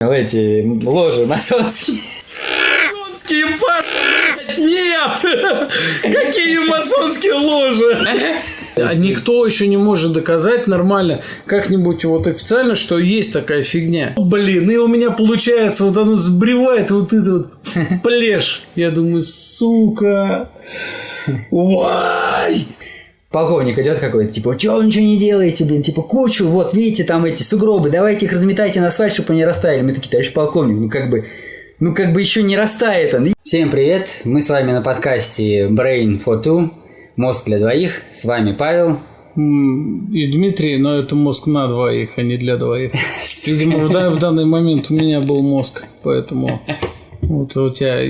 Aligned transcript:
Ну, 0.00 0.12
эти 0.12 0.64
ложи 0.84 1.26
масонские. 1.26 1.98
Масонские 2.92 3.46
нет! 4.56 5.20
Какие 6.02 6.58
масонские 6.68 7.32
ложи? 7.32 8.38
А 8.76 8.94
никто 8.94 9.44
еще 9.44 9.66
не 9.66 9.76
может 9.76 10.12
доказать 10.12 10.68
нормально, 10.68 11.22
как-нибудь 11.46 12.04
вот 12.04 12.28
официально, 12.28 12.76
что 12.76 13.00
есть 13.00 13.32
такая 13.32 13.64
фигня. 13.64 14.14
Блин, 14.16 14.70
и 14.70 14.76
у 14.76 14.86
меня 14.86 15.10
получается, 15.10 15.82
вот 15.82 15.96
оно 15.96 16.14
сбривает 16.14 16.92
вот 16.92 17.12
это 17.12 17.32
вот 17.32 17.52
плешь. 18.04 18.66
Я 18.76 18.92
думаю, 18.92 19.22
сука. 19.22 20.48
Вай! 21.50 22.68
Полковник 23.30 23.78
идет 23.78 23.98
какой-то, 23.98 24.32
типа, 24.32 24.56
чего 24.56 24.76
вы 24.76 24.86
ничего 24.86 25.04
не 25.04 25.18
делаете, 25.18 25.66
блин, 25.66 25.82
типа, 25.82 26.00
кучу, 26.00 26.46
вот, 26.46 26.72
видите, 26.72 27.04
там 27.04 27.26
эти 27.26 27.42
сугробы, 27.42 27.90
давайте 27.90 28.24
их 28.24 28.32
разметайте 28.32 28.80
на 28.80 28.86
асфальт, 28.86 29.12
чтобы 29.12 29.34
они 29.34 29.44
растаяли. 29.44 29.82
Мы 29.82 29.92
такие, 29.92 30.08
товарищ 30.08 30.32
полковник, 30.32 30.80
ну 30.80 30.88
как 30.88 31.10
бы, 31.10 31.26
ну 31.78 31.94
как 31.94 32.14
бы 32.14 32.22
еще 32.22 32.42
не 32.42 32.56
растает 32.56 33.12
он. 33.12 33.28
Всем 33.44 33.68
привет, 33.68 34.08
мы 34.24 34.40
с 34.40 34.48
вами 34.48 34.72
на 34.72 34.80
подкасте 34.80 35.66
Brain 35.66 36.24
for 36.24 36.42
Two, 36.42 36.70
мозг 37.16 37.44
для 37.44 37.58
двоих, 37.58 38.00
с 38.14 38.24
вами 38.24 38.52
Павел. 38.52 39.00
И 39.36 40.32
Дмитрий, 40.32 40.78
но 40.78 40.98
это 40.98 41.14
мозг 41.14 41.46
на 41.46 41.68
двоих, 41.68 42.12
а 42.16 42.22
не 42.22 42.38
для 42.38 42.56
двоих. 42.56 42.92
Видимо, 43.46 43.80
в, 43.80 43.90
в 43.90 44.18
данный 44.18 44.46
момент 44.46 44.90
у 44.90 44.94
меня 44.94 45.20
был 45.20 45.42
мозг, 45.42 45.84
поэтому 46.02 46.62
вот 47.20 47.54
у 47.58 47.68
тебя 47.68 48.00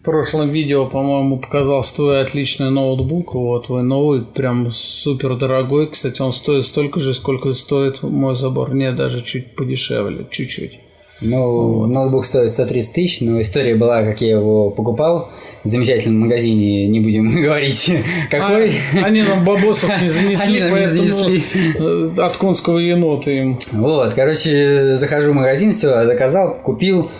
в 0.00 0.02
прошлом 0.02 0.48
видео, 0.48 0.86
по-моему, 0.86 1.38
показался 1.38 1.96
твой 1.96 2.22
отличный 2.22 2.70
ноутбук. 2.70 3.34
Вот 3.34 3.66
твой 3.66 3.82
новый, 3.82 4.22
прям 4.22 4.70
супер 4.72 5.36
дорогой. 5.36 5.90
Кстати, 5.90 6.22
он 6.22 6.32
стоит 6.32 6.64
столько 6.64 7.00
же, 7.00 7.12
сколько 7.12 7.50
стоит 7.50 8.02
мой 8.02 8.34
забор. 8.34 8.74
Не, 8.74 8.92
даже 8.92 9.22
чуть 9.22 9.54
подешевле, 9.54 10.26
чуть-чуть. 10.30 10.80
Ну, 11.20 11.80
вот. 11.80 11.86
ноутбук 11.88 12.24
стоит 12.24 12.52
130 12.52 12.92
тысяч, 12.94 13.20
но 13.20 13.42
история 13.42 13.74
была, 13.74 14.02
как 14.02 14.22
я 14.22 14.30
его 14.30 14.70
покупал 14.70 15.30
в 15.64 15.68
замечательном 15.68 16.20
магазине, 16.20 16.88
не 16.88 17.00
будем 17.00 17.30
говорить, 17.42 17.92
какой. 18.30 18.72
А, 18.94 19.04
они 19.04 19.22
нам 19.22 19.44
бабосов 19.44 20.00
не 20.00 20.08
занесли, 20.08 20.46
они 20.46 20.60
нам 20.60 20.70
поэтому 20.70 21.02
не 21.02 21.08
занесли. 21.08 21.42
Э, 21.78 22.10
от 22.16 22.36
конского 22.36 22.78
енота 22.78 23.30
им. 23.30 23.58
Вот, 23.72 24.14
короче, 24.14 24.96
захожу 24.96 25.32
в 25.32 25.34
магазин, 25.34 25.74
все, 25.74 26.06
заказал, 26.06 26.54
купил. 26.62 27.10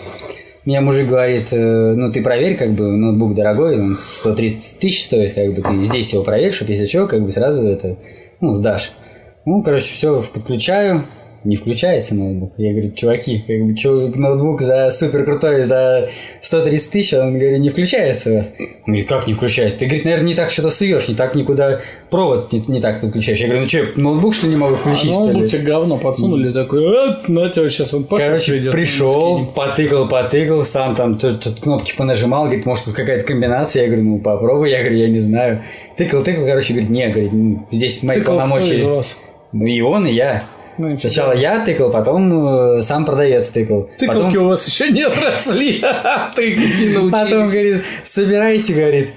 Мне 0.63 0.79
мужик 0.79 1.07
говорит, 1.07 1.47
э, 1.51 1.93
ну 1.95 2.11
ты 2.11 2.21
проверь, 2.21 2.55
как 2.55 2.73
бы 2.73 2.91
ноутбук 2.91 3.33
дорогой, 3.33 3.81
он 3.81 3.95
130 3.95 4.79
тысяч 4.79 5.05
стоит, 5.05 5.33
как 5.33 5.53
бы 5.53 5.61
ты 5.61 5.83
здесь 5.83 6.13
его 6.13 6.23
проверь, 6.23 6.51
чтобы 6.51 6.71
если 6.71 6.85
что, 6.85 7.07
как 7.07 7.23
бы 7.23 7.31
сразу 7.31 7.63
это, 7.65 7.97
ну, 8.41 8.53
сдашь. 8.53 8.91
Ну, 9.45 9.63
короче, 9.63 9.91
все 9.91 10.23
подключаю, 10.31 11.03
не 11.43 11.55
включается 11.55 12.15
ноутбук. 12.15 12.53
Я 12.57 12.71
говорю, 12.71 12.91
чуваки, 12.91 13.43
как 13.47 13.61
бы, 13.61 13.75
чё, 13.75 14.11
ноутбук 14.13 14.61
за 14.61 14.91
супер 14.91 15.23
крутой, 15.23 15.63
за 15.63 16.09
130 16.41 16.91
тысяч, 16.91 17.13
он, 17.13 17.37
говорю, 17.37 17.57
не 17.57 17.69
включается 17.69 18.31
у 18.31 18.35
вас. 18.37 18.53
Он 18.59 18.65
говорит, 18.85 19.07
как 19.07 19.27
не 19.27 19.33
включается? 19.33 19.79
Ты, 19.79 19.85
говорит, 19.85 20.05
наверное, 20.05 20.27
не 20.27 20.33
так 20.35 20.51
что-то 20.51 20.69
суешь, 20.69 21.07
не 21.07 21.15
так 21.15 21.35
никуда 21.35 21.81
провод 22.09 22.51
не, 22.51 22.63
не 22.67 22.81
так 22.81 23.01
подключаешь. 23.01 23.39
Я 23.39 23.47
говорю, 23.47 23.63
ну 23.63 23.67
что, 23.67 23.85
ноутбук 23.95 24.35
что 24.35 24.47
не 24.47 24.55
могу 24.55 24.75
включить, 24.75 25.11
а 25.11 25.13
ноутбук 25.13 25.47
тебе 25.47 25.63
говно 25.63 25.97
подсунули, 25.97 26.51
такой, 26.51 26.85
а, 26.85 27.19
на 27.27 27.49
тебя 27.49 27.69
сейчас 27.69 27.93
он 27.93 28.03
пошел 28.03 28.27
Короче, 28.27 28.57
идет, 28.57 28.71
пришел, 28.71 29.45
потыкал, 29.45 30.07
потыкал, 30.07 30.65
сам 30.65 30.95
там 30.95 31.17
тут, 31.17 31.41
тут 31.41 31.59
кнопки 31.59 31.95
понажимал, 31.95 32.45
говорит, 32.45 32.65
может, 32.65 32.85
тут 32.85 32.93
какая-то 32.93 33.25
комбинация. 33.25 33.83
Я 33.83 33.87
говорю, 33.87 34.03
ну, 34.03 34.19
попробуй. 34.19 34.69
Я 34.69 34.79
говорю, 34.79 34.97
я 34.97 35.09
не 35.09 35.19
знаю. 35.19 35.63
Тыкал, 35.97 36.23
тыкал, 36.23 36.45
короче, 36.45 36.73
говорит, 36.73 36.89
не, 36.89 37.07
говорит, 37.09 37.33
ну, 37.33 37.67
здесь 37.71 38.03
мои 38.03 38.17
тыкал 38.17 38.37
полномочия. 38.37 39.03
Ну, 39.51 39.65
и 39.65 39.81
он, 39.81 40.07
и 40.07 40.13
я. 40.13 40.45
Ну, 40.81 40.97
Сначала 40.97 41.33
я 41.33 41.63
тыкал, 41.63 41.91
потом 41.91 42.77
э, 42.77 42.81
сам 42.81 43.05
продавец 43.05 43.49
тыкал. 43.49 43.87
Тыкалки 43.99 44.33
потом... 44.33 44.45
у 44.45 44.49
вас 44.49 44.67
еще 44.67 44.89
не 44.89 45.03
отросли, 45.03 45.79
а 45.83 46.31
ты 46.35 46.55
не 46.55 46.89
научились. 46.89 47.11
Потом 47.11 47.45
говорит, 47.45 47.83
собирайся, 48.03 48.73
говорит, 48.73 49.09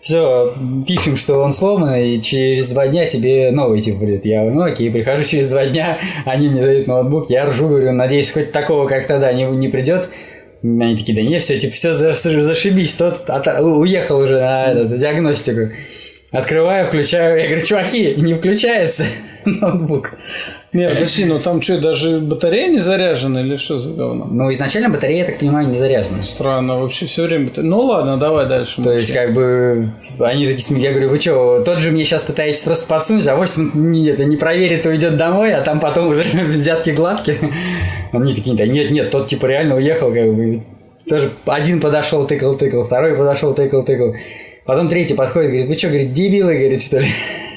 все, 0.00 0.54
пишем, 0.86 1.16
что 1.16 1.38
он 1.38 1.52
сломан, 1.52 1.96
и 1.96 2.20
через 2.20 2.68
два 2.70 2.86
дня 2.86 3.06
тебе 3.06 3.50
новый 3.50 3.80
тип 3.80 3.96
будет. 3.96 4.24
Я 4.24 4.44
ну 4.44 4.62
окей, 4.62 4.90
прихожу 4.92 5.24
через 5.24 5.50
два 5.50 5.66
дня, 5.66 5.98
они 6.24 6.48
мне 6.48 6.62
дают 6.62 6.86
ноутбук, 6.86 7.30
я 7.30 7.46
ржу, 7.46 7.68
говорю, 7.68 7.90
надеюсь, 7.92 8.30
хоть 8.30 8.52
такого, 8.52 8.86
как 8.86 9.08
тогда, 9.08 9.32
не, 9.32 9.44
не 9.44 9.68
придет. 9.68 10.08
Они 10.62 10.96
такие, 10.96 11.16
да 11.16 11.22
не, 11.22 11.40
все, 11.40 11.58
типа, 11.58 11.74
все 11.74 11.92
зашибись, 11.92 12.92
тот 12.92 13.28
от, 13.28 13.46
уехал 13.60 14.20
уже 14.20 14.38
на 14.38 14.72
эту, 14.72 14.98
диагностику. 14.98 15.72
Открываю, 16.30 16.86
включаю, 16.86 17.40
я 17.40 17.46
говорю, 17.46 17.64
чуваки, 17.64 18.14
не 18.16 18.34
включается 18.34 19.04
ноутбук. 19.44 20.12
Нет, 20.72 20.92
подожди, 20.92 21.24
ну 21.24 21.38
там 21.38 21.62
что, 21.62 21.80
даже 21.80 22.18
батарея 22.18 22.68
не 22.68 22.78
заряжена 22.78 23.40
или 23.40 23.56
что 23.56 23.78
за 23.78 23.90
говно? 23.90 24.26
Ну, 24.30 24.52
изначально 24.52 24.90
батарея, 24.90 25.20
я 25.20 25.24
так 25.24 25.38
понимаю, 25.38 25.68
не 25.68 25.74
заряжена. 25.74 26.22
Странно, 26.22 26.78
вообще 26.78 27.06
все 27.06 27.24
время 27.24 27.46
батарея. 27.46 27.70
Ну 27.70 27.80
ладно, 27.80 28.18
давай 28.18 28.46
дальше. 28.46 28.82
То 28.82 28.92
есть, 28.92 29.12
как 29.12 29.32
бы, 29.32 29.90
они 30.18 30.46
такие 30.46 30.62
смеют, 30.62 30.84
я 30.84 30.90
говорю, 30.90 31.08
вы 31.08 31.20
что, 31.20 31.62
тот 31.64 31.78
же 31.78 31.90
мне 31.90 32.04
сейчас 32.04 32.24
пытаетесь 32.24 32.62
просто 32.62 32.86
подсунуть, 32.86 33.26
а 33.26 33.36
вот 33.36 33.50
он 33.56 33.70
нет, 33.92 34.18
не 34.18 34.36
проверит, 34.36 34.84
уйдет 34.84 35.16
домой, 35.16 35.54
а 35.54 35.62
там 35.62 35.80
потом 35.80 36.08
уже 36.08 36.22
взятки 36.44 36.90
гладкие. 36.90 37.38
Они 38.12 38.34
такие, 38.34 38.54
да 38.54 38.66
нет, 38.66 38.90
нет, 38.90 39.10
тот 39.10 39.26
типа 39.26 39.46
реально 39.46 39.76
уехал, 39.76 40.12
как 40.12 40.34
бы, 40.34 40.62
тоже 41.08 41.30
один 41.46 41.80
подошел, 41.80 42.26
тыкал, 42.26 42.56
тыкал, 42.56 42.84
второй 42.84 43.16
подошел, 43.16 43.54
тыкал, 43.54 43.84
тыкал. 43.84 44.14
Потом 44.66 44.90
третий 44.90 45.14
подходит, 45.14 45.50
говорит, 45.50 45.68
вы 45.68 45.76
что, 45.76 45.88
говорит, 45.88 46.12
дебилы, 46.12 46.58
говорит, 46.58 46.82
что 46.82 46.98
ли? 46.98 47.08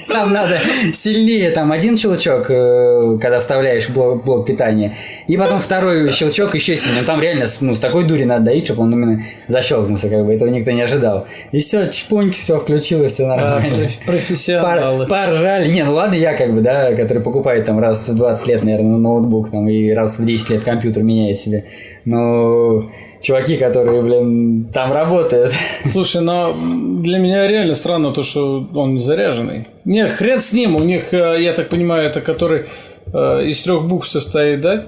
Там 0.08 0.34
надо 0.34 0.60
сильнее, 0.94 1.52
там 1.52 1.72
один 1.72 1.98
щелчок, 1.98 2.50
э, 2.50 3.18
когда 3.22 3.40
вставляешь 3.40 3.90
блок, 3.90 4.24
блок 4.24 4.46
питания, 4.46 4.98
и 5.28 5.38
потом 5.38 5.60
второй 5.60 6.12
щелчок 6.12 6.54
еще 6.56 6.78
сильнее. 6.78 7.04
Там 7.04 7.22
реально 7.22 7.46
ну, 7.62 7.76
с 7.76 7.80
такой 7.80 8.04
дури 8.06 8.24
надо 8.24 8.46
доить, 8.46 8.66
чтобы 8.66 8.84
он 8.84 8.94
именно 8.94 9.24
защелкнулся, 9.48 10.10
как 10.10 10.26
бы 10.26 10.34
этого 10.34 10.50
никто 10.50 10.72
не 10.72 10.82
ожидал. 10.82 11.28
И 11.52 11.60
все, 11.60 11.88
чпуньки, 11.90 12.36
все 12.36 12.60
включилось, 12.60 13.14
все 13.14 13.28
нормально. 13.28 13.88
А, 13.88 14.06
профессионалы. 14.08 15.08
Пор, 15.08 15.10
поржали. 15.10 15.72
Не, 15.72 15.84
ну 15.84 15.94
ладно, 15.94 16.16
я 16.16 16.34
как 16.34 16.54
бы, 16.54 16.62
да, 16.62 16.94
который 16.94 17.22
покупает 17.22 17.66
там 17.66 17.80
раз 17.80 18.08
в 18.08 18.16
20 18.16 18.48
лет, 18.48 18.64
наверное, 18.64 18.98
ноутбук, 18.98 19.52
там, 19.52 19.68
и 19.70 19.92
раз 19.92 20.20
в 20.20 20.26
10 20.26 20.50
лет 20.52 20.64
компьютер 20.64 21.04
меняет 21.04 21.38
себе. 21.38 21.66
Но 22.06 22.90
чуваки, 23.22 23.58
которые, 23.58 24.02
блин, 24.02 24.66
там 24.74 24.92
работают. 24.92 25.54
Слушай, 25.86 26.22
но 26.22 26.56
для 27.02 27.20
меня 27.20 27.48
реально 27.48 27.76
странно 27.76 28.12
то, 28.12 28.24
что 28.24 28.68
он 28.74 29.00
заряженный. 29.00 29.68
Не, 29.86 30.08
хрен 30.08 30.42
с 30.42 30.54
ним. 30.54 30.76
У 30.76 30.84
них, 30.84 31.14
э, 31.14 31.38
я 31.42 31.54
так 31.54 31.70
понимаю, 31.70 32.10
это 32.10 32.22
который 32.22 32.66
э, 33.14 33.46
из 33.46 33.62
трех 33.64 33.84
букв 33.84 34.08
состоит, 34.08 34.62
да? 34.62 34.86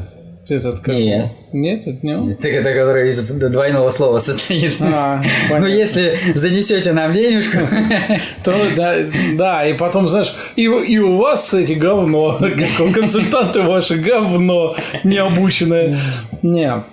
Этот 0.50 0.82
как? 0.82 0.94
Нет. 0.94 1.28
Нет, 1.54 1.88
это 1.88 2.06
не 2.06 2.18
он? 2.18 2.30
Нет, 2.30 2.46
это 2.46 2.74
который 2.74 3.08
из 3.08 3.30
двойного 3.30 3.90
слова 3.90 4.18
состоит. 4.18 4.76
А, 4.82 5.24
ну, 5.50 5.68
если 5.68 6.20
занесете 6.36 6.92
нам 6.92 7.14
денежку, 7.14 7.60
то 8.44 8.54
да, 8.76 8.96
да, 9.36 9.66
и 9.66 9.74
потом, 9.74 10.10
знаешь, 10.10 10.36
и, 10.58 10.64
и 10.64 10.98
у 10.98 11.18
вас 11.18 11.54
эти 11.54 11.74
говно, 11.74 12.40
консультанты 12.94 13.62
ваши 13.62 13.96
говно 13.96 14.76
необученные. 15.06 15.98
Не, 16.42 16.84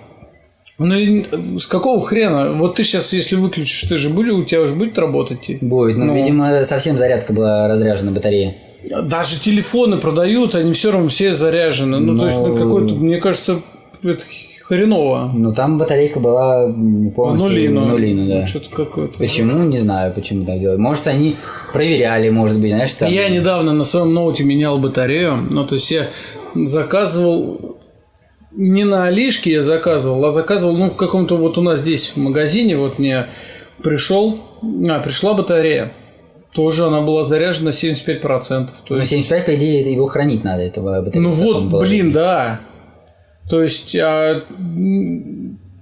ну 0.85 0.95
и 0.95 1.59
с 1.59 1.65
какого 1.65 2.01
хрена? 2.05 2.53
Вот 2.53 2.75
ты 2.75 2.83
сейчас, 2.83 3.13
если 3.13 3.35
выключишь, 3.35 3.89
ты 3.89 3.97
же 3.97 4.09
будешь, 4.09 4.33
у 4.33 4.43
тебя 4.43 4.61
уже 4.61 4.75
будет 4.75 4.97
работать? 4.97 5.61
Будет, 5.61 5.97
но, 5.97 6.05
ну, 6.05 6.15
видимо, 6.15 6.63
совсем 6.63 6.97
зарядка 6.97 7.33
была 7.33 7.67
разряжена 7.67 8.11
батарея. 8.11 8.55
Даже 9.03 9.39
телефоны 9.39 9.97
продают, 9.97 10.55
они 10.55 10.73
все 10.73 10.91
равно 10.91 11.07
все 11.09 11.35
заряжены. 11.35 11.99
Ну, 11.99 12.13
но... 12.13 12.19
то 12.21 12.25
есть, 12.27 12.39
ну, 12.39 12.55
какой-то, 12.55 12.95
мне 12.95 13.17
кажется, 13.17 13.61
это 14.03 14.23
хреново. 14.63 15.31
Ну, 15.35 15.53
там 15.53 15.77
батарейка 15.77 16.19
была 16.19 16.65
полностью 17.15 17.47
в 17.47 17.49
нулину. 17.49 17.81
В 17.81 17.87
нулину 17.87 18.27
да. 18.27 18.39
Ну, 18.39 18.47
что-то 18.47 18.69
какое-то. 18.69 19.17
Почему? 19.17 19.63
Не 19.63 19.77
знаю, 19.77 20.13
почему 20.13 20.45
так 20.45 20.59
делают. 20.59 20.79
Может, 20.79 21.07
они 21.07 21.35
проверяли, 21.73 22.29
может 22.29 22.57
быть, 22.57 22.71
знаешь, 22.71 22.93
там... 22.93 23.11
Я 23.11 23.29
недавно 23.29 23.73
на 23.73 23.83
своем 23.83 24.13
ноуте 24.13 24.43
менял 24.43 24.79
батарею. 24.79 25.45
Ну, 25.49 25.65
то 25.65 25.75
есть, 25.75 25.91
я 25.91 26.07
заказывал 26.55 27.77
не 28.53 28.83
на 28.83 29.07
Алишке 29.07 29.51
я 29.51 29.63
заказывал, 29.63 30.23
а 30.25 30.29
заказывал, 30.29 30.77
ну, 30.77 30.89
в 30.89 30.95
каком-то 30.95 31.37
вот 31.37 31.57
у 31.57 31.61
нас 31.61 31.79
здесь 31.79 32.09
в 32.09 32.17
магазине, 32.17 32.75
вот 32.75 32.99
мне 32.99 33.27
пришел, 33.81 34.39
а, 34.61 34.99
пришла 34.99 35.33
батарея. 35.33 35.93
Тоже 36.53 36.85
она 36.85 37.01
была 37.01 37.23
заряжена 37.23 37.71
75%. 37.71 38.69
То 38.85 38.97
есть... 38.97 39.11
Ну, 39.11 39.17
75, 39.21 39.45
по 39.45 39.55
идее, 39.55 39.93
его 39.93 40.07
хранить 40.07 40.43
надо, 40.43 40.63
этого 40.63 41.01
батареи. 41.01 41.23
Ну 41.23 41.31
вот, 41.31 41.81
блин, 41.81 42.11
да. 42.11 42.59
То 43.49 43.63
есть, 43.63 43.95
а, 43.95 44.43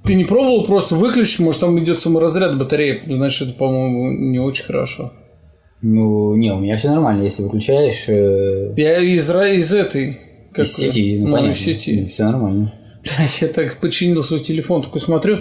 ты 0.04 0.16
не 0.16 0.26
пробовал 0.26 0.66
просто 0.66 0.96
выключить, 0.96 1.40
может, 1.40 1.62
там 1.62 1.78
идет 1.80 2.02
саморазряд 2.02 2.58
батареи, 2.58 3.02
значит, 3.06 3.50
это, 3.50 3.58
по-моему, 3.58 4.12
не 4.12 4.40
очень 4.40 4.66
хорошо. 4.66 5.12
Ну, 5.82 6.36
не, 6.36 6.52
у 6.52 6.60
меня 6.60 6.78
все 6.78 6.90
нормально, 6.90 7.24
если 7.24 7.42
выключаешь. 7.42 8.06
Э... 8.08 8.74
Я 8.76 9.00
из, 9.00 9.30
из 9.30 9.74
этой 9.74 10.20
как 10.54 10.66
из 10.66 10.76
сети, 10.76 11.18
ну, 11.20 11.38
ну 11.38 11.52
из 11.52 11.60
сети. 11.60 12.06
Все 12.06 12.24
нормально. 12.26 12.74
Я 13.42 13.48
так 13.48 13.78
починил 13.78 14.24
свой 14.24 14.40
телефон, 14.40 14.84
такой 14.84 15.02
смотрю. 15.02 15.40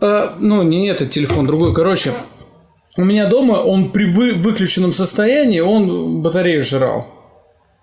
А, 0.00 0.36
ну, 0.38 0.62
не 0.62 0.88
этот 0.88 1.10
телефон, 1.10 1.46
другой. 1.46 1.74
Короче, 1.74 2.12
у 2.96 3.04
меня 3.04 3.26
дома 3.26 3.54
он 3.54 3.90
при 3.90 4.04
вы, 4.04 4.34
выключенном 4.34 4.92
состоянии, 4.92 5.60
он 5.60 6.22
батарею 6.22 6.62
жрал. 6.62 7.06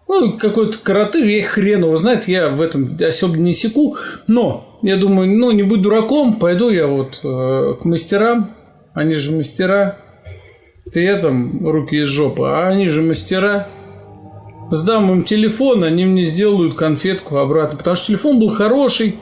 Ну, 0.07 0.37
какой-то 0.37 0.79
коротыш, 0.79 1.23
я 1.25 1.43
хрен 1.43 1.83
его 1.83 1.97
знает, 1.97 2.27
я 2.27 2.49
в 2.49 2.61
этом 2.61 2.97
особо 2.99 3.37
не 3.37 3.53
секу. 3.53 3.95
Но 4.27 4.79
я 4.81 4.95
думаю, 4.95 5.29
ну, 5.29 5.51
не 5.51 5.63
будь 5.63 5.81
дураком, 5.81 6.33
пойду 6.33 6.69
я 6.69 6.87
вот 6.87 7.21
э, 7.23 7.75
к 7.79 7.85
мастерам, 7.85 8.49
они 8.93 9.13
же 9.13 9.35
мастера. 9.35 9.97
Ты 10.91 11.03
я 11.03 11.17
там 11.17 11.65
руки 11.67 11.97
из 11.97 12.07
жопы, 12.07 12.43
а 12.43 12.67
они 12.67 12.87
же 12.87 13.01
мастера. 13.01 13.67
Сдам 14.71 15.11
им 15.11 15.23
телефон, 15.23 15.83
они 15.83 16.05
мне 16.05 16.25
сделают 16.25 16.75
конфетку 16.75 17.37
обратно. 17.37 17.77
Потому 17.77 17.95
что 17.95 18.07
телефон 18.07 18.39
был 18.39 18.49
хороший. 18.49 19.15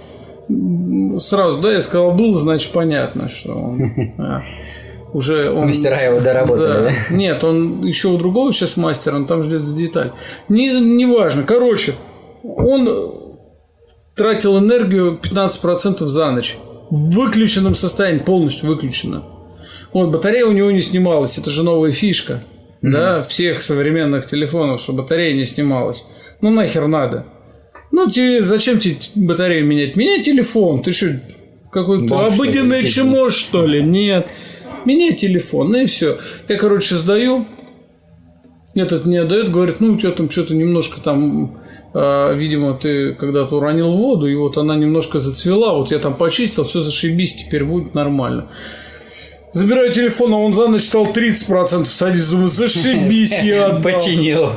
Сразу, 1.20 1.60
да, 1.62 1.74
я 1.74 1.82
сказал, 1.82 2.12
был, 2.12 2.36
значит, 2.36 2.72
понятно, 2.72 3.30
что 3.30 3.54
он... 3.54 3.82
а, 4.18 4.44
уже 5.14 5.52
он... 5.52 5.68
Мастера 5.68 6.02
его 6.02 6.20
доработали, 6.20 6.94
Да. 7.10 7.16
Нет, 7.16 7.44
он 7.44 7.84
еще 7.84 8.10
у 8.10 8.18
другого 8.18 8.54
сейчас 8.54 8.78
мастер, 8.78 9.16
он 9.16 9.26
там 9.26 9.44
ждет 9.44 9.76
деталь. 9.76 10.14
Не, 10.50 10.80
не 10.80 11.06
важно. 11.06 11.44
Короче, 11.44 11.96
он 12.44 13.38
тратил 14.16 14.58
энергию 14.58 15.20
15% 15.22 16.00
за 16.06 16.32
ночь. 16.32 16.58
В 16.90 17.12
выключенном 17.12 17.76
состоянии, 17.76 18.20
полностью 18.20 18.70
выключено. 18.70 19.24
Вот, 19.94 20.10
батарея 20.10 20.46
у 20.46 20.52
него 20.52 20.72
не 20.72 20.82
снималась, 20.82 21.38
это 21.38 21.50
же 21.50 21.64
новая 21.64 21.92
фишка. 21.92 22.42
Да, 22.92 23.24
всех 23.24 23.62
современных 23.62 24.28
телефонов, 24.28 24.82
что 24.82 24.94
батарея 24.94 25.34
не 25.34 25.46
снималась. 25.46 26.04
Ну 26.42 26.52
нахер 26.52 26.88
надо. 26.88 27.26
Ну, 27.92 28.10
тебе, 28.10 28.42
зачем 28.42 28.80
тебе 28.80 28.98
батарею 29.16 29.66
менять? 29.66 29.96
Меняй 29.96 30.22
телефон. 30.22 30.82
Ты 30.82 30.92
что, 30.92 31.20
какой-то 31.72 32.08
что 32.08 32.22
ли, 32.22 32.36
обыденное 32.36 32.82
действительно? 32.82 33.16
чмо, 33.16 33.30
что 33.30 33.66
ли? 33.66 33.82
Нет. 33.82 34.28
Меняй 34.86 35.14
телефон, 35.16 35.72
ну 35.72 35.80
и 35.80 35.86
все. 35.86 36.18
Я, 36.48 36.58
короче, 36.58 36.96
сдаю. 36.96 37.46
Этот 38.76 39.06
не 39.06 39.18
отдает, 39.18 39.52
говорит, 39.52 39.80
ну, 39.80 39.94
у 39.94 39.98
тебя 39.98 40.12
там 40.12 40.30
что-то 40.30 40.54
немножко 40.54 41.02
там, 41.02 41.60
а, 41.94 42.32
видимо, 42.34 42.76
ты 42.76 43.16
когда-то 43.16 43.58
уронил 43.58 43.92
воду, 43.92 44.28
и 44.28 44.36
вот 44.36 44.58
она 44.58 44.76
немножко 44.76 45.18
зацвела, 45.18 45.74
вот 45.74 45.90
я 45.90 45.98
там 45.98 46.16
почистил, 46.16 46.64
все 46.64 46.82
зашибись, 46.82 47.36
теперь 47.36 47.64
будет 47.64 47.96
нормально. 47.96 48.52
Забираю 49.54 49.92
телефон, 49.94 50.34
а 50.34 50.38
он 50.38 50.54
за 50.54 50.68
ночь 50.68 50.84
стал 50.84 51.06
30% 51.08 51.86
садись, 51.86 52.30
думаю, 52.30 52.50
зашибись, 52.50 53.40
я 53.40 53.66
отдал. 53.68 53.82
Починил. 53.82 54.50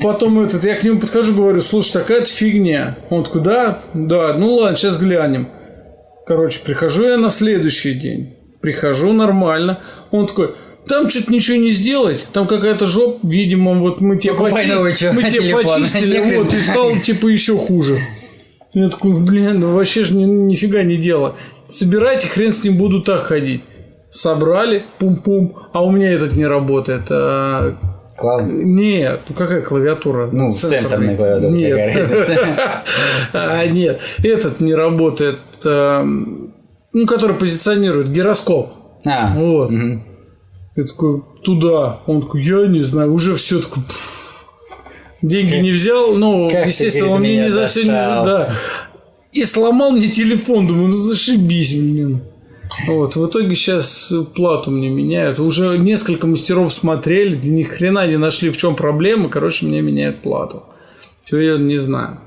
Потом 0.00 0.40
этот, 0.40 0.64
я 0.64 0.74
к 0.76 0.82
нему 0.82 0.98
подхожу, 0.98 1.34
говорю, 1.34 1.60
слушай, 1.60 1.92
такая-то 1.92 2.26
фигня. 2.26 2.96
Он 3.10 3.22
такой, 3.22 3.42
да? 3.42 3.80
Да, 3.92 4.32
ну 4.34 4.54
ладно, 4.54 4.76
сейчас 4.76 4.98
глянем. 4.98 5.48
Короче, 6.26 6.60
прихожу 6.64 7.04
я 7.04 7.18
на 7.18 7.28
следующий 7.28 7.92
день. 7.92 8.34
Прихожу 8.62 9.12
нормально. 9.12 9.80
Он 10.10 10.26
такой, 10.26 10.54
там 10.86 11.10
что-то 11.10 11.32
ничего 11.32 11.58
не 11.58 11.70
сделать. 11.70 12.24
Там 12.32 12.46
какая-то 12.46 12.86
жопа, 12.86 13.18
видимо, 13.26 13.74
вот 13.74 14.00
мы 14.00 14.16
тебе, 14.18 14.32
Покупай 14.32 14.66
чё, 14.66 15.12
мы 15.12 15.22
тебе 15.22 15.54
почистили, 15.54 16.36
вот, 16.36 16.54
и 16.54 16.60
стало 16.60 16.98
типа 16.98 17.28
еще 17.28 17.56
хуже. 17.58 18.00
Я 18.72 18.88
такой, 18.88 19.12
блин, 19.24 19.60
ну 19.60 19.74
вообще 19.74 20.04
же 20.04 20.16
ни- 20.16 20.24
нифига 20.24 20.82
не 20.82 20.96
дело. 20.96 21.36
Собирайте, 21.68 22.26
хрен 22.26 22.52
с 22.52 22.64
ним 22.64 22.76
буду 22.76 23.02
так 23.02 23.22
ходить. 23.22 23.62
Собрали, 24.10 24.84
пум-пум, 24.98 25.56
а 25.72 25.84
у 25.84 25.90
меня 25.90 26.10
этот 26.12 26.34
не 26.34 26.46
работает. 26.46 27.06
А, 27.10 27.76
Клав... 28.16 28.42
нет, 28.44 29.20
ну 29.28 29.34
какая 29.34 29.62
клавиатура? 29.62 30.28
Ну, 30.32 30.50
сенсорная 30.50 31.16
клавиатура, 31.16 31.50
Нет. 31.50 32.10
А, 33.32 33.66
нет, 33.66 34.00
этот 34.22 34.60
не 34.60 34.74
работает. 34.74 35.38
эм, 35.64 36.52
Ну, 36.92 37.06
который 37.06 37.36
позиционирует 37.36 38.10
гироскоп. 38.10 38.70
А, 39.06 39.32
Вот. 39.34 39.70
Я 40.76 40.84
такой, 40.84 41.22
туда. 41.44 42.00
Он 42.06 42.22
такой, 42.22 42.42
я 42.42 42.66
не 42.66 42.80
знаю, 42.80 43.12
уже 43.12 43.34
все 43.34 43.60
такое. 43.60 43.84
Деньги 45.22 45.54
не 45.56 45.70
взял, 45.72 46.14
ну, 46.14 46.50
естественно, 46.50 47.10
он 47.10 47.20
мне 47.20 47.44
ни 47.44 47.48
за 47.48 47.66
все 47.66 47.82
не 47.82 47.88
да. 47.88 48.54
И 49.32 49.44
сломал 49.44 49.92
мне 49.92 50.08
телефон, 50.08 50.66
думаю, 50.66 50.88
ну 50.88 50.96
зашибись, 50.96 51.74
блин. 51.74 52.20
Вот, 52.86 53.16
в 53.16 53.26
итоге 53.26 53.54
сейчас 53.54 54.12
плату 54.34 54.70
мне 54.70 54.88
меняют. 54.88 55.38
Уже 55.38 55.76
несколько 55.78 56.26
мастеров 56.26 56.72
смотрели, 56.72 57.36
ни 57.36 57.62
хрена 57.62 58.06
не 58.06 58.16
нашли, 58.16 58.50
в 58.50 58.56
чем 58.56 58.74
проблема. 58.74 59.28
Короче, 59.28 59.66
мне 59.66 59.80
меняют 59.80 60.22
плату. 60.22 60.64
Чего 61.24 61.40
я 61.40 61.58
не 61.58 61.78
знаю. 61.78 62.20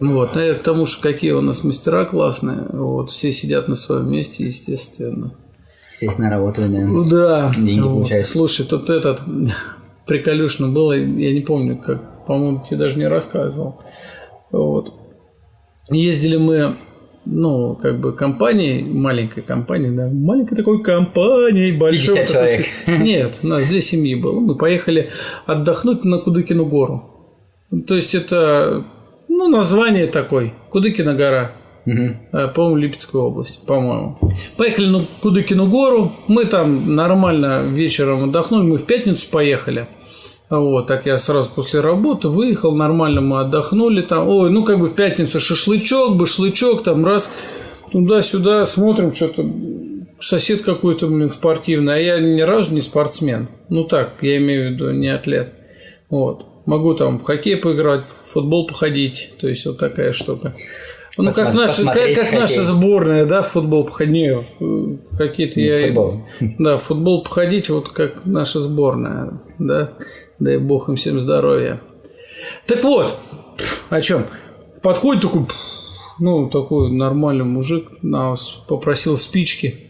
Ну 0.00 0.14
Вот, 0.14 0.34
ну, 0.34 0.40
я 0.40 0.54
к 0.54 0.62
тому, 0.62 0.86
что 0.86 1.02
какие 1.02 1.32
у 1.32 1.40
нас 1.42 1.62
мастера 1.62 2.04
классные. 2.04 2.66
Вот, 2.72 3.10
все 3.10 3.30
сидят 3.32 3.68
на 3.68 3.74
своем 3.74 4.10
месте, 4.10 4.44
естественно. 4.44 5.32
Естественно, 5.92 6.30
работаю, 6.30 6.70
да. 6.70 6.78
Ну 6.80 7.04
Да. 7.04 7.52
Деньги 7.56 7.80
Вот. 7.80 7.94
получаются. 7.94 8.32
Слушай, 8.32 8.66
тут 8.66 8.88
этот 8.88 9.20
приколюшно 10.06 10.68
было, 10.68 10.92
я 10.92 11.32
не 11.32 11.40
помню, 11.42 11.76
как, 11.76 12.24
по-моему, 12.26 12.64
тебе 12.66 12.78
даже 12.78 12.98
не 12.98 13.06
рассказывал. 13.06 13.82
Вот. 14.50 14.94
Ездили 15.90 16.38
мы, 16.38 16.76
ну, 17.26 17.74
как 17.74 18.00
бы 18.00 18.12
компанией, 18.12 18.82
маленькой 18.82 19.42
компанией, 19.42 19.94
да, 19.94 20.08
маленькой 20.08 20.56
такой 20.56 20.82
компанией, 20.82 21.76
большой. 21.76 22.16
50 22.16 22.26
такой 22.26 22.48
человек. 22.48 22.66
Нет, 23.04 23.40
у 23.42 23.46
нас 23.46 23.66
две 23.66 23.80
семьи 23.80 24.14
было. 24.14 24.40
Мы 24.40 24.56
поехали 24.56 25.10
отдохнуть 25.46 26.04
на 26.04 26.18
Кудыкину 26.18 26.64
гору. 26.64 27.04
То 27.86 27.94
есть 27.94 28.14
это, 28.14 28.84
ну, 29.28 29.48
название 29.48 30.06
такой, 30.06 30.54
Кудыкина 30.70 31.14
гора. 31.14 31.52
Э, 31.86 32.48
по-моему, 32.48 32.76
Липецкая 32.76 33.22
область, 33.22 33.64
по-моему. 33.66 34.18
Поехали 34.56 34.88
на 34.88 35.06
Кудыкину 35.22 35.68
гору, 35.68 36.12
мы 36.28 36.44
там 36.44 36.94
нормально 36.94 37.64
вечером 37.68 38.24
отдохнули, 38.24 38.62
мы 38.62 38.78
в 38.78 38.86
пятницу 38.86 39.30
поехали. 39.30 39.86
Вот, 40.50 40.88
так 40.88 41.06
я 41.06 41.16
сразу 41.16 41.48
после 41.54 41.78
работы 41.80 42.26
выехал, 42.26 42.74
нормально 42.74 43.20
мы 43.20 43.40
отдохнули 43.40 44.02
там. 44.02 44.28
Ой, 44.28 44.50
ну 44.50 44.64
как 44.64 44.80
бы 44.80 44.88
в 44.88 44.94
пятницу 44.94 45.38
шашлычок, 45.38 46.16
башлычок, 46.16 46.82
там 46.82 47.06
раз 47.06 47.32
туда-сюда 47.92 48.66
смотрим, 48.66 49.14
что-то 49.14 49.48
сосед 50.18 50.62
какой-то, 50.62 51.06
блин, 51.06 51.30
спортивный, 51.30 51.94
а 51.94 51.98
я 51.98 52.18
ни 52.18 52.40
разу 52.40 52.74
не 52.74 52.80
спортсмен. 52.80 53.46
Ну 53.68 53.84
так, 53.84 54.14
я 54.22 54.38
имею 54.38 54.70
в 54.70 54.72
виду, 54.72 54.90
не 54.90 55.08
атлет. 55.08 55.52
Вот. 56.08 56.46
Могу 56.66 56.94
там 56.94 57.18
в 57.18 57.22
хоккей 57.22 57.56
поиграть, 57.56 58.08
в 58.08 58.32
футбол 58.32 58.66
походить, 58.66 59.30
то 59.40 59.48
есть 59.48 59.64
вот 59.66 59.78
такая 59.78 60.10
штука. 60.10 60.52
Ну, 61.16 61.24
как, 61.24 61.34
Посмотри- 61.34 61.60
наша, 61.60 61.84
как, 61.84 61.94
как 61.94 62.24
хоккей. 62.24 62.38
наша 62.38 62.62
сборная, 62.62 63.26
да, 63.26 63.42
футбол 63.42 63.84
в 63.84 64.46
хоккей-то 65.16 65.58
Не, 65.60 65.66
я... 65.66 65.86
футбол. 65.86 66.12
Да, 66.40 66.76
футбол 66.76 67.22
походить, 67.24 67.68
вот 67.68 67.88
как 67.90 68.24
наша 68.26 68.60
сборная, 68.60 69.40
да. 69.58 69.94
Дай 70.38 70.58
бог 70.58 70.88
им 70.88 70.96
всем 70.96 71.18
здоровья. 71.20 71.80
Так 72.66 72.84
вот, 72.84 73.14
о 73.90 74.00
чем? 74.00 74.24
Подходит 74.82 75.22
такой, 75.22 75.46
ну, 76.20 76.48
такой 76.48 76.90
нормальный 76.92 77.44
мужик, 77.44 77.88
нас 78.02 78.58
попросил 78.68 79.16
спички. 79.16 79.89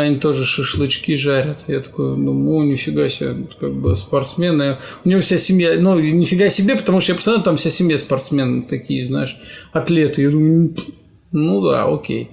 Они 0.00 0.16
тоже 0.16 0.44
шашлычки 0.44 1.14
жарят. 1.14 1.58
Я 1.68 1.80
такой, 1.80 2.16
ну, 2.16 2.62
нифига 2.64 3.08
себе, 3.08 3.46
как 3.60 3.72
бы 3.74 3.94
спортсмены. 3.94 4.78
У 5.04 5.08
него 5.08 5.20
вся 5.20 5.38
семья, 5.38 5.76
ну, 5.78 5.98
нифига 5.98 6.48
себе, 6.48 6.74
потому 6.74 7.00
что 7.00 7.12
я 7.12 7.16
посмотрел, 7.16 7.44
там 7.44 7.56
вся 7.56 7.70
семья 7.70 7.96
спортсмены 7.96 8.62
такие, 8.62 9.06
знаешь, 9.06 9.38
атлеты. 9.72 10.22
Я 10.22 10.30
думаю, 10.30 10.70
«Пф, 10.70 10.84
ну 11.30 11.62
да, 11.62 11.84
окей. 11.84 12.30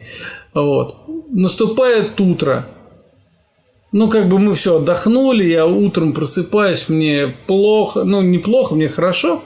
Вот. 0.56 0.96
Наступает 1.30 2.20
утро. 2.20 2.68
Ну, 3.92 4.10
как 4.10 4.28
бы 4.28 4.40
мы 4.40 4.56
все 4.56 4.78
отдохнули, 4.78 5.44
я 5.44 5.66
утром 5.68 6.14
просыпаюсь, 6.14 6.90
мне 6.90 7.36
плохо, 7.46 8.06
ну, 8.06 8.22
неплохо, 8.22 8.74
мне 8.74 8.88
хорошо. 8.90 9.44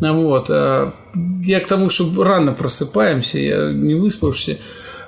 Вот. 0.00 0.50
а 0.50 0.94
Я 1.42 1.60
к 1.60 1.66
тому, 1.66 1.90
что 1.90 2.22
рано 2.22 2.52
просыпаемся, 2.52 3.38
я 3.38 3.72
не 3.72 3.94
выспавшийся. 3.94 4.58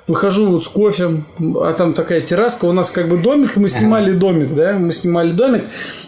Выхожу 0.09 0.47
вот 0.49 0.63
с 0.63 0.67
кофе, 0.67 1.23
а 1.37 1.71
там 1.73 1.93
такая 1.93 2.21
терраска, 2.21 2.65
у 2.65 2.71
нас 2.71 2.89
как 2.89 3.07
бы 3.07 3.17
домик, 3.19 3.55
мы 3.57 3.69
снимали 3.69 4.11
домик, 4.11 4.55
да, 4.55 4.73
мы 4.73 4.91
снимали 4.91 5.29
домик. 5.29 5.65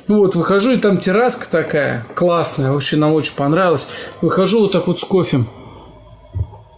Вот, 0.07 0.35
выхожу, 0.35 0.71
и 0.71 0.77
там 0.77 0.97
терраска 0.97 1.45
такая 1.51 2.07
классная, 2.15 2.71
вообще 2.71 2.97
нам 2.97 3.13
очень 3.13 3.35
понравилось. 3.35 3.87
Выхожу 4.21 4.61
вот 4.61 4.71
так 4.71 4.87
вот 4.87 4.99
с 4.99 5.03
кофе. 5.03 5.41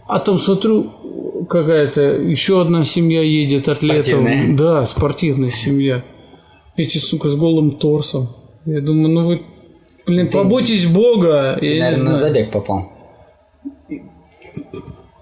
А 0.06 0.20
там 0.20 0.38
смотрю, 0.38 0.92
какая-то 1.48 2.02
еще 2.02 2.60
одна 2.60 2.84
семья 2.84 3.22
едет 3.22 3.70
атлетов. 3.70 4.20
Да, 4.50 4.84
спортивная 4.84 5.48
семья. 5.48 6.04
Эти, 6.76 6.98
сука, 6.98 7.30
с 7.30 7.36
голым 7.36 7.78
торсом. 7.78 8.28
Я 8.66 8.82
думаю, 8.82 9.08
ну 9.08 9.24
вы, 9.24 9.42
блин, 10.06 10.30
побойтесь 10.30 10.84
Бога. 10.84 11.56
Я 11.62 11.72
не 11.72 11.80
Наверное, 11.80 12.04
на 12.04 12.14
знаю. 12.16 12.34
забег 12.34 12.50
попал. 12.50 12.92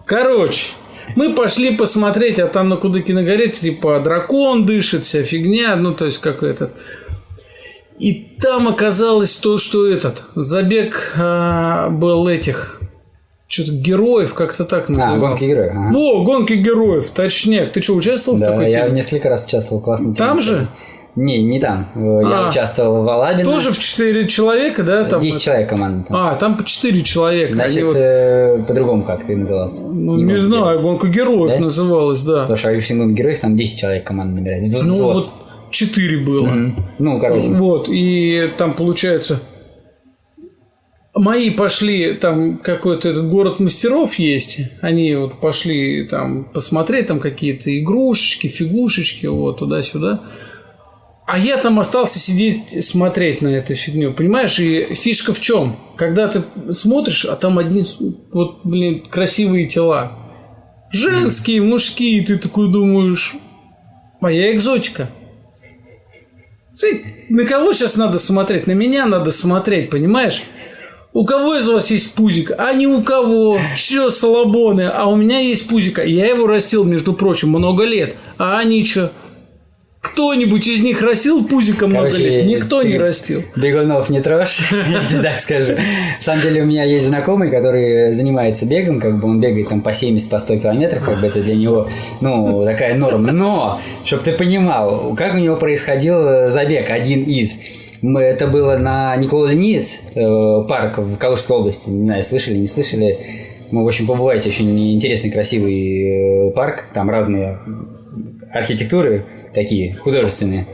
Короче, 0.04 0.73
мы 1.16 1.35
пошли 1.35 1.76
посмотреть, 1.76 2.38
а 2.38 2.47
там 2.47 2.69
на 2.69 2.76
Кудыкиной 2.76 3.25
горе, 3.25 3.49
типа, 3.49 4.00
дракон 4.00 4.64
дышит, 4.66 5.04
вся 5.04 5.23
фигня, 5.23 5.76
ну, 5.76 5.95
то 5.95 6.04
есть, 6.07 6.19
как 6.19 6.42
этот. 6.42 6.73
И 7.99 8.12
там 8.40 8.69
оказалось 8.69 9.37
то, 9.37 9.59
что 9.59 9.87
этот 9.87 10.25
забег 10.35 11.12
а, 11.16 11.88
был 11.90 12.26
этих 12.26 12.81
что-то 13.47 13.73
героев, 13.73 14.33
как-то 14.35 14.64
так 14.64 14.88
А, 14.88 14.92
назывался. 14.92 15.21
гонки 15.21 15.45
героев. 15.45 15.73
ага. 15.75 15.92
Во, 15.92 16.25
гонки 16.25 16.54
героев, 16.54 17.11
точняк. 17.11 17.71
Ты 17.73 17.83
что, 17.83 17.95
участвовал 17.95 18.38
в 18.38 18.40
Да, 18.40 18.47
такой 18.47 18.71
я 18.71 18.85
теме? 18.87 18.97
несколько 18.97 19.28
раз 19.28 19.47
участвовал 19.47 19.83
в 19.83 19.85
классной 19.85 20.14
Там 20.14 20.40
же? 20.40 20.66
Не, 21.14 21.42
не 21.42 21.61
там. 21.61 21.88
Э, 21.95 22.21
Я 22.23 22.47
А. 22.47 22.49
участвовал 22.49 23.02
в 23.04 23.09
Алабино. 23.09 23.45
Тоже 23.45 23.71
в 23.71 23.78
4 23.78 24.26
человека, 24.28 24.83
да? 24.83 25.04
Там 25.04 25.21
10 25.21 25.42
человек 25.42 25.69
команда 25.69 26.07
там. 26.09 26.16
А, 26.16 26.37
там 26.37 26.57
по 26.57 26.64
4 26.64 27.02
человека. 27.02 27.54
Значит, 27.54 27.85
вот- 27.85 27.97
э, 27.97 28.64
по-другому 28.66 29.02
как 29.02 29.26
ты 29.26 29.37
назывался? 29.37 29.83
ну, 29.83 30.16
не 30.16 30.37
знаю, 30.38 30.81
гонка 30.81 31.09
героев 31.09 31.57
Да? 31.59 31.64
называлась, 31.64 32.23
да. 32.23 32.40
Потому 32.42 32.57
что 32.57 32.69
в 32.69 32.73
UFC 32.73 33.12
героев 33.12 33.40
там 33.40 33.57
10 33.59 33.78
человек 33.78 34.04
команда 34.04 34.37
набирает. 34.40 34.64
Вз- 34.64 34.83
Ну, 34.83 34.95
взвод. 34.95 35.14
вот 35.14 35.28
4 35.71 36.19
было. 36.19 36.47
Мгм. 36.47 36.87
Ну, 36.99 37.21
короче. 37.21 37.49
Вот, 37.49 37.88
и 37.90 38.50
там 38.57 38.73
получается... 38.75 39.40
Мои 41.14 41.50
пошли, 41.50 42.14
там 42.14 42.57
какой-то 42.57 43.11
этот 43.11 43.28
город 43.28 43.61
мастеров 43.61 44.14
есть, 44.19 44.61
они 44.81 45.14
вот 45.14 45.40
пошли 45.40 46.07
там 46.09 46.45
посмотреть 46.45 47.09
там 47.09 47.21
какие-то 47.21 47.78
игрушечки, 47.78 48.47
фигушечки, 48.49 49.26
вот 49.26 49.59
туда-сюда. 49.59 50.21
А 51.26 51.38
я 51.38 51.56
там 51.56 51.78
остался 51.78 52.18
сидеть, 52.18 52.84
смотреть 52.84 53.42
на 53.42 53.48
эту 53.48 53.74
фигню, 53.74 54.12
понимаешь? 54.12 54.58
И 54.58 54.94
фишка 54.94 55.32
в 55.32 55.40
чем? 55.40 55.76
Когда 55.96 56.26
ты 56.28 56.42
смотришь, 56.72 57.24
а 57.24 57.36
там 57.36 57.58
одни, 57.58 57.86
вот, 58.32 58.60
блин, 58.64 59.06
красивые 59.08 59.66
тела. 59.66 60.12
Женские, 60.90 61.62
мужские, 61.62 62.24
ты 62.24 62.36
такой 62.38 62.70
думаешь, 62.70 63.36
моя 64.20 64.52
экзотика. 64.52 65.08
Ты- 66.78 67.26
на 67.28 67.44
кого 67.44 67.72
сейчас 67.72 67.96
надо 67.96 68.18
смотреть? 68.18 68.66
На 68.66 68.72
меня 68.72 69.06
надо 69.06 69.30
смотреть, 69.30 69.90
понимаешь? 69.90 70.42
У 71.14 71.24
кого 71.24 71.56
из 71.56 71.68
вас 71.68 71.90
есть 71.90 72.14
пузик? 72.14 72.52
А 72.58 72.72
не 72.72 72.86
у 72.86 73.02
кого. 73.02 73.60
Что, 73.76 74.10
салабоны? 74.10 74.88
А 74.88 75.06
у 75.06 75.16
меня 75.16 75.40
есть 75.40 75.68
пузик. 75.68 75.98
Я 75.98 76.26
его 76.26 76.46
растил, 76.46 76.84
между 76.84 77.12
прочим, 77.12 77.50
много 77.50 77.84
лет. 77.84 78.16
А 78.38 78.58
они 78.58 78.84
что? 78.84 79.12
Кто-нибудь 80.02 80.66
из 80.66 80.82
них 80.82 81.00
растил 81.00 81.44
пузика 81.44 81.87
много 81.87 82.09
лет? 82.16 82.44
Никто 82.44 82.82
не 82.82 82.99
растил. 82.99 83.44
Бегунов 83.54 84.11
не 84.11 84.21
трожь, 84.21 84.59
я 85.11 85.23
так 85.23 85.38
скажу. 85.38 85.75
На 85.75 86.21
самом 86.21 86.42
деле 86.42 86.62
у 86.62 86.66
меня 86.66 86.82
есть 86.82 87.06
знакомый, 87.06 87.50
который 87.50 88.12
занимается 88.12 88.66
бегом, 88.66 89.00
как 89.00 89.21
бы 89.21 89.28
он 89.28 89.40
бегает 89.40 89.68
там 89.68 89.80
по 89.80 89.92
70, 89.92 90.28
по 90.28 90.40
100 90.40 90.56
километров, 90.59 91.04
как 91.04 91.21
бы 91.21 91.28
это 91.28 91.40
для 91.40 91.54
него, 91.54 91.88
ну, 92.21 92.64
такая 92.64 92.97
норма. 92.97 93.30
Но, 93.30 93.80
чтобы 94.02 94.25
ты 94.25 94.32
понимал, 94.32 95.14
как 95.14 95.35
у 95.35 95.38
него 95.38 95.54
происходил 95.54 96.50
забег, 96.50 96.90
один 96.90 97.23
из. 97.23 97.61
Мы, 98.02 98.23
это 98.23 98.49
было 98.49 98.76
на 98.78 99.14
Никола 99.14 99.52
Ленинец, 99.52 100.00
э, 100.16 100.64
парк 100.68 100.99
в 100.99 101.16
Калужской 101.16 101.59
области, 101.59 101.90
не 101.90 102.06
знаю, 102.06 102.25
слышали, 102.25 102.56
не 102.56 102.66
слышали. 102.66 103.18
Ну, 103.71 103.85
в 103.85 103.87
общем, 103.87 104.09
побывайте, 104.09 104.49
очень 104.49 104.94
интересный, 104.94 105.30
красивый 105.30 106.49
э, 106.49 106.50
парк, 106.50 106.87
там 106.92 107.09
разные 107.09 107.61
архитектуры 108.52 109.25
такие, 109.54 109.94
художественные. 109.97 110.66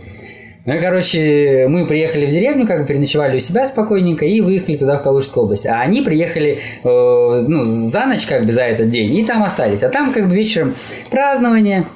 Ну 0.68 0.78
короче, 0.80 1.66
мы 1.68 1.86
приехали 1.86 2.26
в 2.26 2.30
деревню, 2.30 2.66
как 2.66 2.82
бы 2.82 2.86
переночевали 2.86 3.38
у 3.38 3.40
себя 3.40 3.64
спокойненько 3.64 4.26
и 4.26 4.42
выехали 4.42 4.76
туда, 4.76 4.98
в 4.98 5.02
Калужскую 5.02 5.44
область. 5.44 5.66
А 5.66 5.80
они 5.80 6.02
приехали, 6.02 6.58
э, 6.84 7.44
ну, 7.48 7.64
за 7.64 8.04
ночь, 8.04 8.26
как 8.26 8.44
бы, 8.44 8.52
за 8.52 8.64
этот 8.64 8.90
день, 8.90 9.14
и 9.16 9.24
там 9.24 9.42
остались. 9.42 9.82
А 9.82 9.88
там, 9.88 10.12
как 10.12 10.28
бы, 10.28 10.34
вечером 10.34 10.74
празднование, 11.10 11.86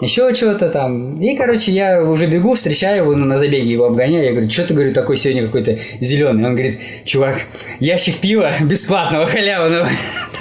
еще 0.00 0.32
что-то 0.32 0.68
там. 0.68 1.20
И, 1.20 1.36
короче, 1.36 1.72
я 1.72 2.04
уже 2.04 2.26
бегу, 2.26 2.54
встречаю 2.54 3.02
его 3.02 3.16
ну, 3.16 3.26
на 3.26 3.36
забеге, 3.36 3.72
его 3.72 3.86
обгоняю. 3.86 4.24
Я 4.24 4.30
говорю, 4.30 4.48
что 4.48 4.66
ты, 4.66 4.74
говорю, 4.74 4.94
такой 4.94 5.16
сегодня 5.16 5.44
какой-то 5.44 5.78
зеленый? 6.00 6.46
Он 6.46 6.54
говорит, 6.54 6.78
чувак, 7.04 7.40
ящик 7.80 8.18
пива 8.18 8.52
бесплатного, 8.62 9.26
халявного 9.26 9.88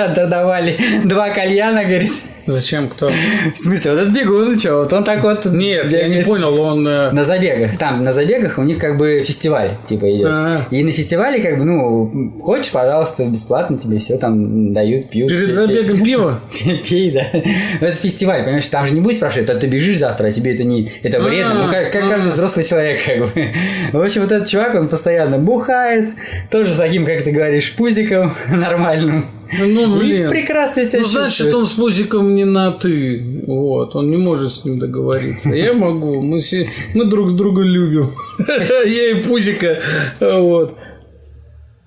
давали. 0.07 0.77
Два 1.05 1.29
кальяна, 1.29 1.83
говорит. 1.85 2.11
Зачем 2.45 2.87
кто? 2.87 3.11
В 3.53 3.57
смысле, 3.59 3.91
вот 3.91 3.99
этот 4.01 4.13
бегун, 4.15 4.57
что, 4.57 4.77
вот 4.77 4.91
он 4.91 5.03
так 5.03 5.21
вот... 5.21 5.45
Нет, 5.45 5.91
я 5.91 6.07
не 6.07 6.23
понял, 6.23 6.59
он... 6.59 6.87
э, 6.87 7.11
На 7.11 7.23
забегах, 7.23 7.77
там 7.77 8.03
на 8.03 8.11
забегах 8.11 8.57
у 8.57 8.63
них 8.63 8.79
как 8.79 8.97
бы 8.97 9.21
фестиваль 9.23 9.69
типа 9.87 10.09
идет. 10.09 10.25
А. 10.27 10.65
И 10.71 10.83
на 10.83 10.91
фестивале 10.91 11.43
как 11.43 11.59
бы, 11.59 11.65
ну, 11.65 12.33
хочешь, 12.41 12.71
пожалуйста, 12.71 13.25
бесплатно 13.25 13.77
тебе 13.77 13.99
все 13.99 14.17
там 14.17 14.73
дают, 14.73 15.11
пьют. 15.11 15.29
Перед 15.29 15.49
Пей- 15.49 15.51
забегом 15.51 16.03
пива? 16.03 16.39
Пей, 16.63 16.77
пей, 16.83 17.11
да. 17.11 17.27
Но 17.81 17.85
это 17.87 17.95
фестиваль, 17.97 18.41
понимаешь, 18.41 18.65
там 18.65 18.83
же 18.87 18.93
не 18.95 19.01
будет 19.01 19.17
спрашивать, 19.17 19.47
а 19.51 19.55
ты 19.55 19.67
бежишь 19.67 19.99
завтра, 19.99 20.29
а 20.29 20.31
тебе 20.31 20.55
это 20.55 20.63
не... 20.63 20.91
Это 21.03 21.19
вредно. 21.19 21.65
Ну, 21.65 21.69
как, 21.71 21.91
как 21.91 22.05
А. 22.05 22.09
каждый 22.09 22.31
взрослый 22.31 22.65
человек, 22.65 23.01
как 23.05 23.19
бы. 23.35 23.49
В 23.93 24.01
общем, 24.01 24.23
вот 24.23 24.31
этот 24.31 24.47
чувак, 24.49 24.73
он 24.73 24.87
постоянно 24.87 25.37
бухает, 25.37 26.09
тоже 26.49 26.73
с 26.73 26.77
таким, 26.77 27.05
как 27.05 27.23
ты 27.23 27.29
говоришь, 27.31 27.73
пузиком 27.75 28.33
нормальным. 28.49 29.27
Ну, 29.51 29.97
блин. 29.97 30.29
прекрасно 30.29 30.85
себя 30.85 31.01
Ну, 31.01 31.07
значит, 31.07 31.29
чувствует. 31.37 31.55
он 31.55 31.65
с 31.65 31.71
пузиком 31.71 32.35
не 32.35 32.45
на 32.45 32.71
ты. 32.71 33.43
Вот, 33.47 33.95
он 33.95 34.11
не 34.11 34.17
может 34.17 34.51
с 34.51 34.63
ним 34.65 34.77
договориться. 34.79 35.49
Я 35.49 35.73
могу. 35.73 36.21
Мы, 36.21 36.39
се- 36.39 36.69
мы 36.93 37.05
друг 37.05 37.35
друга 37.35 37.61
любим. 37.63 38.13
Я 38.47 39.11
и 39.11 39.21
пузика. 39.23 39.79
Вот. 40.19 40.75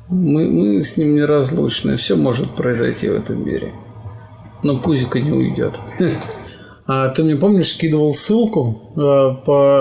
Мы, 0.09 0.49
мы 0.49 0.83
с 0.83 0.97
ним 0.97 1.15
неразлучны. 1.15 1.97
Все 1.97 2.17
может 2.17 2.51
произойти 2.51 3.09
в 3.09 3.15
этом 3.15 3.47
мире. 3.47 3.73
Но 4.63 4.77
пузика 4.79 5.21
не 5.21 5.31
уйдет. 5.33 5.75
А 6.85 7.11
ты 7.11 7.23
мне 7.23 7.37
помнишь, 7.37 7.71
скидывал 7.75 8.13
ссылку 8.13 8.93
э, 8.97 9.45
по 9.47 9.81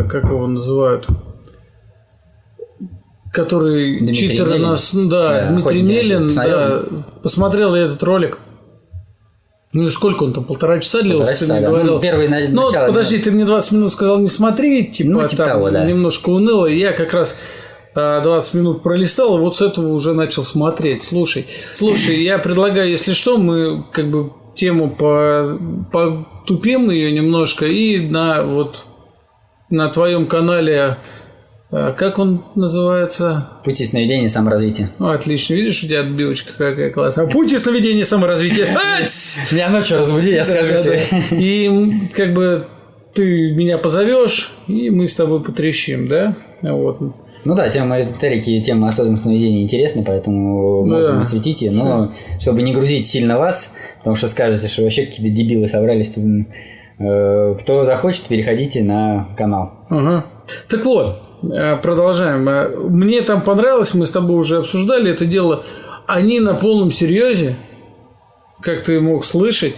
э, 0.00 0.08
как 0.08 0.24
его 0.24 0.46
называют? 0.46 1.06
Который 3.32 3.98
Дмитрий 3.98 4.14
читеры 4.28 4.50
Мелин? 4.52 4.62
нас, 4.62 4.90
да, 4.94 5.08
Да, 5.08 5.50
Дмитрий 5.50 5.82
Мелин, 5.82 6.34
да, 6.34 6.82
посмотрел 7.22 7.74
я 7.74 7.82
этот 7.86 8.02
ролик. 8.02 8.38
Ну 9.74 9.86
и 9.86 9.90
сколько 9.90 10.22
он 10.24 10.32
там, 10.32 10.44
полтора 10.44 10.80
часа 10.80 11.02
длился, 11.02 11.32
ты 11.34 11.40
часа, 11.40 11.52
мне 11.52 11.60
да. 11.62 11.68
говорил. 11.68 11.94
Ну, 11.96 12.00
первый 12.00 12.26
на- 12.28 12.48
Ну, 12.48 12.68
начало 12.68 12.86
подожди, 12.86 13.18
ты 13.18 13.30
мне 13.30 13.44
20 13.44 13.72
минут 13.72 13.92
сказал 13.92 14.18
не 14.18 14.28
смотреть, 14.28 14.92
типа, 14.92 15.10
Ну, 15.10 15.28
типа 15.28 15.44
там 15.44 15.54
того, 15.54 15.70
да. 15.70 15.84
немножко 15.84 16.30
уныло, 16.30 16.64
и 16.66 16.78
я 16.78 16.92
как 16.92 17.12
раз 17.12 17.38
а, 17.94 18.22
20 18.22 18.54
минут 18.54 18.82
пролистал, 18.82 19.36
и 19.36 19.40
вот 19.40 19.56
с 19.56 19.60
этого 19.62 19.92
уже 19.92 20.14
начал 20.14 20.42
смотреть. 20.44 21.02
Слушай, 21.02 21.46
слушай, 21.74 22.22
я 22.22 22.38
предлагаю, 22.38 22.88
если 22.88 23.12
что, 23.12 23.36
мы 23.36 23.84
как 23.92 24.10
бы 24.10 24.30
тему 24.54 24.90
по, 24.90 25.58
потупим 25.92 26.90
ее 26.90 27.12
немножко, 27.12 27.66
и 27.66 27.98
на 28.08 28.42
вот 28.44 28.84
на 29.68 29.90
твоем 29.90 30.26
канале, 30.26 30.80
а, 30.80 30.98
как 31.70 32.18
он 32.18 32.42
называется? 32.54 33.48
Пути 33.64 33.84
сновидения, 33.84 34.28
саморазвития. 34.28 34.88
Ну, 34.98 35.10
отлично, 35.10 35.54
видишь, 35.54 35.82
у 35.84 35.86
тебя 35.86 36.00
отбивочка 36.00 36.52
какая 36.56 36.90
классная. 36.90 37.26
Путь 37.26 37.58
сновидения 37.60 38.04
саморазвития. 38.04 38.74
Ать! 38.76 39.38
Меня 39.52 39.68
ночью 39.68 39.98
разбуди, 39.98 40.30
я 40.32 40.44
скажу 40.44 40.74
Да, 40.74 40.82
тебе. 40.82 41.02
да. 41.10 41.18
И 41.36 42.08
как 42.14 42.32
бы 42.32 42.66
ты 43.14 43.52
меня 43.52 43.78
позовешь, 43.78 44.52
и 44.68 44.90
мы 44.90 45.08
с 45.08 45.14
тобой 45.16 45.42
потрещим, 45.42 46.06
да? 46.08 46.36
Вот. 46.62 47.00
Ну 47.44 47.54
да, 47.54 47.68
тема 47.68 48.00
эзотерики 48.00 48.50
и 48.50 48.60
тема 48.62 48.88
осознанного 48.88 49.20
сновидения 49.22 49.62
интересны, 49.62 50.04
поэтому 50.04 50.84
Да. 50.86 50.94
можем 50.96 51.20
осветить 51.20 51.62
ее, 51.62 51.72
но 51.72 52.12
чтобы 52.38 52.62
не 52.62 52.72
грузить 52.72 53.06
сильно 53.08 53.38
вас, 53.38 53.72
потому 53.98 54.14
что 54.16 54.28
скажете, 54.28 54.68
что 54.68 54.82
вообще 54.82 55.06
какие-то 55.06 55.34
дебилы 55.36 55.66
собрались. 55.68 56.10
тут, 56.10 56.24
э, 57.00 57.56
Кто 57.60 57.84
захочет, 57.84 58.22
переходите 58.24 58.82
на 58.82 59.28
канал. 59.36 59.72
Ага. 59.88 60.26
Так 60.68 60.84
вот, 60.84 61.06
э, 61.06 61.12
продолжаем. 61.82 62.48
Э, 62.48 62.68
Мне 62.88 63.22
там 63.22 63.40
понравилось, 63.42 63.94
мы 63.94 64.06
с 64.06 64.10
тобой 64.10 64.36
уже 64.38 64.58
обсуждали 64.58 65.10
это 65.10 65.26
дело. 65.26 65.64
Они 66.06 66.40
на 66.40 66.54
полном 66.54 66.90
серьезе, 66.90 67.56
как 68.60 68.82
ты 68.84 69.00
мог 69.00 69.24
слышать, 69.24 69.74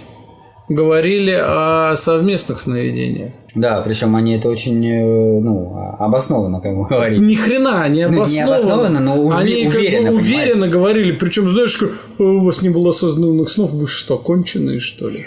говорили 0.69 1.33
о 1.33 1.95
совместных 1.97 2.61
сновидениях. 2.61 3.33
Да, 3.57 3.81
причем 3.83 4.15
они 4.15 4.37
это 4.37 4.49
очень 4.49 4.87
э, 4.87 5.41
ну, 5.41 5.75
обоснованно, 5.99 6.61
как 6.61 6.77
бы 6.77 6.87
говорить. 6.87 7.21
Ни 7.21 7.35
хрена 7.35 7.89
не 7.89 8.07
Ну, 8.07 8.19
обоснованно. 8.19 8.33
не 8.33 8.41
обоснованно, 8.43 9.01
но 9.01 9.17
уве- 9.17 9.35
Они 9.37 9.65
как 9.65 9.73
бы 9.73 9.79
уверенно, 9.79 10.13
уверенно 10.13 10.69
говорили. 10.69 11.13
Причем, 11.13 11.51
знаешь, 11.51 11.83
«Э, 11.83 12.23
у 12.23 12.45
вас 12.45 12.63
не 12.63 12.69
было 12.69 12.91
осознанных 12.91 13.49
снов, 13.49 13.73
вы 13.73 13.89
что, 13.89 14.17
конченые, 14.19 14.79
что 14.79 15.09
ли? 15.09 15.19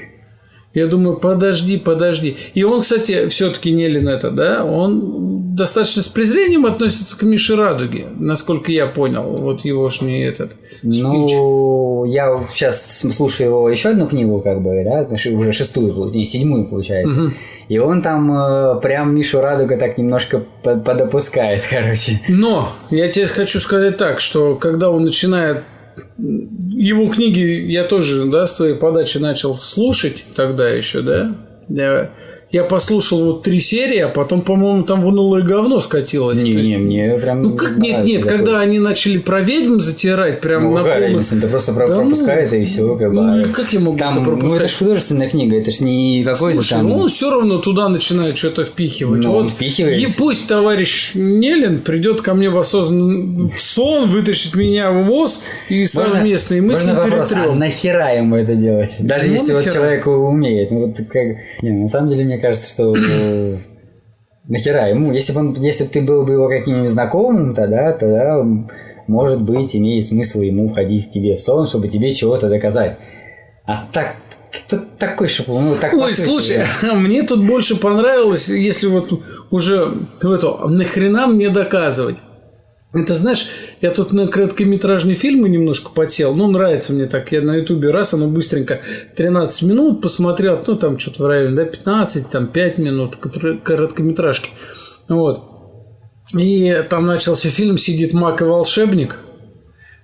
Я 0.73 0.87
думаю, 0.87 1.17
подожди, 1.17 1.77
подожди. 1.77 2.37
И 2.55 2.63
он, 2.63 2.81
кстати, 2.81 3.27
все-таки 3.27 3.71
Нелин 3.71 4.07
это, 4.07 4.31
да, 4.31 4.63
он 4.63 5.32
достаточно 5.55 6.01
с 6.01 6.07
презрением 6.07 6.65
относится 6.65 7.17
к 7.17 7.21
Мише 7.23 7.55
Радуге, 7.55 8.07
насколько 8.17 8.71
я 8.71 8.87
понял. 8.87 9.23
Вот 9.23 9.63
его 9.65 9.89
ж 9.89 10.01
не 10.01 10.23
этот 10.25 10.53
спич. 10.79 11.01
Ну, 11.01 12.05
я 12.05 12.37
сейчас 12.51 12.99
слушаю 12.99 13.49
его 13.49 13.69
еще 13.69 13.89
одну 13.89 14.07
книгу, 14.07 14.41
как 14.41 14.61
бы, 14.61 14.83
да, 14.83 15.07
уже 15.11 15.51
шестую, 15.51 16.11
не, 16.11 16.25
седьмую, 16.25 16.65
получается. 16.65 17.31
И 17.69 17.77
он 17.77 18.01
там 18.01 18.31
э, 18.31 18.81
прям 18.81 19.15
Мишу 19.15 19.39
Радуга 19.39 19.77
так 19.77 19.97
немножко 19.97 20.43
под- 20.63 20.83
подопускает, 20.83 21.63
короче. 21.69 22.19
Но 22.27 22.69
я 22.89 23.09
тебе 23.09 23.25
хочу 23.27 23.59
сказать 23.59 23.97
так, 23.97 24.19
что 24.19 24.55
когда 24.55 24.89
он 24.89 25.05
начинает 25.05 25.63
его 26.17 27.07
книги, 27.09 27.39
я 27.71 27.83
тоже, 27.85 28.25
да, 28.25 28.45
с 28.45 28.55
твоей 28.55 28.75
подачи 28.75 29.17
начал 29.17 29.57
слушать 29.57 30.25
тогда 30.35 30.69
еще, 30.69 31.01
да. 31.01 31.35
Я, 31.69 32.09
я 32.53 32.63
послушал 32.63 33.25
вот 33.25 33.41
три 33.43 33.59
серии, 33.59 33.97
а 33.97 34.07
потом, 34.07 34.41
по-моему, 34.41 34.83
там 34.83 35.01
в 35.01 35.07
унылое 35.07 35.41
говно 35.41 35.81
скатилось. 35.81 36.41
Не, 36.41 36.51
есть- 36.51 36.69
не, 36.69 36.77
мне 36.77 37.17
прям... 37.17 37.41
Ну 37.41 37.55
как 37.57 37.77
нет, 37.77 38.05
нет, 38.05 38.21
такое. 38.21 38.37
когда 38.37 38.59
они 38.61 38.77
начали 38.79 39.17
про 39.17 39.41
ведьм 39.41 39.79
затирать, 39.81 40.39
прям 40.39 40.63
Ну, 40.63 40.77
на 40.77 40.83
полную- 40.83 41.23
ты 41.23 41.47
просто 41.47 41.73
про- 41.73 41.87
Да 41.87 41.95
ну, 41.95 42.01
пропускает 42.01 42.53
и 42.53 42.63
все, 42.63 42.95
как 42.95 43.09
бы. 43.09 43.21
ну, 43.21 43.43
а 43.43 43.47
как 43.51 43.73
я 43.73 43.79
могу 43.79 43.97
там, 43.97 44.13
это 44.13 44.23
пропускать? 44.23 44.49
Ну, 44.51 44.55
это 44.55 44.67
же 44.67 44.77
художественная 44.77 45.29
книга, 45.29 45.57
это 45.57 45.71
ж 45.71 45.79
не 45.79 46.23
какой-то 46.23 46.57
Слушай, 46.61 46.69
там... 46.77 46.89
ну 46.89 46.97
он 46.99 47.09
все 47.09 47.31
равно 47.31 47.57
туда 47.57 47.89
начинает 47.89 48.37
что-то 48.37 48.63
впихивать. 48.65 49.21
Ну, 49.23 49.31
вот 49.31 49.41
он 49.41 49.49
впихивает. 49.49 49.97
И 49.97 50.07
пусть 50.15 50.47
товарищ 50.47 51.11
Нелин 51.15 51.79
придет 51.79 52.21
ко 52.21 52.35
мне 52.35 52.49
в 52.51 52.57
осознанный 52.59 53.47
в 53.47 53.59
сон, 53.59 54.05
вытащит 54.07 54.55
меня 54.55 54.91
в 54.91 55.05
ВОЗ 55.05 55.41
и 55.69 55.85
совместно, 55.87 56.53
и 56.53 56.61
мы 56.61 56.75
с 56.75 56.79
можно 56.85 56.93
вопрос, 56.95 57.31
а 57.31 57.35
перетрем. 57.35 57.57
нахера 57.59 58.15
ему 58.15 58.35
это 58.35 58.53
делать? 58.53 58.95
Даже 58.99 59.27
Ну, 59.27 59.33
если 59.33 59.53
вот 59.53 59.65
нахера. 59.65 59.73
человек 59.73 60.05
умеет. 60.05 60.69
Ну, 60.69 60.85
вот 60.85 60.97
как... 61.09 61.23
Не, 61.63 61.71
на 61.71 61.87
самом 61.87 62.09
деле, 62.11 62.25
мне 62.25 62.37
кажется, 62.43 62.69
что... 62.69 62.95
э, 62.95 63.57
Нахера 64.47 64.89
ему? 64.89 65.13
Если 65.13 65.31
бы 65.31 65.39
он, 65.39 65.53
если 65.53 65.85
бы 65.85 65.89
ты 65.89 66.01
был 66.01 66.23
бы 66.23 66.33
его 66.33 66.49
каким-нибудь 66.49 66.89
знакомым, 66.89 67.55
тогда, 67.55 67.93
тогда, 67.93 68.43
может 69.07 69.41
быть, 69.41 69.75
имеет 69.75 70.07
смысл 70.07 70.41
ему 70.41 70.67
входить 70.67 71.09
к 71.09 71.11
тебе 71.11 71.35
в 71.35 71.39
сон, 71.39 71.65
чтобы 71.65 71.87
тебе 71.87 72.13
чего-то 72.13 72.49
доказать. 72.49 72.97
А 73.65 73.87
так, 73.93 74.15
кто 74.51 74.79
такой, 74.99 75.29
чтобы, 75.29 75.61
ну, 75.61 75.75
так 75.75 75.93
Ой, 75.93 76.13
слушай, 76.13 76.65
мне 76.93 77.23
тут 77.23 77.45
больше 77.45 77.79
понравилось, 77.79 78.49
если 78.49 78.87
вот 78.87 79.09
уже 79.49 79.93
в 80.21 80.29
эту, 80.29 80.67
нахрена 80.67 81.27
мне 81.27 81.49
доказывать? 81.49 82.17
Это 82.93 83.15
знаешь, 83.15 83.47
я 83.81 83.89
тут 83.89 84.13
на 84.13 84.27
короткометражные 84.27 85.15
фильмы 85.15 85.49
немножко 85.49 85.89
подсел. 85.89 86.35
Ну, 86.35 86.47
нравится 86.47 86.93
мне 86.93 87.07
так. 87.07 87.31
Я 87.31 87.41
на 87.41 87.55
Ютубе 87.55 87.89
раз, 87.89 88.13
оно 88.13 88.27
быстренько 88.27 88.81
13 89.15 89.63
минут 89.63 90.01
посмотрел. 90.01 90.63
Ну, 90.67 90.75
там 90.75 90.99
что-то 90.99 91.23
в 91.23 91.25
районе, 91.25 91.55
да, 91.55 91.65
15, 91.65 92.29
там 92.29 92.45
5 92.45 92.77
минут 92.77 93.15
кор- 93.15 93.57
короткометражки. 93.57 94.51
Вот. 95.09 95.43
И 96.37 96.83
там 96.87 97.07
начался 97.07 97.49
фильм 97.49 97.79
«Сидит 97.79 98.13
маг 98.13 98.41
и 98.41 98.45
волшебник». 98.45 99.17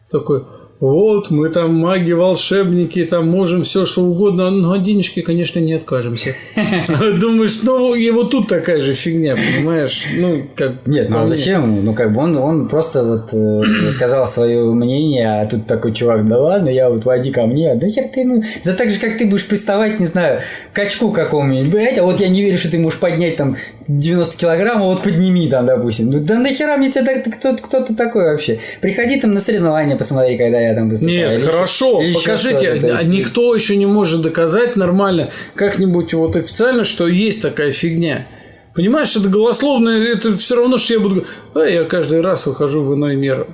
Такой, 0.10 0.44
вот, 0.80 1.30
мы 1.30 1.50
там 1.50 1.76
маги-волшебники, 1.76 3.04
там 3.04 3.28
можем 3.28 3.64
все 3.64 3.86
что 3.86 4.04
угодно, 4.04 4.50
но 4.50 4.74
от 4.74 4.84
денежки, 4.84 5.22
конечно, 5.22 5.60
не 5.60 5.74
откажемся. 5.74 6.34
Думаешь, 6.56 7.62
ну, 7.64 7.96
и 7.96 8.10
вот 8.12 8.32
тут 8.32 8.48
такая 8.48 8.80
же 8.80 8.94
фигня, 8.94 9.36
понимаешь? 9.36 10.06
Ну, 10.16 10.46
как... 10.56 10.88
Нет, 10.88 11.10
ну 11.10 11.20
а 11.20 11.26
зачем 11.26 11.64
ему? 11.64 11.82
Ну, 11.82 11.94
как 11.94 12.14
бы 12.14 12.22
он, 12.22 12.38
он 12.38 12.70
просто 12.70 13.04
вот 13.04 13.34
э, 13.34 13.92
сказал 13.92 14.26
свое 14.26 14.74
мнение, 14.74 15.42
а 15.42 15.48
тут 15.48 15.68
такой 15.68 15.94
чувак, 15.94 16.26
да 16.26 16.40
ладно, 16.40 16.70
я 16.70 16.90
вот 16.90 17.04
войди 17.04 17.32
ко 17.32 17.46
мне, 17.46 17.76
да 17.76 17.90
хер 17.90 18.06
ты, 18.14 18.24
ну, 18.24 18.42
это 18.64 18.74
так 18.74 18.90
же, 18.90 19.00
как 19.00 19.18
ты 19.18 19.26
будешь 19.26 19.48
приставать, 19.48 20.00
не 20.00 20.06
знаю, 20.06 20.40
к 20.72 20.76
качку 20.78 21.12
какому-нибудь, 21.12 21.72
блядь, 21.72 21.98
а 21.98 22.04
вот 22.04 22.22
я 22.22 22.30
не 22.30 22.42
верю, 22.42 22.58
что 22.58 22.72
ты 22.72 22.80
можешь 22.80 23.00
поднять 23.00 23.36
там 23.36 23.58
90 23.90 24.38
килограмм, 24.38 24.84
а 24.84 24.86
вот 24.86 25.02
подними 25.02 25.50
там, 25.50 25.66
допустим. 25.66 26.12
Ну, 26.12 26.20
да 26.20 26.38
нахера 26.38 26.78
мне 26.78 26.92
тебя 26.92 27.04
так- 27.24 27.62
кто, 27.64 27.82
такой 27.96 28.26
вообще? 28.26 28.60
Приходи 28.82 29.20
там 29.20 29.34
на 29.34 29.40
соревнования, 29.40 29.96
посмотри, 29.98 30.38
когда 30.38 30.60
я 30.60 30.76
там 30.76 30.90
выступаю. 30.90 31.18
Нет, 31.18 31.36
Или 31.38 31.46
хорошо, 31.46 32.02
или 32.02 32.10
еще 32.10 32.20
покажите. 32.20 32.76
то 32.76 32.88
а 32.88 32.92
есть- 32.92 33.08
Никто 33.08 33.56
еще 33.56 33.76
не 33.78 33.88
может 33.88 34.22
доказать 34.22 34.76
нормально, 34.76 35.32
как-нибудь 35.56 36.14
вот 36.14 36.36
официально, 36.36 36.84
что 36.84 37.08
есть 37.08 37.42
такая 37.42 37.72
фигня. 37.72 38.28
Понимаешь, 38.76 39.16
это 39.16 39.28
голословно, 39.28 39.90
это 39.90 40.34
все 40.34 40.56
равно, 40.56 40.78
что 40.78 40.94
я 40.94 41.00
буду 41.00 41.26
а 41.56 41.62
я 41.62 41.84
каждый 41.86 42.22
раз 42.22 42.46
выхожу 42.46 42.84
в 42.84 42.94
иной 42.94 43.16
мир. 43.16 43.48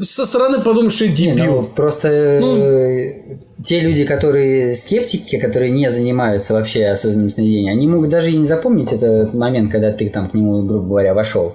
Со 0.00 0.24
стороны 0.24 0.60
подумаешь, 0.60 0.94
что 0.94 1.04
я 1.06 1.10
Не, 1.10 1.16
дебил. 1.32 1.52
ну, 1.52 1.62
просто 1.64 2.08
э, 2.08 3.12
те 3.64 3.80
люди, 3.80 4.04
которые 4.04 4.74
скептики, 4.74 5.38
которые 5.38 5.70
не 5.70 5.90
занимаются 5.90 6.54
вообще 6.54 6.86
осознанным 6.86 7.30
сновидением, 7.30 7.72
они 7.76 7.86
могут 7.86 8.08
даже 8.10 8.30
и 8.30 8.36
не 8.36 8.46
запомнить 8.46 8.92
этот 8.92 9.34
момент, 9.34 9.70
когда 9.70 9.92
ты 9.92 10.08
там 10.08 10.28
к 10.28 10.34
нему, 10.34 10.62
грубо 10.62 10.86
говоря, 10.86 11.14
вошел. 11.14 11.54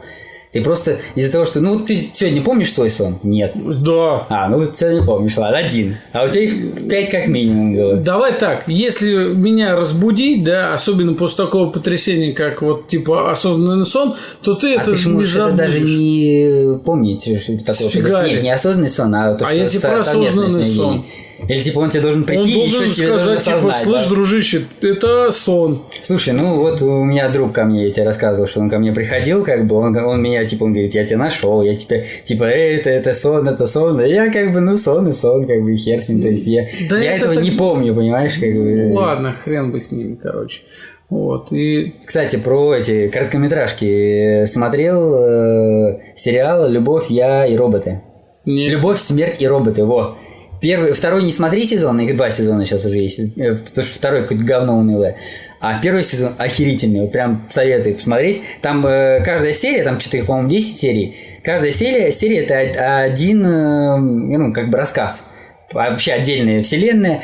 Ты 0.52 0.62
просто 0.64 1.00
из-за 1.16 1.34
того, 1.34 1.44
что, 1.44 1.60
ну, 1.60 1.74
вот 1.74 1.88
ты 1.88 1.98
сегодня 1.98 2.42
помнишь 2.42 2.72
свой 2.72 2.90
сон? 2.90 3.18
Нет. 3.24 3.52
Да. 3.56 4.26
А, 4.30 4.48
ну, 4.48 4.64
сегодня 4.74 5.04
помнишь, 5.04 5.36
ладно, 5.36 5.58
один. 5.58 5.98
А 6.14 6.24
у 6.24 6.30
тебя 6.30 6.44
их 6.44 6.88
пять 6.88 7.10
как 7.10 7.28
минимум 7.28 7.76
было. 7.76 7.96
Давай 7.98 8.32
так, 8.40 8.64
если 8.68 9.34
меня 9.34 9.76
разбудить, 9.76 10.46
да, 10.46 10.74
особенно 10.74 11.14
после 11.14 11.44
такого 11.44 11.70
потрясения, 11.72 12.32
как 12.32 12.62
вот 12.62 12.88
типа 12.88 13.32
осознанный 13.32 13.86
сон, 13.86 14.16
то 14.44 14.54
ты 14.54 14.76
А 14.76 14.82
это 14.82 14.92
ты 14.92 14.98
же 14.98 15.10
можешь 15.10 15.36
это 15.36 15.46
забудешь. 15.50 15.58
даже 15.74 15.80
не 15.82 16.78
помнить, 16.86 17.24
что 17.42 17.52
это 17.52 17.66
такое. 17.66 18.30
Нет, 18.30 18.44
не 18.44 18.54
осознанный 18.54 18.90
сон, 18.90 19.14
а 19.14 19.34
то, 19.34 19.44
А 19.46 19.48
что 19.50 19.56
я 19.56 19.70
со- 19.70 19.90
про 19.90 20.04
совместное 20.06 20.44
осознанный 20.46 20.64
сон. 20.74 21.04
Или 21.48 21.62
типа 21.62 21.80
он 21.80 21.90
тебе 21.90 22.02
должен 22.02 22.24
прийти 22.24 22.42
Он 22.42 22.50
и 22.50 22.54
должен 22.54 22.84
еще 22.86 22.96
тебе 22.96 23.08
должен 23.08 23.40
сказать, 23.40 23.44
типа, 23.44 23.56
осознать, 23.56 23.84
слышь, 23.84 24.04
да? 24.04 24.10
дружище, 24.10 24.62
это 24.82 25.32
сон. 25.32 25.84
Слушай, 26.04 26.34
ну 26.34 26.56
вот 26.56 26.82
у 26.82 27.04
меня 27.04 27.30
друг 27.30 27.54
ко 27.54 27.66
мне, 27.66 27.86
я 27.88 27.92
тебе 27.92 28.06
рассказывал, 28.06 28.48
что 28.48 28.62
он 28.62 28.70
ко 28.70 28.80
мне 28.80 28.92
приходил, 28.94 29.44
как 29.44 29.66
бы, 29.66 29.76
он, 29.76 29.96
он 29.98 30.22
меня, 30.22 30.46
типа, 30.46 30.64
он 30.64 30.74
говорит, 30.74 30.96
я 30.96 31.06
тебя 31.06 31.18
нашел, 31.18 31.62
я 31.64 31.76
тебя, 31.76 32.04
типа, 32.24 32.46
«Эй, 32.46 32.78
это, 32.78 32.90
это 32.90 33.14
сон, 33.14 33.48
это 33.48 33.68
сон, 33.68 34.02
и 34.02 34.10
я, 34.10 34.32
как 34.32 34.54
бы, 34.54 34.60
ну, 34.60 34.78
сон 34.78 35.08
и 35.08 35.12
сон, 35.12 35.46
как 35.46 35.62
бы, 35.62 35.74
и 35.74 35.76
хер 35.78 36.02
с 36.02 36.10
ним, 36.10 36.22
то 36.22 36.30
есть 36.30 36.48
я, 36.48 36.66
Да 36.90 36.98
я 36.98 37.16
это 37.16 37.26
этого 37.26 37.36
так- 37.36 37.44
не 37.44 37.52
помню, 37.52 37.94
понимаешь, 37.94 38.34
как 38.36 38.54
бы. 38.54 38.92
Ладно, 38.94 39.36
хрен 39.44 39.72
бы 39.72 39.80
с 39.80 39.92
ними, 39.92 40.16
короче. 40.16 40.62
Вот, 41.10 41.52
и 41.52 41.94
Кстати, 42.06 42.38
про 42.38 42.76
эти 42.76 43.08
короткометражки, 43.10 44.46
смотрел 44.48 45.14
э, 45.16 46.00
сериал 46.16 46.68
«Любовь, 46.68 47.06
я 47.10 47.46
и 47.46 47.56
роботы». 47.56 48.02
не... 48.46 48.70
Любовь, 48.70 49.00
смерть 49.00 49.42
и 49.42 49.48
роботы, 49.48 49.86
во. 49.86 50.18
Первый, 50.66 50.94
второй 50.94 51.22
не 51.22 51.32
смотри 51.32 51.64
сезон, 51.64 52.00
их 52.00 52.16
два 52.18 52.32
сезона 52.32 52.66
сейчас 52.66 52.86
уже 52.86 52.98
есть, 52.98 53.20
э, 53.20 53.54
потому 53.54 53.86
что 53.86 53.96
второй 54.00 54.24
какое-то 54.24 54.44
говно 54.44 54.76
унылое. 54.80 55.16
А 55.60 55.80
первый 55.80 56.04
сезон 56.04 56.34
охерительный, 56.40 57.02
вот 57.02 57.12
прям 57.12 57.46
советую 57.52 57.94
посмотреть. 57.94 58.42
Там 58.64 58.84
э, 58.84 59.22
каждая 59.24 59.54
серия, 59.54 59.84
там 59.84 60.00
что-то, 60.00 60.26
по-моему, 60.26 60.50
10 60.50 60.76
серий. 60.76 61.16
Каждая 61.44 61.72
серия, 61.72 62.12
серия 62.12 62.40
это 62.46 62.56
од- 62.56 62.78
один, 63.12 63.46
э, 63.46 63.98
ну, 64.00 64.52
как 64.54 64.72
бы 64.72 64.80
рассказ. 64.80 65.24
Вообще 65.72 66.14
отдельная 66.14 66.64
вселенная. 66.64 67.22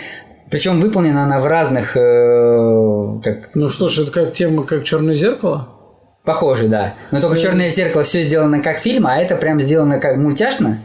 Причем 0.52 0.80
выполнена 0.80 1.24
она 1.24 1.42
в 1.42 1.48
разных, 1.48 1.98
э, 1.98 3.20
как 3.24 3.56
Ну 3.56 3.70
что 3.70 3.88
ж, 3.88 4.04
это 4.04 4.12
как 4.12 4.34
тема, 4.34 4.68
как 4.68 4.84
черное 4.84 5.16
зеркало? 5.16 5.68
Похоже, 6.24 6.68
да. 6.68 6.94
Но 7.10 7.20
только 7.20 7.40
черное 7.40 7.72
зеркало 7.72 8.04
все 8.04 8.22
сделано 8.22 8.62
как 8.62 8.78
фильм, 8.82 9.08
а 9.08 9.18
это 9.18 9.36
прям 9.36 9.60
сделано 9.60 10.00
как 10.00 10.18
мультяшно. 10.18 10.78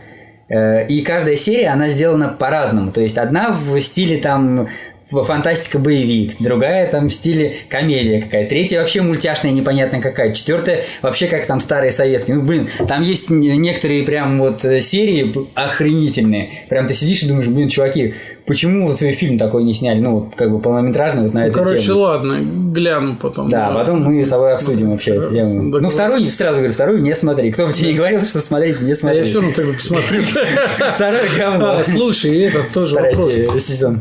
Э, 0.49 0.87
И 0.87 1.03
каждая 1.03 1.37
серия, 1.37 1.69
она 1.69 1.89
сделана 1.89 2.29
по-разному. 2.29 2.93
То 2.93 3.01
есть 3.01 3.19
одна 3.19 3.53
в 3.53 3.81
стиле 3.81 4.19
там 4.19 4.69
фантастика 5.09 5.79
боевик, 5.79 6.35
другая 6.41 6.91
там 6.91 7.09
в 7.09 7.15
стиле 7.15 7.59
комедия 7.69 8.23
какая-то, 8.23 8.51
третья 8.51 8.81
вообще 8.81 9.03
мультяшная 9.03 9.53
непонятно 9.53 10.01
какая, 10.01 10.33
четвертая 10.33 10.83
вообще 11.01 11.29
как 11.29 11.47
там 11.47 11.61
старые 11.61 11.93
советские. 11.93 12.37
Ну 12.37 12.43
блин, 12.43 12.69
там 12.89 13.03
есть 13.03 13.31
некоторые 13.31 14.03
прям 14.03 14.39
вот 14.39 14.65
э, 14.65 14.81
серии 14.81 15.33
охренительные. 15.55 16.49
Прям 16.69 16.89
ты 16.89 16.95
сидишь 16.95 17.23
и 17.23 17.29
думаешь, 17.29 17.47
блин, 17.47 17.69
чуваки, 17.69 18.15
почему 18.47 18.89
вот 18.89 18.99
фильм 18.99 19.39
такой 19.39 19.65
не 19.65 19.73
сняли, 19.75 20.01
ну 20.01 20.21
вот 20.21 20.35
как 20.37 20.51
бы 20.51 20.59
полнометражный 20.59 21.25
вот 21.25 21.35
на 21.35 21.41
Ну, 21.43 21.47
эту 21.47 21.55
короче, 21.59 21.81
тему. 21.87 21.99
ладно, 22.01 22.39
гляну 22.73 23.17
потом. 23.21 23.49
Да, 23.49 23.71
потом 23.73 24.03
мы 24.05 24.25
с 24.25 24.29
тобой 24.29 24.55
обсудим 24.55 24.91
вообще 24.91 25.17
эту 25.17 25.33
тему. 25.33 25.73
Так 25.73 25.83
Ну, 25.83 25.89
вторую, 25.91 26.31
сразу 26.31 26.59
говорю, 26.59 26.73
вторую 26.73 27.03
не 27.03 27.15
смотри. 27.15 27.51
Кто 27.53 27.67
бы 27.67 27.73
тебе 27.73 27.91
не 27.93 27.97
говорил, 27.97 28.21
что 28.23 28.41
смотреть, 28.41 28.81
не 28.81 28.93
А 28.93 28.95
смотри. 28.95 29.19
я 29.19 29.25
все 29.25 29.41
равно 29.41 29.55
тогда 29.55 29.73
посмотрю. 29.75 30.23
Второй 30.95 31.29
говно. 31.39 31.71
А, 31.79 31.85
Слушай, 31.85 32.39
этот 32.43 32.71
тоже 32.73 32.93
Вторая 32.93 33.15
вопрос. 33.17 33.35
сезон. 33.35 34.01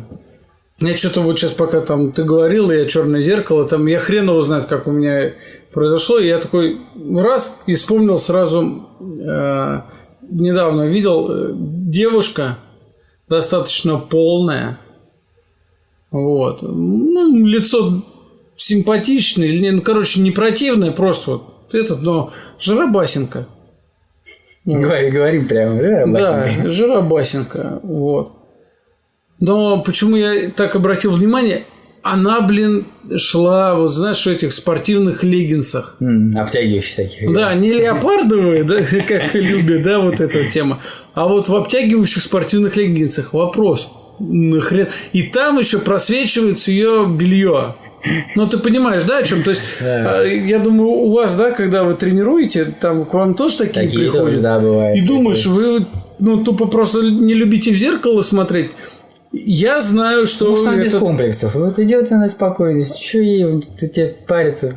Я 0.81 0.97
что-то 0.97 1.21
вот 1.21 1.39
сейчас, 1.39 1.51
пока 1.51 1.79
там 1.79 2.11
ты 2.11 2.23
говорил, 2.23 2.69
я 2.69 2.83
черное 2.85 3.21
зеркало, 3.21 3.63
там 3.65 3.85
я 3.87 3.97
хрен 3.97 4.25
его 4.25 4.41
знает, 4.41 4.65
как 4.65 4.87
у 4.87 4.91
меня 4.91 5.31
произошло. 5.73 6.19
И 6.19 6.27
я 6.27 6.37
такой 6.37 6.79
раз 7.15 7.59
и 7.65 7.73
вспомнил 7.75 8.19
сразу, 8.19 8.81
э, 9.01 9.81
недавно 10.29 10.87
видел, 10.87 11.27
э, 11.31 11.51
девушка 11.55 12.57
достаточно 13.29 13.97
полная. 13.97 14.77
Вот. 16.11 16.61
Ну, 16.61 17.45
лицо 17.45 18.01
симпатичное, 18.57 19.47
или 19.47 19.69
ну, 19.69 19.81
короче, 19.81 20.21
не 20.21 20.31
противное, 20.31 20.91
просто 20.91 21.31
вот 21.31 21.73
этот, 21.73 22.01
но 22.01 22.31
жиробасенка. 22.59 23.47
Говори, 24.65 25.11
говорим 25.11 25.47
прямо. 25.47 25.79
да, 25.79 26.05
Да, 26.07 26.31
Васенька? 26.43 26.71
жиробасенка, 26.71 27.79
вот. 27.83 28.33
Но 29.39 29.81
почему 29.83 30.15
я 30.15 30.49
так 30.49 30.75
обратил 30.75 31.11
внимание? 31.11 31.65
Она, 32.07 32.41
блин, 32.41 32.85
шла, 33.17 33.73
вот 33.73 33.91
знаешь, 33.91 34.23
в 34.23 34.27
этих 34.27 34.53
спортивных 34.53 35.23
леггинсах. 35.23 35.97
М, 35.99 36.37
Обтягивающих 36.37 36.95
таких. 36.97 37.33
Да, 37.33 37.53
не 37.55 37.73
леопардовые, 37.73 38.63
да, 38.63 38.75
как 39.07 39.33
любят, 39.33 39.81
да, 39.81 39.99
вот 39.99 40.19
эта 40.19 40.45
тема, 40.51 40.79
а 41.15 41.25
вот 41.25 41.49
в 41.49 41.55
обтягивающих 41.55 42.21
спортивных 42.21 42.75
леггинсах. 42.77 43.33
Вопрос, 43.33 43.89
нахрен? 44.19 44.87
И 45.13 45.23
там 45.23 45.57
еще 45.57 45.79
просвечивается 45.79 46.71
ее 46.71 47.07
белье. 47.09 47.73
Ну, 48.35 48.47
ты 48.47 48.59
понимаешь, 48.59 49.01
да, 49.03 49.17
о 49.17 49.23
чем? 49.23 49.41
То 49.41 49.49
есть, 49.49 49.63
Да. 49.81 50.19
а, 50.19 50.23
я 50.23 50.59
думаю, 50.59 50.89
у 50.89 51.11
вас, 51.11 51.35
да, 51.35 51.49
когда 51.49 51.83
вы 51.83 51.95
тренируете, 51.95 52.65
там 52.79 53.05
к 53.05 53.13
вам 53.15 53.33
тоже 53.33 53.57
такие, 53.57 53.85
Такие 53.87 53.99
приходят. 54.11 54.25
тоже, 54.27 54.41
да, 54.41 54.59
бывают. 54.59 54.95
И 54.95 55.01
думаешь, 55.01 55.43
вы, 55.47 55.87
ну, 56.19 56.43
тупо 56.43 56.67
просто 56.67 57.01
не 57.01 57.33
любите 57.33 57.71
в 57.71 57.75
зеркало 57.77 58.21
смотреть, 58.21 58.69
Я 59.37 59.81
знаю, 59.81 60.27
что... 60.27 60.49
Может, 60.51 60.67
она 60.67 60.77
без 60.77 60.87
этот- 60.93 60.99
комплексов. 61.01 61.55
Вот 61.55 61.77
идет 61.79 62.11
она 62.11 62.27
спокойно. 62.29 62.83
Что 62.85 63.19
ей 63.19 63.61
ты 63.79 63.87
тебе 63.89 64.15
париться? 64.27 64.71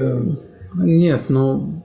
Нет, 0.74 1.22
ну... 1.28 1.84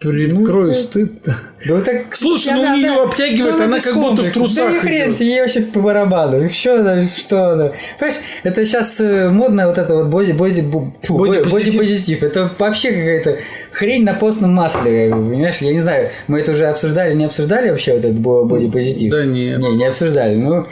Прикрою 0.00 0.68
Ну, 0.68 0.72
стыд. 0.74 1.12
Да 1.26 1.74
вот 1.74 1.84
так, 1.84 2.16
Слушай, 2.16 2.54
ну, 2.54 2.62
она- 2.62 2.72
у 2.72 2.76
неё 2.78 2.92
она- 2.94 3.02
обтягивает, 3.02 3.58
ну, 3.58 3.64
она 3.64 3.76
без 3.76 3.82
как 3.84 3.94
будто 3.96 4.06
в 4.22 4.32
комплексов. 4.32 4.34
трусах 4.34 4.70
Да 4.70 4.76
и 4.76 4.80
хрен, 4.80 5.14
ей 5.18 5.40
вообще 5.42 5.60
по 5.60 5.80
барабану. 5.80 6.48
Что 6.48 6.80
она, 6.80 7.06
что 7.06 7.50
она? 7.52 7.72
Понимаешь, 7.98 8.20
это 8.42 8.64
сейчас 8.64 8.98
модно 9.30 9.66
вот 9.68 9.76
это 9.76 9.94
вот 9.94 10.06
боди, 10.06 10.32
боди, 10.32 10.60
бу- 10.62 10.92
фу, 11.02 11.18
Бодипозитив. 11.18 11.52
боди 11.52 11.78
позитив. 11.78 12.22
Это 12.22 12.50
вообще 12.58 12.92
какая-то 12.92 13.36
хрень 13.72 14.04
на 14.04 14.14
постном 14.14 14.54
масле, 14.54 15.10
понимаешь? 15.10 15.58
Я 15.58 15.74
не 15.74 15.80
знаю, 15.80 16.08
мы 16.28 16.40
это 16.40 16.52
уже 16.52 16.64
обсуждали, 16.68 17.12
не 17.12 17.26
обсуждали 17.26 17.68
вообще 17.68 17.92
вот 17.92 17.98
этот 18.06 18.18
боди 18.18 18.70
позитив? 18.70 19.12
Да 19.12 19.26
нет. 19.26 19.58
Не, 19.58 19.76
не 19.76 19.84
обсуждали. 19.86 20.34
Ну, 20.34 20.66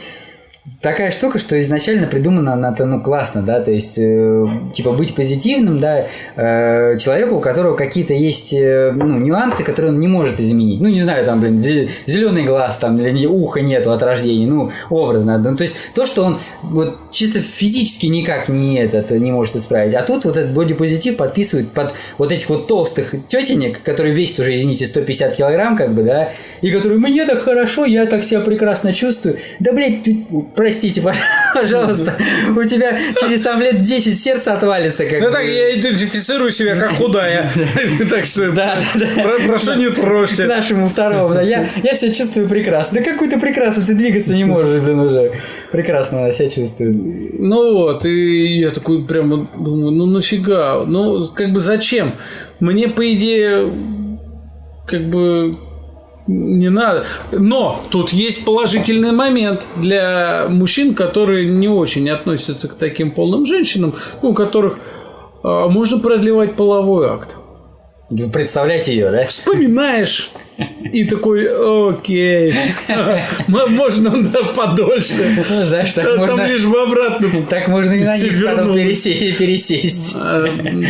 такая 0.81 1.11
штука, 1.11 1.39
что 1.39 1.61
изначально 1.61 2.07
придумана 2.07 2.53
она-то, 2.53 2.87
ну, 2.87 3.01
классно, 3.01 3.43
да, 3.43 3.61
то 3.61 3.73
есть, 3.73 3.99
э, 3.99 4.47
типа, 4.75 4.93
быть 4.93 5.15
позитивным, 5.15 5.81
да, 5.81 6.07
э, 6.37 6.97
человеку, 6.99 7.37
у 7.37 7.41
которого 7.41 7.77
какие-то 7.77 8.15
есть, 8.15 8.53
э, 8.53 8.93
ну, 8.95 9.19
нюансы, 9.19 9.65
которые 9.65 9.93
он 9.93 10.01
не 10.01 10.07
может 10.07 10.39
изменить. 10.41 10.81
Ну, 10.81 10.89
не 10.89 11.03
знаю, 11.03 11.25
там, 11.25 11.41
блин, 11.41 11.59
зеленый 11.59 12.45
глаз, 12.45 12.79
там, 12.79 12.99
или 13.01 13.27
уха 13.27 13.61
нету 13.61 13.93
от 13.93 14.03
рождения, 14.03 14.47
ну, 14.47 14.71
образно. 14.89 15.39
Ну, 15.39 15.57
то 15.57 15.65
есть, 15.65 15.77
то, 15.95 16.07
что 16.07 16.25
он 16.25 16.39
вот 16.63 16.97
чисто 17.11 17.41
физически 17.41 18.07
никак 18.07 18.49
не 18.49 18.79
этот, 18.79 19.11
не 19.11 19.33
может 19.33 19.57
исправить. 19.57 19.95
А 19.95 20.03
тут 20.03 20.25
вот 20.25 20.37
этот 20.37 20.53
бодипозитив 20.53 21.17
подписывает 21.17 21.71
под 21.71 21.93
вот 22.19 22.31
этих 22.31 22.49
вот 22.49 22.69
толстых 22.69 23.15
тетенек, 23.29 23.83
которые 23.83 24.15
весят 24.15 24.41
уже, 24.41 24.55
извините, 24.55 24.87
150 24.87 25.37
килограмм, 25.37 25.77
как 25.77 25.93
бы, 25.93 26.05
да, 26.05 26.31
и 26.61 26.71
которые, 26.71 26.99
мне 27.01 27.27
так 27.27 27.41
хорошо, 27.41 27.85
я 27.85 28.07
так 28.07 28.23
себя 28.23 28.41
прекрасно 28.41 28.93
чувствую. 28.93 29.39
Да, 29.59 29.73
блядь, 29.73 30.03
ты- 30.05 30.25
простите, 30.69 31.03
пожалуйста, 31.55 32.15
у 32.55 32.63
тебя 32.65 32.99
через 33.19 33.41
там 33.41 33.61
лет 33.63 33.83
10 33.83 34.21
сердце 34.21 34.53
отвалится, 34.53 35.07
как 35.07 35.21
Ну 35.23 35.31
так, 35.31 35.45
я 35.45 35.79
идентифицирую 35.79 36.51
себя 36.51 36.77
как 36.77 36.93
худая. 36.93 37.51
Так 38.11 38.25
что 38.27 38.51
Да, 38.53 38.77
да, 38.95 39.07
да. 39.17 39.23
про- 39.23 39.47
прошу 39.47 39.75
не 39.75 39.87
К 39.91 39.95
трожьте. 39.95 40.45
нашему 40.45 40.89
второму, 40.89 41.35
да. 41.35 41.43
Я, 41.43 41.69
я 41.83 41.95
себя 41.95 42.13
чувствую 42.13 42.49
прекрасно. 42.49 43.01
Да 43.01 43.11
какой 43.11 43.29
ты 43.29 43.41
прекрасно, 43.41 43.83
ты 43.87 43.95
двигаться 43.95 44.35
не 44.35 44.45
можешь, 44.45 44.81
блин, 44.83 45.01
уже. 45.01 45.41
Прекрасно 45.73 46.25
она 46.25 46.33
себя 46.33 46.49
чувствует. 46.51 46.95
Ну 47.39 47.73
вот, 47.75 48.05
и 48.05 48.59
я 48.61 48.71
такой 48.71 49.07
прямо 49.07 49.49
думаю, 49.59 49.93
ну 49.93 50.07
нафига, 50.07 50.85
ну 50.87 51.27
как 51.29 51.51
бы 51.53 51.61
зачем? 51.61 52.13
Мне, 52.61 52.89
по 52.89 53.11
идее, 53.15 53.73
как 54.87 55.09
бы 55.09 55.55
не 56.29 56.69
надо. 56.69 57.07
Но 57.33 57.83
тут 57.91 58.13
есть 58.13 58.45
положительный 58.45 59.13
момент 59.13 59.67
для 59.77 60.47
мужчин, 60.49 60.95
которые 60.95 61.47
не 61.47 61.69
очень 61.69 62.09
относятся 62.11 62.69
к 62.69 62.75
таким 62.75 63.11
полным 63.11 63.47
женщинам, 63.47 63.95
ну, 64.23 64.31
у 64.31 64.35
которых 64.35 64.79
а, 65.43 65.69
можно 65.69 65.99
продлевать 65.99 66.55
половой 66.55 67.09
акт. 67.09 67.37
Вы 68.11 68.31
Представляете 68.31 68.93
ее, 68.93 69.11
да? 69.11 69.25
Вспоминаешь 69.25 70.31
и 70.93 71.05
такой, 71.05 71.47
окей, 71.91 72.55
можно 73.49 74.23
да, 74.31 74.43
подольше. 74.43 75.35
Ну, 75.37 75.65
знаешь, 75.65 75.93
так 75.93 76.05
Там 76.07 76.19
можно, 76.19 76.47
лишь 76.47 76.65
бы 76.65 76.83
обратно 76.83 77.43
так 77.49 77.69
можно 77.69 77.93
и 77.93 78.01
на 78.05 78.19
них 78.19 78.33
потом 78.45 78.75
Вернулась. 78.75 79.07
пересе- 79.07 79.33
пересесть. 79.33 80.13
А, 80.17 80.43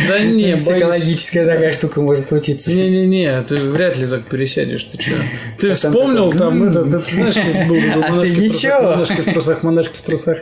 Да 0.07 0.19
не, 0.19 0.51
боюсь. 0.53 0.63
Психологическая 0.63 1.45
такая 1.45 1.73
штука 1.73 2.01
может 2.01 2.29
случиться. 2.29 2.71
Не-не-не, 2.71 3.41
ты 3.43 3.59
вряд 3.59 3.97
ли 3.97 4.07
так 4.07 4.23
пересядешь, 4.27 4.83
ты 4.85 5.01
что? 5.01 5.11
Ты 5.59 5.67
там 5.67 5.75
вспомнил 5.75 6.31
такой, 6.31 6.37
там 6.39 6.63
это, 6.63 6.83
ты 6.83 6.97
знаешь, 6.99 7.35
как 7.35 7.67
был 7.67 7.77
А 8.03 8.09
монашки 8.11 9.21
в 9.21 9.25
трусах, 9.25 9.63
монашки 9.63 9.97
в 9.97 10.01
трусах, 10.01 10.37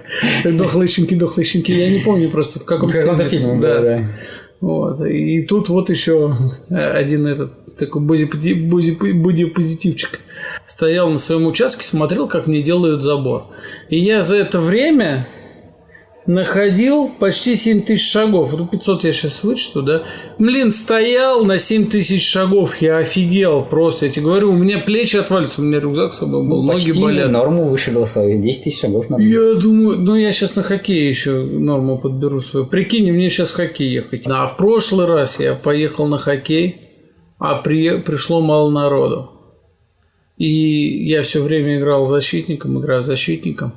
дохлые 0.46 0.88
щенки, 0.88 1.16
дохлые 1.16 1.46
щенки, 1.46 1.74
я 1.74 1.90
не 1.90 2.00
помню 2.00 2.30
просто 2.30 2.60
в 2.60 2.66
каком 2.66 2.90
В 2.90 2.94
каком-то 2.94 3.28
фильме 3.28 3.56
было, 3.56 3.80
да. 3.80 4.04
Вот. 4.62 5.06
И 5.06 5.41
тут 5.41 5.70
вот 5.70 5.89
еще 5.89 6.36
один 6.70 7.28
этот 7.28 7.76
такой 7.78 8.02
боди- 8.02 8.26
боди- 8.54 9.12
бодипозитивчик 9.13 10.20
стоял 10.65 11.10
на 11.10 11.17
своем 11.20 11.48
участке, 11.48 11.86
смотрел, 11.86 12.28
как 12.28 12.48
мне 12.48 12.62
делают 12.63 13.04
забор. 13.04 13.46
И 13.89 13.98
я 14.00 14.22
за 14.24 14.36
это 14.38 14.60
время 14.60 15.28
находил 16.28 17.10
почти 17.20 17.56
7 17.56 17.82
тысяч 17.82 18.12
шагов. 18.12 18.54
Ну, 18.58 18.68
500 18.68 19.06
я 19.06 19.13
сейчас 19.13 19.44
вычту, 19.44 19.82
да? 19.82 20.04
Блин, 20.38 20.72
стоял 20.72 21.46
на 21.46 21.58
7 21.58 21.86
тысяч 21.86 22.30
шагов. 22.30 22.82
Я 22.82 22.98
офигел 22.98 23.63
просто. 23.63 24.06
Я 24.06 24.12
тебе 24.12 24.26
говорю, 24.26 24.52
у 24.52 24.54
меня 24.54 24.78
плечи 24.80 25.16
отвалятся. 25.16 25.62
У 25.62 25.63
меня 25.63 25.80
рюкзак 25.80 26.13
с 26.13 26.20
собой 26.20 26.46
был, 26.46 26.62
ноги 26.62 26.86
Почти 26.86 27.02
болят. 27.02 27.32
норму 27.32 27.70
вышибил 27.70 28.06
свою. 28.06 28.42
10 28.42 28.63
тысяч 28.63 28.82
шагов 28.82 29.10
на 29.10 29.20
Я 29.22 29.54
думаю, 29.56 29.98
ну 30.00 30.16
я 30.16 30.32
сейчас 30.34 30.56
на 30.56 30.63
хоккей 30.63 31.08
еще 31.08 31.32
норму 31.32 31.98
подберу 31.98 32.42
свою. 32.42 32.66
Прикинь, 32.66 33.12
мне 33.12 33.30
сейчас 33.30 33.52
в 33.52 33.56
хоккей 33.56 33.90
ехать. 33.90 34.24
А 34.28 34.46
в 34.48 34.58
прошлый 34.58 35.08
раз 35.08 35.40
я 35.40 35.56
поехал 35.56 36.08
на 36.08 36.18
хоккей, 36.18 36.82
а 37.40 37.56
при... 37.56 38.00
пришло 38.02 38.42
мало 38.42 38.70
народу. 38.70 39.32
И 40.36 41.08
я 41.08 41.24
все 41.24 41.42
время 41.42 41.80
играл 41.80 42.06
защитником, 42.08 42.80
играю 42.80 43.02
защитником. 43.02 43.74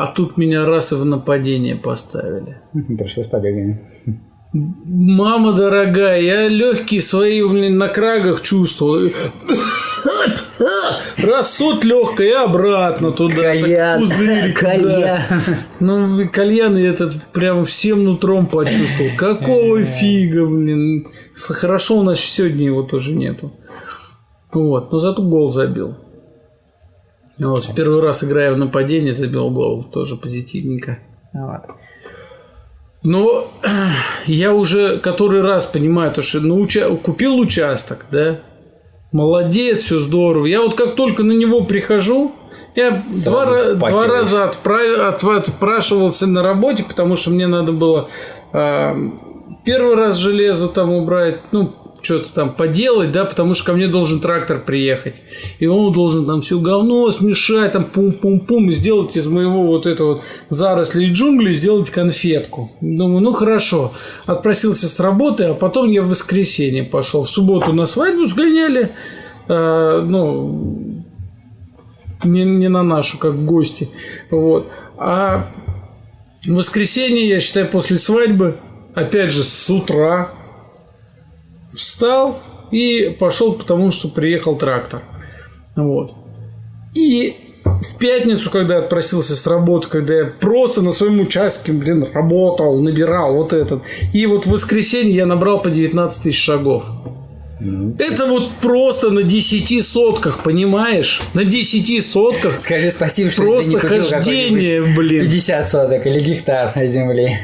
А 0.00 0.06
тут 0.06 0.38
меня 0.38 0.64
раз 0.64 0.92
и 0.92 0.94
в 0.94 1.04
нападение 1.04 1.76
поставили. 1.76 2.56
Пришлось 2.96 3.26
побегать. 3.26 3.82
Мама 4.54 5.52
дорогая, 5.52 6.22
я 6.22 6.48
легкие 6.48 7.02
свои 7.02 7.42
блин, 7.46 7.76
на 7.76 7.88
крагах 7.88 8.40
чувствовал. 8.40 9.10
Раз 11.18 11.54
тут 11.54 11.84
легкое, 11.84 12.28
и 12.28 12.32
обратно 12.32 13.12
туда. 13.12 13.52
пузырик, 13.98 14.54
да. 14.54 14.70
кальян. 14.70 15.22
Ну, 15.80 16.30
кальян 16.30 16.78
я 16.78 16.94
этот 16.94 17.22
прям 17.34 17.66
всем 17.66 18.02
нутром 18.02 18.46
почувствовал. 18.46 19.10
Какого 19.18 19.84
фига, 19.84 20.46
блин. 20.46 21.08
Хорошо, 21.34 21.98
у 21.98 22.02
нас 22.04 22.18
сегодня 22.20 22.64
его 22.64 22.84
тоже 22.84 23.14
нету. 23.14 23.52
Вот, 24.50 24.92
но 24.92 24.98
зато 24.98 25.22
гол 25.22 25.50
забил. 25.50 25.94
Вот, 27.40 27.64
в 27.64 27.74
первый 27.74 28.00
раз 28.00 28.22
играя 28.22 28.52
в 28.52 28.58
нападение, 28.58 29.12
забил 29.12 29.50
гол. 29.50 29.82
Тоже 29.82 30.16
позитивненько. 30.16 30.98
Вот. 31.32 31.62
Но 33.02 33.48
я 34.26 34.52
уже 34.52 34.98
который 34.98 35.42
раз 35.42 35.66
понимаю, 35.66 36.12
то, 36.12 36.22
что 36.22 36.40
ну, 36.40 36.60
уча- 36.60 36.94
купил 36.96 37.38
участок, 37.38 38.06
да, 38.10 38.40
молодец, 39.12 39.78
все 39.84 39.98
здорово. 39.98 40.46
Я 40.46 40.60
вот 40.60 40.74
как 40.74 40.96
только 40.96 41.22
на 41.22 41.32
него 41.32 41.64
прихожу, 41.64 42.32
я 42.76 43.02
два, 43.24 43.74
два 43.74 44.06
раза 44.06 44.44
отправ- 44.44 45.08
от- 45.08 45.24
отпрашивался 45.24 46.26
на 46.26 46.42
работе, 46.42 46.84
потому 46.84 47.16
что 47.16 47.30
мне 47.30 47.46
надо 47.46 47.72
было 47.72 48.08
а, 48.52 48.94
первый 49.64 49.94
раз 49.94 50.16
железо 50.16 50.68
там 50.68 50.92
убрать, 50.92 51.38
ну, 51.52 51.72
что-то 52.02 52.32
там 52.32 52.54
поделать, 52.54 53.12
да, 53.12 53.24
потому 53.24 53.54
что 53.54 53.66
ко 53.66 53.72
мне 53.72 53.86
должен 53.86 54.20
трактор 54.20 54.60
приехать. 54.60 55.14
И 55.58 55.66
он 55.66 55.92
должен 55.92 56.26
там 56.26 56.40
все 56.40 56.58
говно 56.58 57.10
смешать, 57.10 57.72
там 57.72 57.84
пум-пум-пум, 57.84 58.70
и 58.70 58.72
сделать 58.72 59.16
из 59.16 59.26
моего 59.26 59.66
вот 59.66 59.86
этого 59.86 60.14
вот 60.14 60.22
заросли 60.48 61.12
джунглей, 61.12 61.54
сделать 61.54 61.90
конфетку. 61.90 62.70
Думаю, 62.80 63.20
ну 63.20 63.32
хорошо. 63.32 63.92
Отпросился 64.26 64.88
с 64.88 65.00
работы, 65.00 65.44
а 65.44 65.54
потом 65.54 65.90
я 65.90 66.02
в 66.02 66.08
воскресенье 66.08 66.84
пошел. 66.84 67.24
В 67.24 67.30
субботу 67.30 67.72
на 67.72 67.86
свадьбу 67.86 68.24
сгоняли, 68.26 68.92
а, 69.48 70.02
ну, 70.02 71.04
не, 72.24 72.44
не 72.44 72.68
на 72.68 72.82
нашу, 72.82 73.18
как 73.18 73.44
гости. 73.44 73.88
Вот. 74.30 74.68
А 74.96 75.50
в 76.44 76.54
воскресенье, 76.54 77.28
я 77.28 77.40
считаю, 77.40 77.68
после 77.68 77.96
свадьбы, 77.96 78.56
опять 78.94 79.30
же, 79.30 79.42
с 79.42 79.70
утра 79.70 80.32
встал 81.74 82.38
и 82.70 83.16
пошел, 83.18 83.54
потому 83.54 83.90
что 83.90 84.08
приехал 84.08 84.56
трактор. 84.56 85.02
Вот. 85.76 86.14
И 86.94 87.36
в 87.64 87.98
пятницу, 87.98 88.50
когда 88.50 88.74
я 88.74 88.80
отпросился 88.80 89.36
с 89.36 89.46
работы, 89.46 89.88
когда 89.88 90.14
я 90.14 90.24
просто 90.24 90.82
на 90.82 90.92
своем 90.92 91.20
участке, 91.20 91.72
блин, 91.72 92.04
работал, 92.12 92.80
набирал 92.80 93.34
вот 93.34 93.52
этот. 93.52 93.82
И 94.12 94.26
вот 94.26 94.46
в 94.46 94.50
воскресенье 94.50 95.14
я 95.14 95.26
набрал 95.26 95.62
по 95.62 95.70
19 95.70 96.22
тысяч 96.22 96.42
шагов. 96.42 96.84
Это 97.98 98.26
вот 98.26 98.52
просто 98.62 99.10
на 99.10 99.22
10 99.22 99.86
сотках, 99.86 100.42
понимаешь? 100.42 101.20
На 101.34 101.44
10 101.44 102.04
сотках 102.04 102.60
Скажи 102.60 102.90
спасибо, 102.90 103.30
что 103.30 103.42
просто 103.42 103.78
ты 103.78 103.94
не 103.94 104.00
хождение, 104.00 104.82
блин. 104.82 105.24
50 105.24 105.68
соток 105.68 106.06
или 106.06 106.20
гектар 106.20 106.72
земли. 106.86 107.38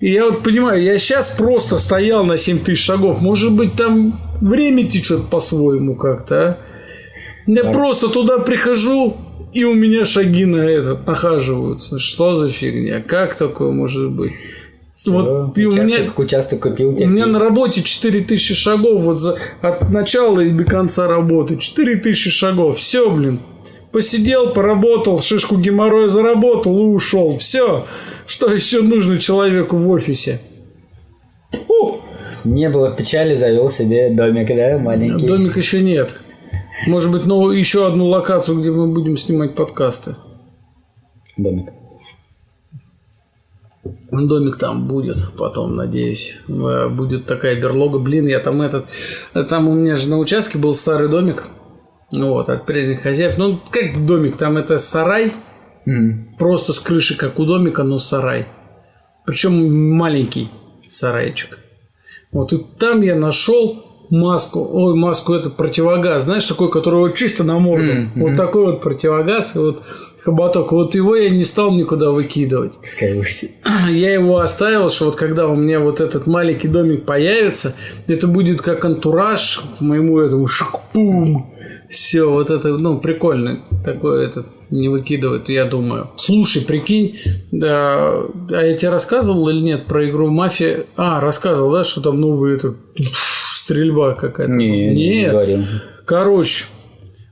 И 0.00 0.12
я 0.12 0.24
вот 0.30 0.42
понимаю, 0.42 0.82
я 0.82 0.98
сейчас 0.98 1.36
просто 1.36 1.78
стоял 1.78 2.24
на 2.24 2.36
7 2.36 2.58
тысяч 2.58 2.84
шагов. 2.84 3.20
Может 3.22 3.52
быть, 3.52 3.74
там 3.74 4.18
время 4.40 4.88
течет 4.88 5.28
по-своему 5.28 5.94
как-то, 5.94 6.36
а? 6.36 6.58
Я 7.46 7.64
просто 7.64 8.08
туда 8.08 8.38
прихожу, 8.38 9.16
и 9.52 9.64
у 9.64 9.74
меня 9.74 10.04
шаги 10.04 10.46
на 10.46 10.56
этот 10.56 11.06
нахаживаются. 11.06 11.98
Что 11.98 12.34
за 12.34 12.50
фигня? 12.50 13.02
Как 13.02 13.36
такое 13.36 13.70
может 13.70 14.10
быть? 14.10 14.32
Вот 15.06 15.58
и 15.58 15.66
у 15.66 15.72
меня, 15.72 15.98
участок 16.16 16.60
купил. 16.60 16.90
у 16.90 17.06
меня 17.06 17.26
на 17.26 17.40
работе 17.40 17.82
4000 17.82 18.54
шагов 18.54 19.02
вот 19.02 19.18
за, 19.18 19.36
от 19.60 19.90
начала 19.90 20.40
и 20.40 20.50
до 20.50 20.64
конца 20.64 21.08
работы. 21.08 21.56
4000 21.58 22.30
шагов. 22.30 22.78
Все, 22.78 23.10
блин. 23.10 23.40
Посидел, 23.94 24.50
поработал, 24.50 25.20
шишку 25.20 25.56
геморроя 25.56 26.08
заработал 26.08 26.76
и 26.76 26.82
ушел. 26.82 27.36
Все. 27.36 27.86
Что 28.26 28.52
еще 28.52 28.82
нужно 28.82 29.20
человеку 29.20 29.76
в 29.76 29.88
офисе? 29.88 30.40
Фу. 31.52 32.00
Не 32.42 32.68
было 32.70 32.90
печали, 32.90 33.36
завел 33.36 33.70
себе 33.70 34.10
домик, 34.10 34.48
да, 34.48 34.78
маленький. 34.78 35.24
Домик 35.24 35.56
еще 35.56 35.80
нет. 35.80 36.18
Может 36.88 37.12
быть, 37.12 37.24
ну, 37.26 37.52
еще 37.52 37.86
одну 37.86 38.08
локацию, 38.08 38.58
где 38.58 38.72
мы 38.72 38.88
будем 38.88 39.16
снимать 39.16 39.54
подкасты. 39.54 40.16
Домик. 41.36 41.68
Домик 44.10 44.58
там 44.58 44.88
будет 44.88 45.18
потом, 45.38 45.76
надеюсь. 45.76 46.40
Э, 46.48 46.88
будет 46.88 47.26
такая 47.26 47.54
берлога. 47.60 48.00
Блин, 48.00 48.26
я 48.26 48.40
там 48.40 48.60
этот... 48.60 48.86
Там 49.48 49.68
у 49.68 49.74
меня 49.74 49.94
же 49.94 50.10
на 50.10 50.18
участке 50.18 50.58
был 50.58 50.74
старый 50.74 51.08
домик. 51.08 51.44
Вот, 52.18 52.48
от 52.48 52.66
прежних 52.66 53.02
хозяев. 53.02 53.38
Ну, 53.38 53.60
как 53.70 54.06
домик, 54.06 54.36
там 54.36 54.56
это 54.56 54.78
сарай. 54.78 55.32
Mm. 55.86 56.36
Просто 56.38 56.72
с 56.72 56.80
крыши, 56.80 57.16
как 57.16 57.38
у 57.38 57.44
домика, 57.44 57.82
но 57.82 57.98
сарай. 57.98 58.46
Причем 59.26 59.92
маленький 59.94 60.50
сарайчик. 60.88 61.58
Вот, 62.32 62.52
и 62.52 62.58
там 62.78 63.00
я 63.02 63.14
нашел 63.14 63.84
маску, 64.10 64.66
ой, 64.72 64.94
маску 64.94 65.34
это 65.34 65.50
противогаз, 65.50 66.24
знаешь, 66.24 66.46
такой, 66.46 66.70
который 66.70 67.00
вот 67.00 67.14
чисто 67.14 67.44
на 67.44 67.58
морду. 67.58 67.92
Mm-hmm. 67.92 68.10
Вот 68.16 68.36
такой 68.36 68.66
вот 68.66 68.82
противогаз, 68.82 69.56
и 69.56 69.58
вот 69.58 69.82
хоботок. 70.24 70.72
Вот 70.72 70.94
его 70.94 71.14
я 71.16 71.30
не 71.30 71.44
стал 71.44 71.72
никуда 71.72 72.10
выкидывать. 72.10 72.72
Скажите. 72.82 73.50
Я 73.90 74.14
его 74.14 74.38
оставил, 74.38 74.88
что 74.90 75.06
вот 75.06 75.16
когда 75.16 75.46
у 75.46 75.54
меня 75.54 75.80
вот 75.80 76.00
этот 76.00 76.26
маленький 76.26 76.68
домик 76.68 77.04
появится, 77.04 77.74
это 78.06 78.26
будет 78.26 78.62
как 78.62 78.84
антураж 78.84 79.62
к 79.78 79.80
моему 79.80 80.18
этому 80.20 80.46
шакпум. 80.46 81.53
Все, 81.94 82.28
вот 82.28 82.50
это, 82.50 82.76
ну, 82.76 82.98
прикольно. 82.98 83.60
Такое 83.84 84.26
этот 84.26 84.48
не 84.68 84.88
выкидывает, 84.88 85.48
я 85.48 85.64
думаю. 85.64 86.10
Слушай, 86.16 86.62
прикинь, 86.62 87.20
да, 87.52 88.24
а 88.50 88.62
я 88.62 88.76
тебе 88.76 88.88
рассказывал 88.88 89.48
или 89.48 89.60
нет 89.60 89.86
про 89.86 90.10
игру 90.10 90.28
Мафия? 90.28 90.86
А, 90.96 91.20
рассказывал, 91.20 91.70
да, 91.70 91.84
что 91.84 92.00
там 92.00 92.20
новый 92.20 92.56
этот 92.56 92.76
стрельба 93.52 94.14
какая-то? 94.14 94.52
Не, 94.52 94.88
нет. 94.88 94.96
не 94.96 95.30
говорил. 95.30 95.64
Короче, 96.04 96.64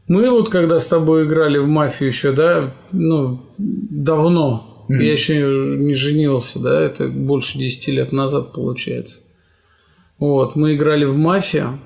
мы 0.06 0.30
вот 0.30 0.48
когда 0.48 0.78
с 0.78 0.86
тобой 0.86 1.24
играли 1.24 1.58
в 1.58 1.66
мафию 1.66 2.10
еще, 2.10 2.30
да, 2.30 2.72
ну, 2.92 3.40
давно, 3.58 4.86
mm-hmm. 4.88 5.02
я 5.02 5.12
еще 5.12 5.76
не 5.76 5.94
женился, 5.94 6.60
да, 6.60 6.80
это 6.80 7.08
больше 7.08 7.58
10 7.58 7.88
лет 7.88 8.12
назад 8.12 8.52
получается. 8.52 9.18
Вот, 10.20 10.54
мы 10.54 10.76
играли 10.76 11.04
в 11.04 11.18
мафию. 11.18 11.80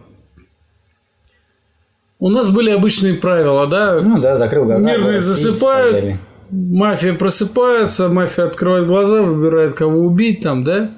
У 2.19 2.31
нас 2.31 2.51
были 2.51 2.71
обычные 2.71 3.15
правила, 3.15 3.67
да? 3.67 4.01
Ну 4.01 4.21
да, 4.21 4.37
закрыл 4.37 4.65
глаза. 4.65 4.87
Мирные 4.87 5.21
засыпают, 5.21 6.19
мафия 6.51 7.13
просыпается, 7.15 8.09
мафия 8.09 8.45
открывает 8.45 8.87
глаза, 8.87 9.23
выбирает, 9.23 9.75
кого 9.75 10.01
убить 10.01 10.43
там, 10.43 10.65
да? 10.65 10.93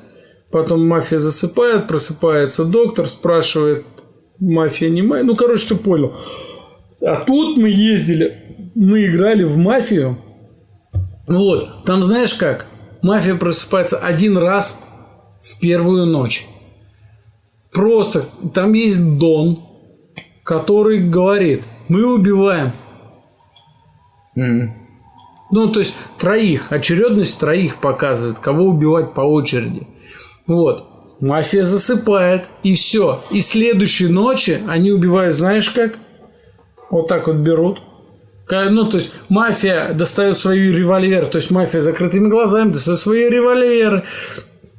Потом 0.50 0.86
мафия 0.86 1.18
засыпает, 1.18 1.88
просыпается 1.88 2.64
доктор, 2.64 3.06
спрашивает, 3.08 3.84
мафия 4.38 4.88
не 4.88 5.02
моя. 5.02 5.24
Ну, 5.24 5.34
короче, 5.34 5.68
ты 5.68 5.74
понял. 5.74 6.14
А 7.00 7.24
тут 7.24 7.56
мы 7.56 7.68
ездили, 7.68 8.36
мы 8.74 9.06
играли 9.06 9.42
в 9.42 9.56
мафию. 9.58 10.18
Вот, 11.26 11.84
там 11.84 12.02
знаешь 12.04 12.34
как? 12.34 12.66
Мафия 13.02 13.34
просыпается 13.34 13.98
один 13.98 14.38
раз 14.38 14.80
в 15.42 15.60
первую 15.60 16.06
ночь. 16.06 16.46
Просто 17.72 18.24
там 18.54 18.72
есть 18.72 19.18
Дон, 19.18 19.67
который 20.48 21.00
говорит, 21.00 21.62
мы 21.88 22.10
убиваем. 22.10 22.72
Mm. 24.34 24.70
Ну, 25.50 25.68
то 25.68 25.80
есть 25.80 25.94
троих, 26.18 26.72
очередность 26.72 27.38
троих 27.38 27.76
показывает, 27.76 28.38
кого 28.38 28.64
убивать 28.64 29.12
по 29.12 29.20
очереди. 29.20 29.86
Вот. 30.46 30.86
Мафия 31.20 31.64
засыпает, 31.64 32.46
и 32.62 32.72
все. 32.72 33.20
И 33.30 33.42
следующей 33.42 34.08
ночи 34.08 34.62
они 34.66 34.90
убивают, 34.90 35.36
знаешь 35.36 35.68
как? 35.68 35.98
Вот 36.88 37.08
так 37.08 37.26
вот 37.26 37.36
берут. 37.36 37.82
Ну, 38.50 38.88
то 38.88 38.96
есть 38.96 39.12
мафия 39.28 39.92
достает 39.92 40.38
свои 40.38 40.72
револьверы, 40.72 41.26
то 41.26 41.36
есть 41.36 41.50
мафия 41.50 41.82
закрытыми 41.82 42.28
глазами 42.28 42.72
достает 42.72 43.00
свои 43.00 43.28
револьверы, 43.28 44.04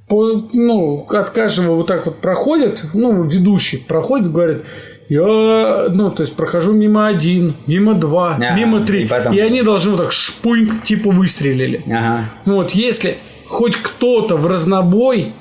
по, 0.08 0.50
ну, 0.52 1.06
от 1.08 1.30
каждого 1.30 1.76
вот 1.76 1.86
так 1.86 2.08
вот 2.08 2.16
проходит, 2.22 2.86
ну, 2.96 3.24
ведущий 3.26 3.78
проходит, 3.78 4.32
говорит, 4.32 4.64
я, 5.10 5.88
ну, 5.90 6.12
то 6.12 6.24
есть 6.24 6.36
прохожу 6.36 6.74
мимо 6.74 7.08
один, 7.08 7.56
мимо 7.66 7.94
два, 7.96 8.36
а, 8.36 8.56
мимо 8.56 8.86
три, 8.86 9.04
и, 9.04 9.08
потом... 9.08 9.34
и 9.34 9.40
они 9.40 9.64
должны 9.64 9.92
вот 9.92 10.02
так 10.02 10.12
шпуньк, 10.12 10.84
типа 10.84 11.10
выстрелили. 11.10 11.82
Ага. 11.88 12.30
Вот, 12.46 12.72
если 12.72 13.18
хоть 13.48 13.76
кто-то 13.76 14.38
в 14.38 14.48
разнобой 14.48 15.34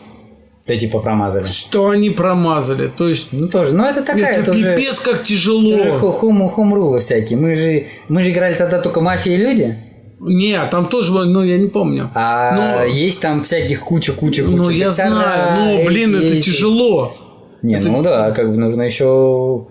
то 0.69 0.77
типа 0.77 0.99
промазали. 0.99 1.47
Что 1.47 1.89
они 1.89 2.11
промазали. 2.11 2.93
То 2.95 3.09
есть. 3.09 3.29
Ну 3.33 3.49
тоже. 3.49 3.75
Ну 3.75 3.85
это 3.85 4.03
такая. 4.03 4.35
Это, 4.35 4.43
это 4.43 4.53
пипец 4.53 5.01
уже, 5.01 5.13
как 5.13 5.25
тяжело. 5.25 5.73
Это 5.73 5.85
же 5.85 5.99
хум, 5.99 6.47
хумрулы 6.51 7.01
всякие. 7.01 7.39
Мы 7.39 7.55
же, 7.55 7.87
мы 8.09 8.23
же 8.23 8.31
играли 8.33 8.53
тогда 8.53 8.79
только 8.79 9.01
мафия 9.01 9.33
и 9.33 9.39
люди. 9.39 9.79
Не, 10.21 10.63
там 10.67 10.87
тоже, 10.87 11.13
ну, 11.13 11.43
я 11.43 11.57
не 11.57 11.69
помню. 11.69 12.11
А 12.15 12.55
но... 12.55 12.85
есть 12.85 13.21
там 13.21 13.45
всяких 13.45 13.81
куча-куча 13.81 14.45
куча. 14.45 14.57
Ну, 14.57 14.69
я 14.69 14.91
знаю, 14.91 15.57
но, 15.59 15.85
блин, 15.87 16.15
эти, 16.17 16.25
это 16.25 16.35
эти. 16.35 16.51
тяжело. 16.51 17.17
Не, 17.63 17.79
это... 17.79 17.89
ну 17.89 18.03
да, 18.03 18.31
как 18.31 18.51
бы 18.51 18.57
нужно 18.57 18.83
еще. 18.83 19.67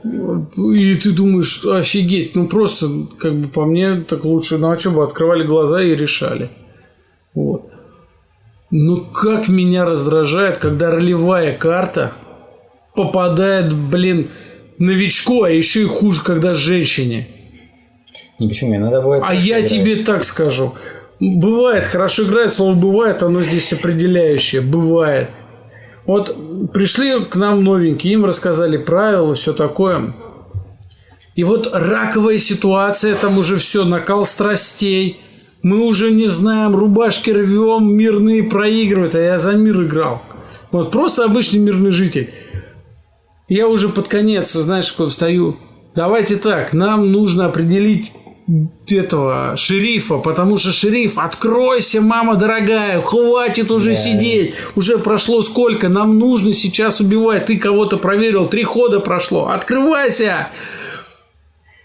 И 0.58 0.96
ты 0.96 1.12
думаешь, 1.12 1.66
офигеть, 1.66 2.36
ну 2.36 2.48
просто, 2.48 2.90
как 3.18 3.34
бы 3.36 3.48
по 3.48 3.66
мне, 3.66 4.02
так 4.02 4.26
лучше, 4.26 4.58
ну 4.58 4.72
а 4.72 4.78
что 4.78 4.92
бы, 4.92 5.04
открывали 5.04 5.44
глаза 5.44 5.82
и 5.82 5.96
решали. 5.96 6.50
Вот. 7.34 7.72
Ну 8.72 9.06
как 9.06 9.48
меня 9.48 9.86
раздражает, 9.86 10.58
когда 10.58 10.92
ролевая 10.92 11.54
карта 11.54 12.12
попадает, 12.94 13.74
блин, 13.74 14.28
новичку, 14.80 15.44
а 15.44 15.50
еще 15.50 15.84
и 15.84 15.86
хуже, 15.86 16.22
когда 16.24 16.54
женщине. 16.54 17.28
Не 18.40 18.50
почему, 18.50 18.72
мне 18.72 18.80
надо 18.80 19.02
будет. 19.02 19.24
А 19.26 19.34
я 19.34 19.60
играть. 19.60 19.72
тебе 19.72 19.96
так 20.04 20.24
скажу. 20.26 20.74
Бывает, 21.20 21.86
хорошо 21.86 22.24
играет, 22.24 22.54
слово 22.54 22.76
бывает, 22.76 23.24
оно 23.24 23.42
здесь 23.42 23.74
определяющее. 23.74 24.62
Бывает. 24.62 25.30
Вот 26.08 26.72
пришли 26.72 27.20
к 27.20 27.36
нам 27.36 27.64
новенькие, 27.64 28.14
им 28.14 28.26
рассказали 28.26 28.78
правила, 28.78 29.36
все 29.36 29.54
такое. 29.54 30.16
И 31.36 31.44
вот 31.44 31.70
раковая 31.72 32.40
ситуация, 32.40 33.14
там 33.16 33.38
уже 33.38 33.58
все, 33.58 33.86
накал 33.86 34.26
страстей– 34.26 35.20
мы 35.68 35.86
уже 35.86 36.12
не 36.12 36.28
знаем, 36.28 36.76
рубашки 36.76 37.30
рвем, 37.30 37.94
мирные 37.94 38.44
проигрывают, 38.44 39.16
а 39.16 39.20
я 39.20 39.38
за 39.38 39.54
мир 39.54 39.84
играл. 39.84 40.22
Вот 40.72 40.92
просто 40.92 41.26
обычный 41.26 41.60
мирный 41.60 41.92
житель. 41.92 42.30
Я 43.50 43.68
уже 43.68 43.90
под 43.90 44.08
конец, 44.08 44.54
знаешь, 44.54 44.94
встаю. 44.96 45.58
Давайте 45.96 46.36
так, 46.36 46.74
нам 46.74 47.12
нужно 47.12 47.48
определить 47.48 48.14
этого 48.88 49.56
шерифа, 49.58 50.18
потому 50.18 50.58
что 50.58 50.72
шериф, 50.72 51.18
откройся, 51.18 52.02
мама 52.02 52.36
дорогая, 52.36 53.02
хватит 53.02 53.72
уже 53.72 53.90
да. 53.90 53.96
сидеть, 53.96 54.54
уже 54.76 54.98
прошло 54.98 55.42
сколько, 55.42 55.90
нам 55.90 56.18
нужно 56.18 56.54
сейчас 56.54 57.02
убивать, 57.02 57.48
ты 57.48 57.58
кого-то 57.58 57.98
проверил, 57.98 58.48
три 58.48 58.64
хода 58.64 59.02
прошло, 59.02 59.50
открывайся, 59.50 60.48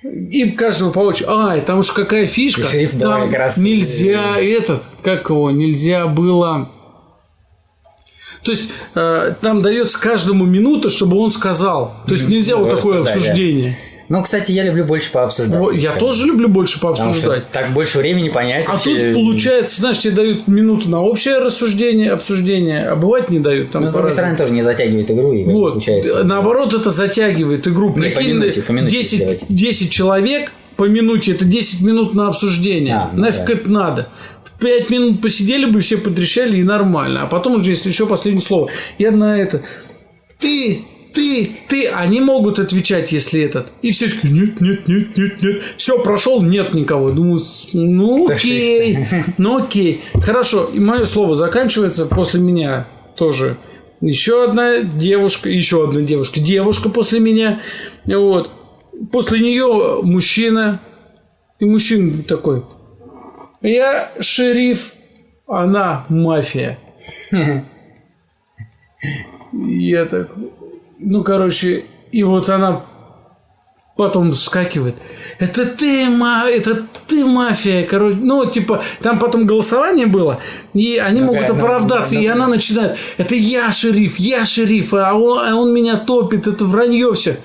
им 0.02 0.54
каждого 0.54 0.90
по 0.90 1.00
очереди. 1.00 1.30
А, 1.30 1.56
и 1.56 1.60
там 1.60 1.78
уж 1.78 1.92
какая 1.92 2.26
фишка. 2.26 2.68
Шрифт, 2.68 3.00
там 3.00 3.32
раз... 3.32 3.56
нельзя 3.56 4.36
этот, 4.36 4.88
как 5.02 5.30
его, 5.30 5.50
нельзя 5.50 6.06
было... 6.06 6.70
То 8.42 8.50
есть 8.50 8.70
э, 8.96 9.34
там 9.40 9.62
дается 9.62 10.00
каждому 10.00 10.44
минута, 10.44 10.90
чтобы 10.90 11.16
он 11.18 11.30
сказал. 11.30 11.94
То 12.06 12.14
есть 12.14 12.28
нельзя 12.28 12.56
вот 12.56 12.70
такое 12.70 13.02
обсуждение. 13.02 13.78
Да. 13.80 13.91
Ну, 14.08 14.22
кстати, 14.22 14.52
я 14.52 14.64
люблю 14.64 14.84
больше 14.84 15.10
пообсуждать. 15.12 15.60
О, 15.60 15.70
я 15.70 15.92
тоже 15.92 16.26
люблю 16.26 16.48
больше 16.48 16.80
пообсуждать. 16.80 17.50
Так 17.50 17.72
больше 17.72 17.98
времени 17.98 18.28
понять. 18.28 18.66
А 18.68 18.72
вообще... 18.72 19.12
тут 19.12 19.14
получается, 19.14 19.80
знаешь, 19.80 19.98
тебе 19.98 20.14
дают 20.14 20.48
минуту 20.48 20.88
на 20.88 21.02
общее 21.02 21.38
рассуждение, 21.38 22.12
обсуждение, 22.12 22.88
а 22.88 22.96
бывает 22.96 23.30
не 23.30 23.38
дают. 23.38 23.72
Там 23.72 23.82
Но, 23.82 23.88
с 23.88 23.92
другой 23.92 24.12
стороны, 24.12 24.36
тоже 24.36 24.52
не 24.52 24.62
затягивает 24.62 25.10
игру. 25.10 25.32
И 25.32 25.44
вот, 25.44 25.72
получается, 25.72 26.24
наоборот, 26.24 26.74
это 26.74 26.90
затягивает 26.90 27.66
игру. 27.66 27.92
Прикинь, 27.92 28.14
по 28.14 28.20
минуте, 28.20 28.62
по 28.62 28.72
минуте 28.72 28.96
10, 28.96 29.46
10 29.48 29.90
человек 29.90 30.52
по 30.76 30.84
минуте, 30.84 31.32
это 31.32 31.44
10 31.44 31.82
минут 31.82 32.14
на 32.14 32.28
обсуждение. 32.28 32.94
А, 32.94 33.10
ну, 33.12 33.22
Нафиг 33.22 33.46
да. 33.46 33.52
это 33.52 33.70
надо. 33.70 34.08
Пять 34.58 34.90
минут 34.90 35.20
посидели 35.20 35.64
бы, 35.64 35.80
все 35.80 35.98
потрещали 35.98 36.58
и 36.58 36.62
нормально. 36.62 37.22
А 37.22 37.26
потом 37.26 37.60
уже, 37.60 37.70
если 37.70 37.90
еще 37.90 38.06
последнее 38.06 38.42
слово. 38.42 38.68
Я 38.98 39.10
на 39.10 39.38
это. 39.38 39.62
Ты 40.38 40.80
ты, 41.14 41.50
ты, 41.68 41.88
они 41.88 42.20
могут 42.20 42.58
отвечать, 42.58 43.12
если 43.12 43.42
этот. 43.42 43.68
И 43.82 43.90
все 43.90 44.08
таки 44.08 44.28
нет, 44.28 44.60
нет, 44.60 44.88
нет, 44.88 45.16
нет, 45.16 45.42
нет. 45.42 45.62
Все, 45.76 46.02
прошел, 46.02 46.42
нет 46.42 46.74
никого. 46.74 47.10
Думаю, 47.10 47.40
ну 47.72 48.28
окей, 48.28 49.06
ну 49.38 49.64
окей. 49.64 50.02
Хорошо, 50.14 50.70
и 50.72 50.78
мое 50.78 51.04
слово 51.04 51.34
заканчивается 51.34 52.06
после 52.06 52.40
меня 52.40 52.88
тоже. 53.16 53.58
Еще 54.00 54.44
одна 54.44 54.78
девушка, 54.78 55.48
еще 55.48 55.84
одна 55.84 56.00
девушка, 56.02 56.40
девушка 56.40 56.88
после 56.88 57.20
меня. 57.20 57.60
Вот. 58.04 58.50
После 59.10 59.40
нее 59.40 60.00
мужчина. 60.02 60.80
И 61.58 61.64
мужчина 61.64 62.24
такой, 62.24 62.64
я 63.60 64.10
шериф, 64.18 64.94
она 65.46 66.04
мафия. 66.08 66.78
Я 69.52 70.06
так, 70.06 70.30
ну, 71.02 71.22
короче, 71.24 71.84
и 72.10 72.22
вот 72.22 72.48
она 72.50 72.82
потом 73.96 74.32
вскакивает. 74.32 74.94
Это 75.38 75.66
ты, 75.66 76.06
ма, 76.08 76.44
это 76.48 76.82
ты 77.08 77.24
мафия, 77.24 77.82
короче. 77.84 78.16
Ну, 78.20 78.46
типа, 78.46 78.82
там 79.02 79.18
потом 79.18 79.46
голосование 79.46 80.06
было, 80.06 80.40
и 80.72 80.96
они 80.98 81.20
Ну, 81.20 81.26
могут 81.26 81.46
да, 81.46 81.52
да, 81.54 81.58
оправдаться, 81.58 82.14
да, 82.14 82.20
и 82.20 82.26
она 82.26 82.46
начинает. 82.46 82.96
Это 83.18 83.34
я 83.34 83.72
шериф, 83.72 84.18
я 84.18 84.46
шериф, 84.46 84.94
а 84.94 85.14
он, 85.14 85.38
а 85.46 85.54
он 85.56 85.74
меня 85.74 85.96
топит, 85.96 86.46
это 86.46 86.64
вранье 86.64 87.12
все. 87.14 87.36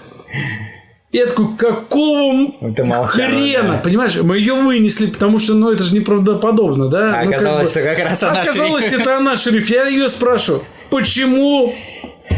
Я 1.11 1.25
такой, 1.25 1.47
какого 1.57 2.51
Это 2.61 2.83
молчала, 2.85 3.07
хрена? 3.07 3.69
да. 3.73 3.77
Понимаешь, 3.83 4.15
мы 4.17 4.37
ее 4.37 4.53
вынесли, 4.53 5.07
потому 5.07 5.39
что, 5.39 5.53
ну, 5.53 5.71
это 5.71 5.81
же 5.81 5.95
неправдоподобно, 5.95 6.89
да? 6.89 7.19
А 7.21 7.23
Ну, 7.23 7.31
как 7.31 7.39
оказалось, 7.41 7.63
бы- 7.73 7.81
что 7.81 7.83
как 7.83 7.99
раз 7.99 8.23
она 8.23 8.41
Оказалось, 8.41 8.83
шериф. 8.89 8.99
это 9.01 9.17
она 9.17 9.35
шериф. 9.37 9.69
Я 9.69 9.87
ее 9.87 10.09
спрашиваю, 10.09 10.63
почему 10.89 11.73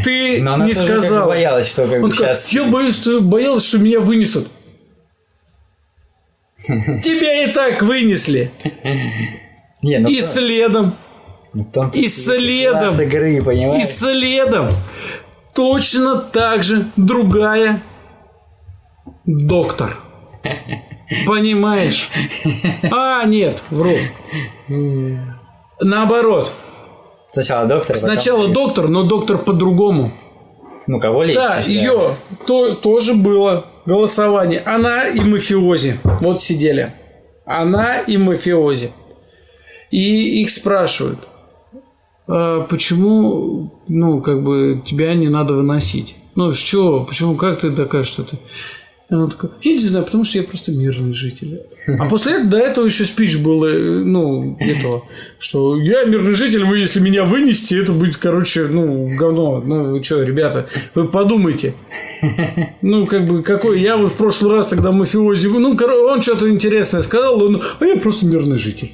ты 0.04 0.42
Но 0.42 0.54
она 0.54 0.66
не 0.66 0.74
тоже 0.74 0.86
как 0.86 0.96
бы 0.96 1.02
сказал? 1.02 1.28
боялась, 1.28 1.68
что 1.70 1.86
как 1.86 1.94
Он 1.96 2.02
бы 2.02 2.10
такой, 2.10 2.26
сейчас... 2.26 2.52
я 2.52 2.64
боюсь, 2.64 2.96
что 2.96 3.20
боялась, 3.20 3.64
что 3.64 3.78
меня 3.78 4.00
вынесут. 4.00 4.48
Тебя 6.66 7.44
и 7.44 7.52
так 7.52 7.82
вынесли. 7.82 8.50
Не, 9.82 9.98
ну 9.98 10.08
И 10.08 10.20
следом, 10.20 10.94
том-то 11.72 11.98
и 11.98 12.08
следом, 12.08 13.00
игры, 13.00 13.36
и 13.80 13.84
следом. 13.84 14.68
Точно 15.54 16.16
так 16.16 16.62
же 16.62 16.86
другая 16.96 17.82
доктор. 19.24 19.96
Понимаешь? 21.26 22.10
А, 22.90 23.24
нет, 23.24 23.64
вру. 23.70 23.96
Наоборот. 25.80 26.52
Сначала 27.32 27.66
доктор, 27.66 27.96
потом- 27.96 28.00
Сначала 28.00 28.48
доктор, 28.48 28.88
но 28.88 29.04
доктор 29.04 29.38
по-другому. 29.38 30.12
Ну, 30.86 30.98
кого 30.98 31.22
лечишь? 31.22 31.40
Да, 31.40 31.58
ее 31.60 32.16
то, 32.46 32.74
тоже 32.74 33.14
было 33.14 33.66
голосование. 33.86 34.60
Она 34.66 35.06
и 35.08 35.20
мафиози. 35.20 36.00
Вот 36.20 36.42
сидели. 36.42 36.92
Она 37.44 37.98
и 38.00 38.16
мафиози. 38.16 38.90
И 39.90 40.42
их 40.42 40.50
спрашивают, 40.50 41.18
«А 42.26 42.60
почему, 42.62 43.72
ну, 43.88 44.20
как 44.20 44.42
бы, 44.42 44.82
тебя 44.86 45.14
не 45.14 45.28
надо 45.28 45.54
выносить? 45.54 46.14
Ну, 46.36 46.52
что, 46.52 47.04
почему, 47.04 47.34
как 47.34 47.60
ты 47.60 47.70
такая, 47.72 48.04
что 48.04 48.22
ты? 48.22 48.36
И 49.10 49.14
она 49.14 49.26
такая, 49.26 49.50
я 49.62 49.72
не 49.72 49.80
знаю, 49.80 50.04
потому 50.04 50.22
что 50.22 50.38
я 50.38 50.44
просто 50.44 50.70
мирный 50.70 51.14
житель. 51.14 51.60
А 51.98 52.04
после 52.08 52.34
этого, 52.34 52.50
до 52.50 52.58
этого 52.58 52.86
еще 52.86 53.04
спич 53.04 53.38
был, 53.38 53.64
э, 53.64 54.04
ну, 54.04 54.56
этого, 54.60 55.04
что 55.40 55.80
я 55.80 56.04
мирный 56.04 56.32
житель, 56.32 56.64
вы, 56.64 56.78
если 56.78 57.00
меня 57.00 57.24
вынести, 57.24 57.74
это 57.74 57.92
будет, 57.92 58.16
короче, 58.18 58.68
ну, 58.68 59.16
говно. 59.16 59.60
Ну, 59.60 59.92
вы 59.92 60.02
что, 60.04 60.22
ребята, 60.22 60.68
вы 60.94 61.08
подумайте. 61.08 61.74
Ну, 62.82 63.06
как 63.06 63.26
бы, 63.26 63.42
какой 63.42 63.80
я 63.80 63.96
вот 63.96 64.12
в 64.12 64.16
прошлый 64.16 64.52
раз 64.52 64.68
тогда 64.68 64.92
мафиози, 64.92 65.48
ну, 65.48 65.76
короче, 65.76 66.02
он 66.02 66.22
что-то 66.22 66.48
интересное 66.48 67.02
сказал, 67.02 67.42
он, 67.42 67.62
а 67.80 67.84
я 67.84 67.96
просто 67.96 68.26
мирный 68.26 68.58
житель. 68.58 68.92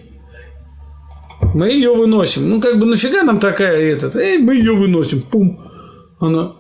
Мы 1.54 1.72
ее 1.72 1.94
выносим. 1.94 2.48
Ну, 2.48 2.60
как 2.60 2.78
бы, 2.78 2.86
нафига 2.86 3.22
нам 3.22 3.38
такая 3.38 3.76
этот? 3.76 4.16
Эй, 4.16 4.38
мы 4.38 4.54
ее 4.54 4.72
выносим. 4.72 5.20
Пум. 5.20 5.60
Она. 6.20 6.52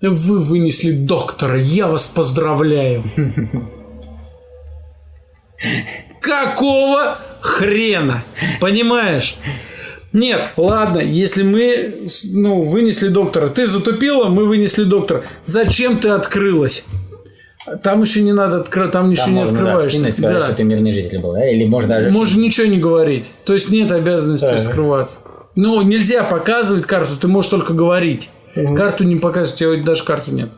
Вы 0.00 0.38
вынесли 0.38 0.92
доктора, 0.92 1.58
я 1.58 1.86
вас 1.86 2.06
поздравляю. 2.06 3.04
Какого 6.20 7.18
хрена? 7.40 8.24
Понимаешь? 8.60 9.36
Нет, 10.12 10.40
ладно, 10.56 10.98
если 10.98 11.42
мы 11.42 12.08
ну, 12.32 12.62
вынесли 12.62 13.08
доктора, 13.08 13.48
ты 13.48 13.66
затупила, 13.66 14.28
мы 14.28 14.46
вынесли 14.46 14.84
доктора. 14.84 15.22
Зачем 15.44 15.98
ты 15.98 16.08
открылась? 16.08 16.86
Там 17.82 18.02
еще 18.02 18.22
не 18.22 18.32
надо 18.32 18.60
открыть, 18.60 18.90
там 18.90 19.10
еще 19.10 19.22
Там 19.22 19.30
не 19.34 19.36
можно, 19.36 19.52
да, 19.52 19.60
открываешься. 19.60 19.98
скинуть, 19.98 20.14
сказать, 20.16 20.38
Да. 20.38 20.42
что 20.44 20.54
ты 20.54 20.64
мирный 20.64 20.92
житель 20.92 21.20
был, 21.20 21.32
да? 21.34 21.48
Или 21.48 21.64
можно 21.66 21.90
даже... 21.90 22.10
Можешь 22.10 22.36
ничего 22.36 22.66
не 22.66 22.78
говорить. 22.78 23.26
То 23.44 23.52
есть 23.52 23.70
нет 23.70 23.92
обязанности 23.92 24.46
Да. 24.46 24.58
скрываться. 24.58 25.18
Ну, 25.54 25.80
нельзя 25.82 26.24
показывать 26.24 26.86
карту, 26.86 27.16
ты 27.16 27.28
можешь 27.28 27.50
только 27.50 27.74
говорить. 27.74 28.30
Карту 28.54 29.04
не 29.04 29.16
показывать, 29.16 29.62
у 29.62 29.74
тебя 29.74 29.84
даже 29.84 30.04
карты 30.04 30.30
нет. 30.32 30.50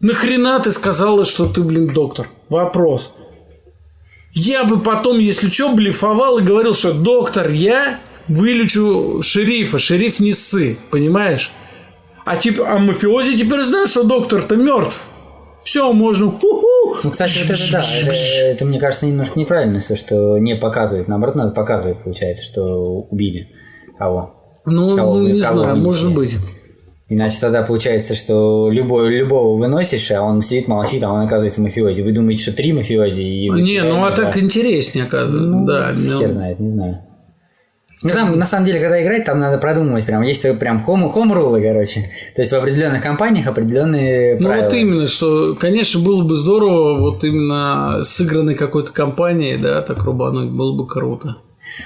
Нахрена 0.00 0.60
ты 0.60 0.70
сказала, 0.70 1.24
что 1.24 1.46
ты, 1.46 1.62
блин, 1.62 1.88
доктор? 1.88 2.28
Вопрос. 2.48 3.14
Я 4.32 4.64
бы 4.64 4.78
потом, 4.78 5.18
если 5.18 5.48
что, 5.48 5.72
блефовал 5.74 6.38
и 6.38 6.42
говорил, 6.42 6.74
что 6.74 6.92
доктор, 6.92 7.48
я 7.50 7.98
вылечу 8.28 9.20
шерифа, 9.22 9.78
шериф 9.78 10.20
не 10.20 10.32
ссы, 10.32 10.76
понимаешь? 10.90 11.50
А, 12.24 12.36
типа, 12.36 12.66
а 12.68 12.78
мафиози 12.78 13.36
теперь 13.36 13.62
знают, 13.62 13.90
что 13.90 14.04
доктор-то 14.04 14.54
мертв. 14.56 15.08
Все, 15.64 15.92
можно. 15.92 16.30
ху-ху. 16.30 16.96
Ну, 17.02 17.10
кстати, 17.10 17.38
вот 17.38 17.50
это 17.50 17.72
да, 17.72 17.84
это, 18.02 18.12
это, 18.12 18.64
мне 18.64 18.78
кажется, 18.78 19.06
немножко 19.06 19.38
неправильно, 19.38 19.80
то, 19.80 19.96
что 19.96 20.38
не 20.38 20.54
показывает. 20.54 21.08
Наоборот, 21.08 21.34
надо 21.34 21.52
показывать, 21.52 21.98
получается, 21.98 22.44
что 22.44 23.06
убили 23.10 23.48
кого. 23.98 24.34
Ну, 24.64 24.96
Кого 24.96 25.18
ну, 25.18 25.28
не 25.28 25.40
кого 25.40 25.60
знаю, 25.60 25.74
вынесли? 25.74 25.84
может 25.84 26.14
быть. 26.14 26.36
Иначе 27.10 27.38
тогда 27.40 27.62
получается, 27.62 28.14
что 28.14 28.68
любой, 28.70 29.08
любого 29.16 29.58
выносишь, 29.58 30.10
а 30.10 30.22
он 30.22 30.42
сидит, 30.42 30.68
молчит, 30.68 31.02
а 31.02 31.10
он 31.10 31.20
оказывается 31.24 31.62
мафиози. 31.62 32.02
Вы 32.02 32.12
думаете, 32.12 32.42
что 32.42 32.52
три 32.52 32.72
мафиози? 32.74 33.22
И 33.22 33.50
Не, 33.50 33.82
ну 33.82 34.04
а 34.04 34.10
так 34.10 34.36
интереснее, 34.36 35.06
оказывается. 35.06 35.50
Ну, 35.50 35.66
да, 35.66 35.92
ну. 35.94 36.18
Хер 36.18 36.28
знает, 36.28 36.60
не 36.60 36.68
знаю. 36.68 36.98
Ну 38.02 38.10
там, 38.10 38.38
на 38.38 38.46
самом 38.46 38.64
деле, 38.66 38.78
когда 38.78 39.02
играть, 39.02 39.24
там 39.24 39.40
надо 39.40 39.58
продумывать 39.58 40.04
прям. 40.04 40.22
Есть 40.22 40.42
прям 40.58 40.84
хом, 40.84 41.10
хом-рулы, 41.10 41.60
короче. 41.60 42.10
То 42.36 42.42
есть 42.42 42.52
в 42.52 42.56
определенных 42.56 43.02
компаниях 43.02 43.46
определенные 43.46 44.36
Ну 44.38 44.46
правила. 44.46 44.64
вот 44.64 44.74
именно, 44.74 45.06
что, 45.08 45.56
конечно, 45.58 46.00
было 46.00 46.22
бы 46.22 46.36
здорово 46.36 47.00
вот 47.00 47.24
именно 47.24 48.04
сыгранной 48.04 48.54
какой-то 48.54 48.92
компанией, 48.92 49.58
да, 49.58 49.82
так 49.82 50.04
рубануть, 50.04 50.50
было 50.50 50.76
бы 50.76 50.86
круто. 50.86 51.38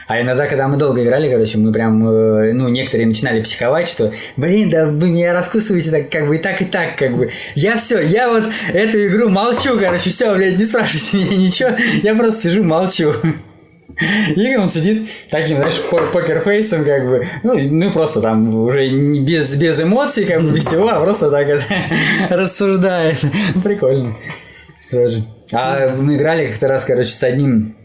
А 0.07 0.21
иногда, 0.21 0.47
когда 0.47 0.69
мы 0.69 0.77
долго 0.77 1.03
играли, 1.03 1.31
короче, 1.31 1.59
мы 1.59 1.73
прям, 1.73 2.07
э, 2.09 2.53
ну, 2.53 2.69
некоторые 2.69 3.07
начинали 3.07 3.43
психовать, 3.43 3.89
что, 3.89 4.13
блин, 4.37 4.71
да 4.71 4.87
вы 4.87 5.11
меня 5.11 5.33
раскусываете 5.33 5.91
так, 5.91 6.11
как 6.11 6.27
бы 6.27 6.37
и 6.37 6.39
так, 6.39 6.61
и 6.63 6.65
так, 6.65 6.97
как 6.97 7.17
бы. 7.17 7.31
Я 7.55 7.77
все, 7.77 8.01
я 8.01 8.29
вот 8.29 8.45
эту 8.73 9.07
игру 9.07 9.29
молчу, 9.29 9.79
короче, 9.79 10.11
все, 10.11 10.35
блядь, 10.35 10.59
не 10.59 10.65
спрашивайте 10.65 11.17
меня 11.35 11.37
ничего, 11.37 11.71
я 12.03 12.15
просто 12.15 12.43
сижу, 12.43 12.65
молчу. 12.65 13.13
И 14.35 14.57
он 14.57 14.71
сидит 14.71 15.07
таким, 15.31 15.59
знаешь, 15.59 15.81
по- 15.91 16.07
покерфейсом, 16.07 16.85
как 16.85 17.09
бы, 17.09 17.29
ну, 17.43 17.59
ну, 17.59 17.93
просто 17.93 18.21
там 18.21 18.53
уже 18.55 18.89
без, 18.89 19.55
без 19.57 19.81
эмоций, 19.81 20.25
как 20.25 20.43
бы, 20.43 20.51
без 20.51 20.67
всего, 20.67 20.89
а 20.89 21.01
просто 21.01 21.31
так 21.31 21.47
это 21.47 21.65
рассуждает. 22.31 23.21
Прикольно. 23.63 24.17
Тоже. 24.91 25.23
А 25.53 25.95
мы 25.95 26.17
играли 26.17 26.49
как-то 26.49 26.69
раз, 26.69 26.85
короче, 26.85 27.11
с 27.11 27.23
одним 27.23 27.77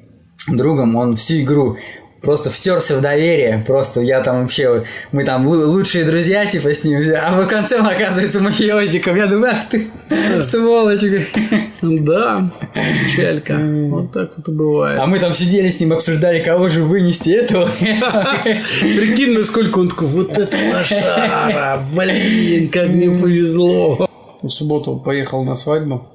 другом, 0.47 0.95
он 0.95 1.15
всю 1.15 1.41
игру 1.41 1.77
просто 2.21 2.49
втерся 2.49 2.97
в 2.97 3.01
доверие, 3.01 3.63
просто 3.65 4.01
я 4.01 4.21
там 4.21 4.41
вообще, 4.41 4.83
мы 5.12 5.23
там 5.23 5.47
лу- 5.47 5.65
лучшие 5.65 6.03
друзья, 6.03 6.45
типа, 6.45 6.73
с 6.73 6.83
ним, 6.83 7.01
а 7.15 7.39
в 7.41 7.47
конце 7.47 7.79
он 7.79 7.86
оказывается 7.88 8.39
мафиозиком, 8.41 9.15
я 9.15 9.27
думаю, 9.27 9.53
ах 9.53 9.69
ты, 9.69 10.41
сволочь. 10.41 11.01
Да, 11.81 12.51
печалька. 12.73 13.55
Вот 13.89 14.12
так 14.12 14.31
вот 14.36 14.47
и 14.47 14.51
бывает. 14.51 14.99
А 14.99 15.05
мы 15.05 15.19
там 15.19 15.31
сидели 15.31 15.69
с 15.69 15.79
ним, 15.79 15.93
обсуждали, 15.93 16.41
кого 16.41 16.67
же 16.69 16.83
вынести 16.83 17.29
этого. 17.29 17.69
Прикинь, 18.81 19.33
насколько 19.33 19.79
он 19.79 19.89
такой, 19.89 20.07
вот 20.07 20.38
это 20.38 20.57
лошара, 20.73 21.88
блин, 21.93 22.67
как 22.69 22.89
мне 22.89 23.12
повезло. 23.12 24.10
В 24.41 24.49
субботу 24.49 24.97
поехал 24.97 25.43
на 25.43 25.55
свадьбу. 25.55 26.07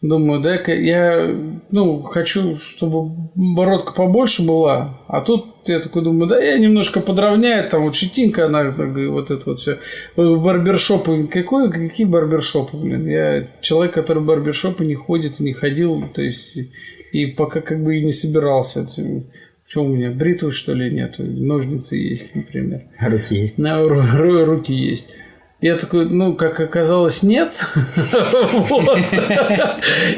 Думаю, 0.00 0.40
дай-ка 0.40 0.72
я, 0.72 1.34
ну, 1.72 2.00
хочу, 2.02 2.56
чтобы 2.58 3.10
бородка 3.34 3.92
побольше 3.92 4.46
была. 4.46 5.00
А 5.08 5.20
тут 5.22 5.46
я 5.66 5.80
такой 5.80 6.04
думаю, 6.04 6.28
да 6.28 6.40
я 6.40 6.56
немножко 6.56 7.00
подровняю, 7.00 7.68
там 7.68 7.82
вот 7.82 7.96
щетинка, 7.96 8.46
она, 8.46 8.70
вот 8.70 9.30
это 9.32 9.42
вот 9.44 9.58
все. 9.58 9.78
Барбершопы, 10.16 11.26
какой, 11.26 11.72
какие 11.72 12.06
барбершопы, 12.06 12.76
блин? 12.76 13.08
Я 13.08 13.48
человек, 13.60 13.92
который 13.94 14.22
в 14.22 14.26
барбершопы 14.26 14.84
не 14.84 14.94
ходит, 14.94 15.40
не 15.40 15.52
ходил, 15.52 16.04
то 16.14 16.22
есть, 16.22 16.56
и 17.10 17.26
пока 17.26 17.60
как 17.60 17.82
бы 17.82 17.98
и 17.98 18.04
не 18.04 18.12
собирался. 18.12 18.86
Что 19.66 19.84
у 19.84 19.88
меня, 19.88 20.12
бритвы 20.12 20.52
что 20.52 20.74
ли 20.74 20.90
нету? 20.90 21.24
Ножницы 21.24 21.96
есть, 21.96 22.34
например. 22.36 22.82
Руки 23.00 23.34
есть. 23.34 23.58
На 23.58 23.80
ру- 23.80 24.00
ру- 24.16 24.44
руки 24.44 24.72
есть. 24.72 25.10
Я 25.60 25.76
такой, 25.76 26.08
ну, 26.08 26.34
как 26.34 26.60
оказалось, 26.60 27.24
нет. 27.24 27.64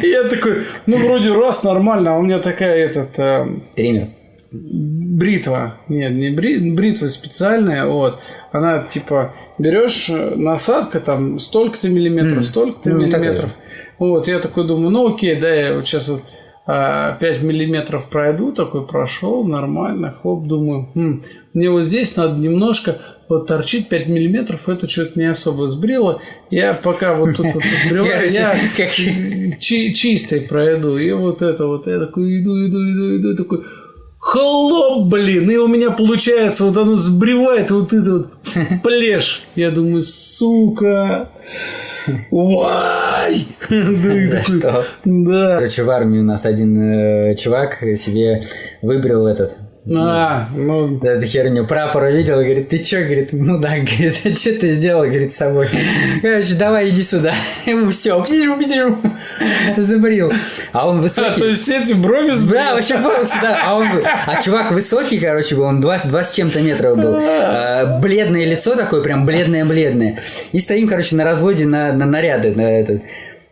Я 0.02 0.24
такой, 0.28 0.62
ну, 0.86 0.98
вроде 0.98 1.32
раз, 1.32 1.62
нормально, 1.64 2.14
а 2.14 2.18
у 2.18 2.22
меня 2.22 2.38
такая 2.40 2.76
этот 2.86 3.18
э, 3.18 3.46
Тренер. 3.74 4.08
бритва. 4.52 5.74
Нет, 5.88 6.12
не 6.12 6.30
бри- 6.34 6.74
бритва 6.74 7.06
специальная, 7.08 7.86
вот. 7.86 8.20
Она 8.52 8.82
типа 8.82 9.32
берешь 9.58 10.10
э, 10.10 10.34
насадка 10.36 11.00
там 11.00 11.38
столько-то 11.38 11.88
миллиметров, 11.88 12.44
столько-то 12.44 12.90
Ну, 12.90 12.98
миллиметров. 13.06 13.54
Вот, 13.98 14.28
я 14.28 14.40
такой 14.40 14.66
думаю, 14.66 14.90
ну 14.90 15.14
окей, 15.14 15.36
да, 15.40 15.48
я 15.54 15.74
вот 15.74 15.86
сейчас 15.86 16.08
вот 16.08 16.22
а, 16.66 17.16
5 17.18 17.42
миллиметров 17.42 18.08
пройду, 18.10 18.52
такой 18.52 18.86
прошел, 18.86 19.44
нормально, 19.44 20.14
хоп, 20.22 20.46
думаю, 20.46 20.88
«Хм, 20.94 21.22
мне 21.54 21.70
вот 21.70 21.84
здесь 21.84 22.16
надо 22.16 22.38
немножко 22.40 22.98
вот 23.30 23.46
торчит 23.46 23.88
5 23.88 24.08
миллиметров, 24.08 24.68
это 24.68 24.88
что-то 24.88 25.18
не 25.18 25.26
особо 25.26 25.66
сбрило. 25.66 26.20
Я 26.50 26.74
пока 26.74 27.14
вот 27.14 27.36
тут 27.36 27.46
вот 27.54 27.62
брела, 27.88 28.22
я 28.24 28.58
чи- 29.58 29.94
чистой 29.94 30.42
пройду. 30.42 30.98
И 30.98 31.10
вот 31.12 31.40
это 31.40 31.66
вот, 31.66 31.86
я 31.86 31.98
такой 32.00 32.40
иду, 32.40 32.66
иду, 32.66 32.78
иду, 32.78 33.16
иду, 33.16 33.36
такой, 33.36 33.64
Холоп, 34.18 35.08
блин, 35.08 35.50
и 35.50 35.56
у 35.56 35.66
меня 35.66 35.92
получается, 35.92 36.64
вот 36.64 36.76
оно 36.76 36.94
сбривает 36.94 37.70
вот 37.70 37.92
это 37.94 38.18
вот 38.18 38.28
плешь. 38.82 39.44
Я 39.54 39.70
думаю, 39.70 40.02
сука, 40.02 41.30
Вай! 42.30 43.46
За 43.68 44.42
что? 44.46 44.84
Да. 45.04 45.56
Короче, 45.56 45.84
в 45.84 45.90
армии 45.90 46.18
у 46.18 46.24
нас 46.24 46.44
один 46.44 46.78
э, 46.78 47.34
чувак 47.36 47.78
себе 47.96 48.42
выбрал 48.82 49.26
этот 49.26 49.56
А, 49.88 50.48
ну, 50.54 50.98
эту 51.02 51.26
херню. 51.26 51.66
Прапор 51.66 52.02
увидел, 52.04 52.36
говорит, 52.36 52.68
ты 52.68 52.80
чё, 52.80 53.02
говорит, 53.02 53.32
мудак, 53.32 53.80
говорит, 53.98 54.38
что 54.38 54.52
ты 54.52 54.68
сделал, 54.68 55.04
говорит, 55.04 55.32
с 55.32 55.38
собой? 55.38 55.68
Короче, 56.20 56.54
давай, 56.56 56.90
иди 56.90 57.02
сюда. 57.02 57.32
Ему 57.66 57.90
все, 57.90 58.22
псижу, 58.22 58.56
псижу. 58.58 58.98
Забрил. 59.78 60.32
А 60.72 60.86
он 60.86 60.98
а, 60.98 61.00
высокий. 61.02 61.40
то 61.40 61.46
есть 61.46 61.68
эти 61.68 61.94
брови 61.94 62.32
Да, 62.50 62.74
вообще 62.74 62.98
волосы, 62.98 63.34
да. 63.40 63.58
А, 63.64 63.74
он, 63.76 63.86
а 64.26 64.40
чувак 64.42 64.70
высокий, 64.70 65.18
короче, 65.18 65.56
был, 65.56 65.64
он 65.64 65.80
20, 65.80 66.10
20 66.10 66.30
с 66.30 66.36
чем-то 66.36 66.60
метров 66.60 66.98
был. 66.98 67.16
А, 67.18 67.98
бледное 68.00 68.44
лицо 68.44 68.76
такое, 68.76 69.00
прям 69.00 69.24
бледное-бледное. 69.24 70.22
И 70.52 70.58
стоим, 70.60 70.88
короче, 70.88 71.16
на 71.16 71.24
разводе 71.24 71.66
на, 71.66 71.92
на 71.94 72.04
наряды, 72.04 72.50
на 72.50 72.80
этот. 72.80 73.02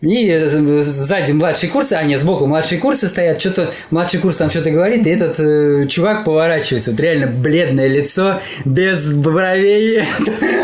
И 0.01 0.29
э, 0.29 0.49
сзади 0.49 1.33
младшие 1.33 1.71
курсы, 1.71 1.95
а 1.95 2.05
нет, 2.05 2.21
сбоку 2.21 2.47
младшие 2.47 2.81
курсы 2.81 3.09
стоят, 3.09 3.41
что-то 3.41 3.73
младший 3.91 4.21
курс 4.21 4.37
там 4.37 4.49
что-то 4.49 4.71
говорит, 4.71 5.05
и 5.07 5.11
этот 5.11 5.41
э, 5.41 5.87
чувак 5.89 6.25
поворачивается, 6.25 6.93
вот 6.93 7.01
реально 7.01 7.27
бледное 7.27 7.89
лицо, 7.89 8.41
без 8.65 9.13
бровей. 9.13 10.05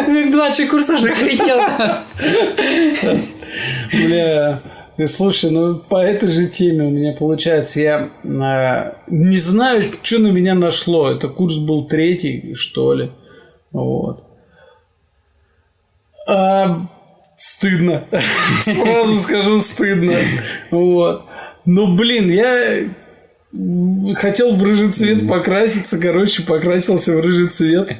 Младший 0.32 0.68
курс 0.68 0.88
аж 0.90 1.04
охренел. 1.04 1.60
Бля, 3.92 4.62
и 4.96 5.06
слушай, 5.06 5.50
ну 5.50 5.76
по 5.76 6.00
этой 6.00 6.28
же 6.28 6.46
теме 6.46 6.84
у 6.84 6.90
меня 6.90 7.12
получается, 7.12 7.80
я 7.80 8.08
э, 8.22 8.92
не 9.08 9.36
знаю, 9.36 9.82
что 10.02 10.20
на 10.20 10.28
меня 10.28 10.54
нашло. 10.54 11.10
Это 11.10 11.26
курс 11.26 11.56
был 11.56 11.86
третий, 11.88 12.54
что 12.54 12.94
ли. 12.94 13.10
Вот. 13.72 14.22
А, 16.28 16.78
стыдно. 17.44 18.04
Сразу 18.60 19.20
скажу, 19.20 19.60
стыдно. 19.60 20.18
Вот. 20.70 21.24
Но, 21.66 21.94
блин, 21.94 22.30
я 22.30 22.88
хотел 24.16 24.54
в 24.56 24.62
рыжий 24.62 24.90
цвет 24.90 25.28
покраситься, 25.28 26.00
короче, 26.00 26.42
покрасился 26.42 27.16
в 27.16 27.20
рыжий 27.20 27.48
цвет. 27.48 27.96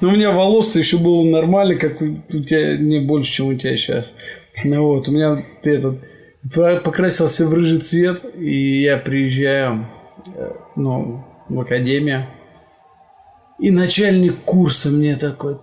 Но 0.00 0.08
у 0.08 0.12
меня 0.12 0.32
волос 0.32 0.76
еще 0.76 0.98
было 0.98 1.24
нормально, 1.24 1.76
как 1.76 2.00
у 2.02 2.16
тебя, 2.28 2.76
не 2.76 3.00
больше, 3.00 3.32
чем 3.32 3.46
у 3.46 3.54
тебя 3.54 3.76
сейчас. 3.76 4.16
Ну 4.64 4.82
вот, 4.82 5.08
у 5.08 5.12
меня 5.12 5.44
этот 5.62 6.00
по- 6.54 6.80
покрасился 6.80 7.46
в 7.46 7.54
рыжий 7.54 7.78
цвет, 7.78 8.22
и 8.38 8.82
я 8.82 8.96
приезжаю, 8.96 9.86
э, 10.36 10.50
ну, 10.76 11.24
в 11.48 11.60
академию. 11.60 12.26
И 13.58 13.70
начальник 13.70 14.36
курса 14.44 14.90
мне 14.90 15.16
такой, 15.16 15.56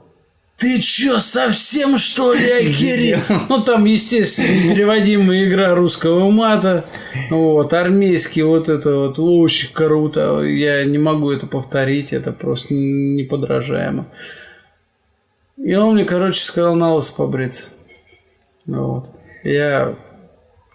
ты 0.58 0.82
чё, 0.82 1.20
совсем 1.20 1.98
что 1.98 2.34
ли, 2.34 2.50
охерел? 2.50 3.20
Ну, 3.50 3.64
там, 3.64 3.86
естественно, 3.86 4.48
непереводимая 4.48 5.48
игра 5.48 5.76
русского 5.76 6.30
мата, 6.32 6.86
вот, 7.30 7.74
армейский, 7.74 8.42
вот 8.42 8.68
это 8.68 8.96
вот, 8.96 9.20
очень 9.20 9.72
круто. 9.74 10.42
Я 10.42 10.84
не 10.86 10.98
могу 10.98 11.32
это 11.32 11.46
повторить, 11.46 12.12
это 12.12 12.32
просто 12.32 12.74
неподражаемо. 12.74 14.08
И 15.58 15.76
он 15.76 15.96
мне, 15.96 16.06
короче, 16.06 16.42
сказал 16.42 16.76
на 16.76 16.94
лысо 16.94 17.14
побриться. 17.16 17.72
Вот. 18.66 19.12
Я, 19.44 19.96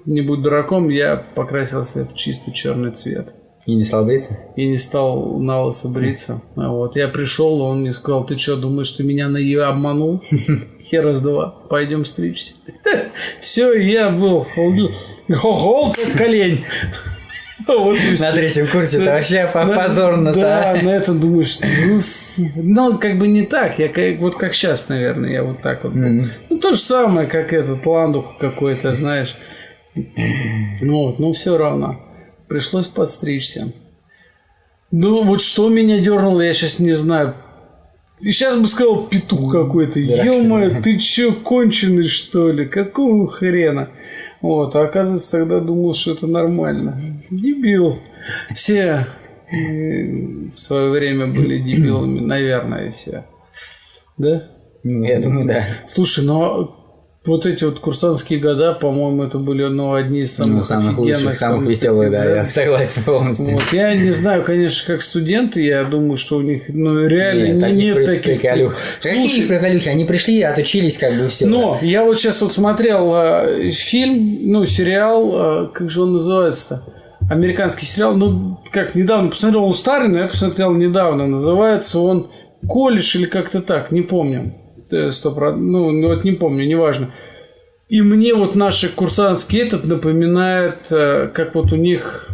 не 0.06 0.20
будь 0.20 0.42
дураком, 0.42 0.88
я 0.88 1.16
покрасился 1.16 2.04
в 2.04 2.14
чистый 2.14 2.52
черный 2.52 2.92
цвет 2.92 3.34
И 3.64 3.74
не 3.76 3.84
стал 3.84 4.04
бриться? 4.04 4.38
и 4.56 4.66
не 4.66 4.76
стал 4.76 5.38
на 5.38 5.62
лысо 5.64 5.88
бриться. 5.88 6.42
А 6.56 6.68
Вот. 6.70 6.96
Я 6.96 7.06
пришел, 7.08 7.60
он 7.60 7.80
мне 7.82 7.92
сказал, 7.92 8.24
ты 8.26 8.36
что, 8.36 8.56
думаешь, 8.56 8.90
ты 8.90 9.04
меня 9.04 9.28
на 9.28 9.36
ее 9.36 9.62
обманул? 9.64 10.20
Хер 10.82 11.14
с 11.14 11.20
два, 11.20 11.50
пойдем 11.70 12.04
стричься. 12.04 12.54
Все, 13.40 13.72
я 13.72 14.10
был 14.10 14.46
хохол, 15.28 15.92
как 15.92 16.18
колень. 16.18 16.64
Вот. 17.64 17.96
На 18.18 18.32
третьем 18.32 18.66
курсе 18.66 19.00
это 19.00 19.12
вообще 19.12 19.46
по- 19.52 19.64
Да, 19.64 19.84
позорно-то. 19.84 20.40
Да, 20.40 20.80
на 20.82 20.90
это 20.96 21.14
думаешь, 21.14 21.60
ну, 21.62 22.00
ну, 22.56 22.98
как 22.98 23.20
бы 23.20 23.28
не 23.28 23.46
так, 23.46 23.78
я 23.78 23.88
как, 23.88 24.18
вот 24.18 24.34
как 24.34 24.52
сейчас, 24.52 24.88
наверное, 24.88 25.30
я 25.30 25.44
вот 25.44 25.62
так 25.62 25.84
вот. 25.84 25.94
Ну, 25.94 26.58
то 26.60 26.72
же 26.72 26.80
самое, 26.80 27.28
как 27.28 27.52
этот 27.52 27.86
ландух 27.86 28.36
какой-то, 28.38 28.92
знаешь. 28.94 29.36
Ну, 29.94 31.04
вот, 31.04 31.20
но 31.20 31.32
все 31.32 31.56
равно. 31.56 32.00
Пришлось 32.52 32.86
подстричься. 32.86 33.72
Ну, 34.90 35.24
вот 35.24 35.40
что 35.40 35.70
меня 35.70 36.00
дернуло, 36.00 36.42
я 36.42 36.52
сейчас 36.52 36.80
не 36.80 36.90
знаю. 36.90 37.32
И 38.20 38.30
сейчас 38.30 38.60
бы 38.60 38.66
сказал 38.66 39.06
петух 39.06 39.50
какой-то. 39.50 39.98
Ё-моё, 39.98 40.82
ты 40.82 40.98
чё, 40.98 41.32
конченый, 41.32 42.06
что 42.06 42.52
ли? 42.52 42.66
Какого 42.66 43.26
хрена? 43.26 43.88
Вот, 44.42 44.76
а 44.76 44.82
оказывается, 44.82 45.38
тогда 45.38 45.60
думал, 45.60 45.94
что 45.94 46.12
это 46.12 46.26
нормально. 46.26 47.00
Дебил. 47.30 47.98
Все 48.54 49.06
э, 49.50 50.04
в 50.54 50.58
свое 50.58 50.90
время 50.90 51.28
были 51.28 51.58
дебилами, 51.58 52.20
наверное, 52.20 52.90
все. 52.90 53.24
Да? 54.18 54.42
Ну, 54.84 55.04
Я 55.04 55.20
думаю, 55.22 55.46
да. 55.46 55.66
Слушай, 55.86 56.26
но 56.26 56.81
вот 57.24 57.46
эти 57.46 57.62
вот 57.62 57.78
курсантские 57.78 58.40
года, 58.40 58.72
по-моему, 58.72 59.22
это 59.22 59.38
были 59.38 59.64
ну, 59.64 59.94
одни 59.94 60.22
из 60.22 60.34
самых, 60.34 60.54
Ну, 60.56 60.64
самых 60.64 60.98
лучших, 60.98 61.16
офигенных, 61.18 61.38
самых 61.38 61.66
веселых, 61.68 62.10
таких, 62.10 62.26
да, 62.26 62.34
я 62.36 62.48
согласен 62.48 63.02
полностью. 63.04 63.46
Вот. 63.54 63.62
Я 63.72 63.94
не 63.94 64.10
знаю, 64.10 64.42
конечно, 64.42 64.92
как 64.94 65.02
студенты, 65.02 65.62
я 65.62 65.84
думаю, 65.84 66.16
что 66.16 66.38
у 66.38 66.40
них 66.42 66.64
ну, 66.68 67.06
реально 67.06 67.66
Нет, 67.66 67.76
не- 67.76 67.84
нет 67.84 68.04
таких. 68.04 68.40
приколюх. 68.40 68.76
Слушай, 68.98 69.44
приколюхи? 69.46 69.88
Они 69.88 70.04
пришли, 70.04 70.42
отучились, 70.42 70.98
как 70.98 71.14
бы 71.14 71.28
все. 71.28 71.46
но 71.46 71.78
я 71.80 72.02
вот 72.02 72.18
сейчас 72.18 72.42
вот 72.42 72.52
смотрел 72.52 73.12
э, 73.14 73.70
фильм, 73.70 74.38
ну, 74.50 74.66
сериал, 74.66 75.66
э, 75.66 75.68
как 75.72 75.90
же 75.90 76.02
он 76.02 76.14
называется-то? 76.14 76.82
Американский 77.30 77.86
сериал, 77.86 78.14
ну, 78.16 78.58
как 78.72 78.96
недавно 78.96 79.30
посмотрел, 79.30 79.64
он 79.64 79.74
старый, 79.74 80.08
но 80.08 80.18
я 80.18 80.26
посмотрел 80.26 80.72
недавно. 80.74 81.28
Называется 81.28 82.00
он 82.00 82.26
«Колледж» 82.66 83.16
или 83.16 83.26
как-то 83.26 83.62
так, 83.62 83.92
не 83.92 84.02
помню. 84.02 84.54
Э, 84.92 85.10
Сто 85.10 85.32
про- 85.32 85.52
Ну, 85.56 85.90
ну, 85.90 86.08
вот 86.08 86.24
не 86.24 86.32
помню, 86.32 86.66
неважно. 86.66 87.10
И 87.88 88.00
мне 88.00 88.34
вот 88.34 88.54
наши 88.54 88.88
курсантский 88.88 89.60
этот 89.60 89.84
напоминает, 89.86 90.90
э, 90.90 91.28
как 91.34 91.54
вот 91.54 91.72
у 91.72 91.76
них, 91.76 92.28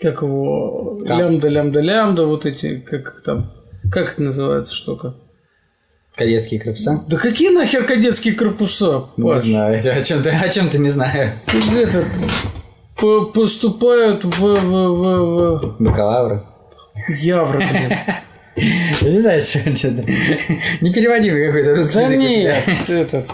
как 0.00 0.22
его, 0.22 0.98
Как? 1.06 1.18
лямда, 1.18 1.48
лямда, 1.48 1.80
лямда, 1.80 2.26
вот 2.26 2.46
эти, 2.46 2.76
как 2.80 3.00
их 3.00 3.22
там, 3.24 3.52
как 3.90 4.14
это 4.14 4.22
называется 4.22 4.74
штука? 4.74 5.14
Кадетские 6.16 6.60
корпуса? 6.60 7.04
Да 7.08 7.16
какие 7.16 7.50
нахер 7.54 7.84
кадетские 7.86 8.34
корпуса, 8.34 9.04
Не 9.16 9.24
Паш? 9.24 9.40
знаю, 9.40 9.78
о 9.96 10.02
чем 10.02 10.22
ты, 10.22 10.30
о 10.30 10.48
чем 10.48 10.68
ты 10.68 10.78
не 10.78 10.90
знаю. 10.90 11.32
Это, 11.76 12.04
по- 12.96 13.26
поступают 13.26 14.24
в, 14.24 14.30
в, 14.40 14.56
в, 14.56 15.58
в 15.60 15.76
Бакалавры. 15.78 16.42
Явро, 17.08 17.58
блин. 17.58 17.92
Я 18.60 19.10
не 19.10 19.20
знаю, 19.20 19.44
что 19.44 19.58
это. 19.58 20.04
Непереводимый 20.80 21.46
какой-то 21.46 21.76
русский 21.76 21.94
Да 21.94 22.16
нет, 22.16 22.90
этот. 22.90 23.30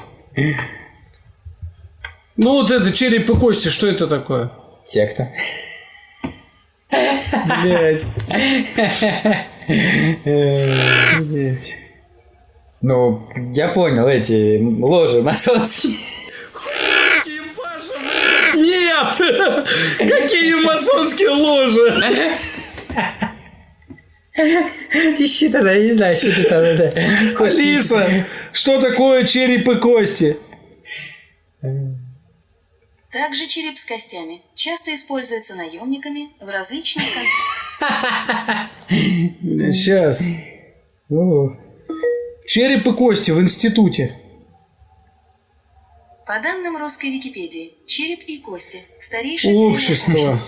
Ну 2.37 2.53
вот 2.53 2.70
это 2.70 2.93
череп 2.93 3.29
и 3.31 3.35
кости, 3.35 3.68
что 3.68 3.89
это 3.89 4.07
такое? 4.07 4.51
Секта. 4.85 5.31
Блять. 6.91 8.05
Ну, 12.83 13.29
я 13.53 13.68
понял, 13.68 14.07
эти 14.07 14.61
ложи 14.62 15.22
масонские. 15.22 15.97
Нет! 18.55 19.16
Какие 19.99 20.55
масонские 20.64 21.31
ложи! 21.31 22.37
Ищи 25.18 25.49
тогда, 25.49 25.72
я 25.72 25.84
не 25.84 25.93
знаю, 25.95 26.16
что 26.16 26.34
ты 26.34 26.43
там 26.45 26.61
это. 26.61 26.93
Алиса, 27.39 28.26
что 28.53 28.80
такое 28.80 29.24
череп 29.24 29.68
и 29.68 29.76
кости? 29.76 30.37
Также 33.11 33.47
череп 33.47 33.78
с 33.78 33.84
костями 33.84 34.43
часто 34.55 34.95
используется 34.95 35.55
наемниками 35.55 36.28
в 36.39 36.49
различных 36.51 37.05
Сейчас. 38.91 40.22
У, 41.09 41.51
Череп 42.47 42.87
и 42.87 42.93
кости 42.93 43.30
в 43.30 43.41
институте. 43.41 44.18
По 46.26 46.41
данным 46.41 46.76
русской 46.76 47.11
Википедии, 47.11 47.72
череп 47.87 48.20
и 48.26 48.39
кости– 48.39 48.82
старейшее 49.01 49.55
Общество. 49.57 50.39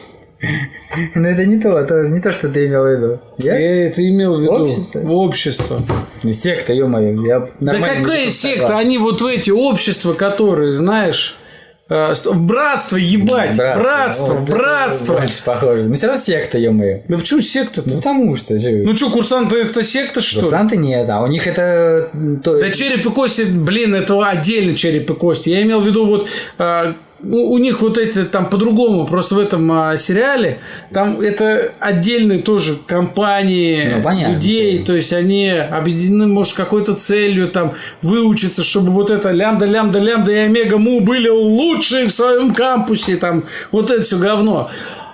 Но 1.15 1.29
это 1.29 1.45
не 1.47 1.59
то, 1.61 1.79
это 1.79 2.03
не 2.09 2.21
то, 2.21 2.33
что 2.33 2.49
ты 2.49 2.67
имел 2.67 2.85
в 2.85 2.91
виду. 2.91 3.21
Я? 3.39 3.59
Я 3.59 3.87
это 3.89 4.09
имел 4.09 4.39
в 4.39 4.43
виду. 4.43 4.53
Общество? 4.53 5.01
Общество. 5.09 5.81
Ну, 6.23 6.33
секта, 6.33 6.73
ё-моё. 6.73 7.25
Я 7.27 7.49
Да 7.61 7.73
какая 7.79 8.25
не 8.27 8.31
секта? 8.31 8.79
Они 8.79 8.99
вот 8.99 9.21
в 9.21 9.27
эти 9.27 9.51
общества, 9.51 10.13
которые, 10.13 10.75
знаешь, 10.75 11.37
э, 11.91 12.15
ст- 12.15 12.33
братство, 12.35 12.97
ебать, 12.97 13.57
братство, 13.57 14.35
вот 14.35 14.49
это 14.49 14.53
братство. 14.57 15.19
Больше 15.19 15.45
похоже. 15.45 15.83
Ну, 15.85 15.95
все 15.95 16.07
равно 16.07 16.23
секта, 16.23 16.59
ё-моё. 16.59 17.01
Да 17.09 17.19
почему 17.19 17.41
секта-то? 17.41 17.89
Ну, 17.91 17.97
потому 17.97 18.37
что. 18.37 18.55
Ну 18.55 18.97
что, 18.97 19.11
курсанты 19.11 19.57
это 19.57 19.83
секта, 19.83 20.21
что 20.21 20.37
ли? 20.37 20.43
Курсанты 20.43 20.77
нет, 20.77 21.09
а 21.11 21.21
у 21.23 21.27
них 21.27 21.47
это... 21.49 22.11
то- 22.45 22.61
Да 22.61 22.71
череп 22.71 23.05
и 23.07 23.11
кости, 23.11 23.43
блин, 23.43 23.95
это 23.95 24.23
отдельно 24.25 24.75
череп 24.77 25.11
и 25.11 25.15
кости. 25.15 25.51
Я 25.51 25.63
имел 25.63 25.81
в 25.81 25.87
виду 25.87 26.07
вот 26.07 26.29
а, 26.59 26.95
у, 27.23 27.53
у 27.53 27.59
них 27.59 27.83
вот 27.83 27.99
эти 27.99 28.25
там 28.25 28.49
по-другому, 28.49 29.07
просто 29.07 29.35
в 29.35 29.39
этом 29.39 29.71
а, 29.73 29.97
сериале 29.97 30.59
там 30.93 31.21
это 31.21 31.73
отдельные 31.81 32.39
тоже 32.41 32.77
компании 32.87 33.93
Ну, 33.97 34.03
понятно, 34.03 34.35
людей, 34.35 34.85
то 34.85 34.95
есть 34.95 35.13
они 35.13 35.49
объединены, 35.49 36.27
может, 36.27 36.55
какой-то 36.55 36.95
целью 36.95 37.49
там 37.49 37.75
выучиться, 38.03 38.63
чтобы 38.63 38.91
вот 38.91 39.11
это 39.11 39.31
лямда, 39.31 39.67
лямда, 39.67 39.99
лямда 39.99 40.33
и 40.33 40.37
омега 40.37 40.79
му 40.79 41.01
были 41.01 41.29
лучшие 41.29 42.07
в 42.07 42.11
своем 42.11 42.55
кампусе, 42.55 43.17
там 43.17 43.45
вот 43.73 43.91
это 43.91 44.03
все 44.03 44.19
говно. 44.19 44.71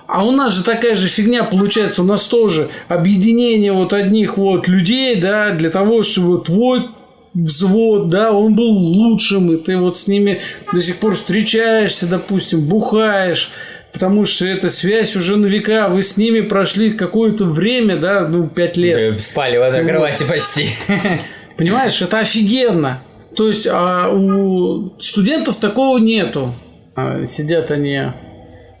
А 0.07 0.23
у 0.23 0.31
нас 0.31 0.53
же 0.53 0.63
такая 0.63 0.93
же 0.93 1.07
фигня 1.07 1.43
получается, 1.43 2.03
у 2.03 2.05
нас 2.05 2.27
тоже 2.27 2.69
объединение 2.87 3.73
вот 3.73 3.91
одних 3.91 4.37
вот 4.37 4.67
людей, 4.67 5.19
да, 5.19 5.51
для 5.51 5.71
того, 5.71 6.03
чтобы 6.03 6.43
твой 6.43 6.89
взвод, 7.35 8.09
да, 8.09 8.31
он 8.31 8.55
был 8.55 8.71
лучшим, 8.71 9.51
и 9.51 9.57
ты 9.57 9.77
вот 9.77 9.99
с 9.99 10.07
ними 10.07 10.41
до 10.71 10.81
сих 10.81 10.97
пор 10.97 11.13
встречаешься, 11.13 12.07
допустим, 12.07 12.61
бухаешь, 12.67 13.51
потому 13.93 14.25
что 14.25 14.47
эта 14.47 14.69
связь 14.69 15.15
уже 15.15 15.35
на 15.35 15.45
века, 15.45 15.89
вы 15.89 16.01
с 16.01 16.17
ними 16.17 16.41
прошли 16.41 16.91
какое-то 16.91 17.45
время, 17.45 17.97
да, 17.97 18.27
ну, 18.27 18.47
пять 18.47 18.77
лет. 18.77 18.97
Э, 18.97 19.19
Спали 19.19 19.57
в 19.57 19.63
одной 19.63 19.83
Ну, 19.83 19.89
кровати 19.89 20.23
почти. 20.23 20.69
Понимаешь, 21.57 22.01
это 22.01 22.19
офигенно. 22.19 23.01
То 23.35 23.49
есть 23.49 23.67
а 23.69 24.09
у 24.09 24.87
студентов 24.99 25.57
такого 25.57 25.97
нету. 25.97 26.55
А, 26.95 27.25
Сидят 27.25 27.69
они 27.71 27.99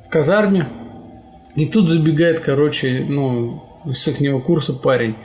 в 0.07 0.09
казарме, 0.09 0.67
и 1.55 1.65
тут 1.65 1.89
забегает, 1.89 2.39
короче, 2.39 3.05
ну, 3.07 3.63
с 3.91 4.07
их 4.07 4.43
курса 4.43 4.73
парень. 4.73 5.15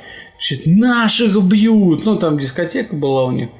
Значит, 0.41 0.67
наших 0.67 1.43
бьют. 1.45 2.07
Ну, 2.07 2.17
там 2.17 2.39
дискотека 2.39 2.97
была 2.97 3.27
у 3.27 3.31
них. 3.31 3.51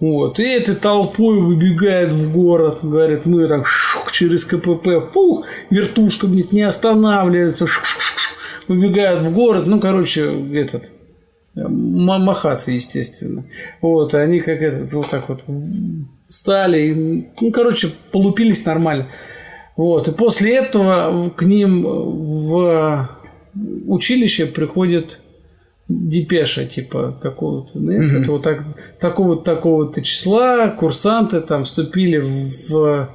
Вот. 0.00 0.40
И 0.40 0.42
этой 0.42 0.74
толпой 0.74 1.38
выбегает 1.38 2.12
в 2.12 2.32
город. 2.32 2.78
Говорит, 2.82 3.26
мы 3.26 3.46
так 3.46 3.66
шух, 3.66 4.10
через 4.10 4.46
КПП. 4.46 5.12
Пух, 5.12 5.44
вертушка, 5.68 6.26
блядь, 6.26 6.52
не 6.52 6.62
останавливается. 6.62 7.66
Шух, 7.66 7.84
шух, 7.84 8.02
шух. 8.02 8.38
Выбегают 8.68 9.22
в 9.22 9.34
город. 9.34 9.66
Ну, 9.66 9.80
короче, 9.80 10.32
этот 10.54 10.90
м- 11.56 12.06
махаться, 12.06 12.72
естественно. 12.72 13.44
Вот, 13.82 14.14
и 14.14 14.16
они 14.16 14.40
как 14.40 14.62
этот, 14.62 14.90
вот 14.94 15.10
так 15.10 15.28
вот 15.28 15.44
стали, 16.30 16.88
и, 16.88 17.28
ну, 17.38 17.50
короче, 17.50 17.90
полупились 18.12 18.64
нормально. 18.64 19.08
Вот, 19.76 20.08
и 20.08 20.12
после 20.12 20.56
этого 20.56 21.28
к 21.30 21.42
ним 21.42 21.82
в 21.82 23.08
училище 23.86 24.46
приходит 24.46 25.20
депеша, 25.90 26.64
типа, 26.64 27.18
какого-то, 27.20 27.78
ну, 27.78 27.90
это 27.92 28.30
вот 28.30 28.42
так, 28.42 28.62
такого-то, 29.00 29.42
такого-то 29.42 30.02
числа, 30.02 30.68
курсанты 30.68 31.40
там 31.40 31.64
вступили 31.64 32.18
в 32.18 33.10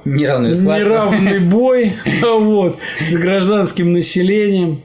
схватку. 0.54 0.84
неравный 0.84 1.38
бой 1.50 1.94
вот, 2.22 2.76
с 3.00 3.16
гражданским 3.16 3.92
населением. 3.92 4.82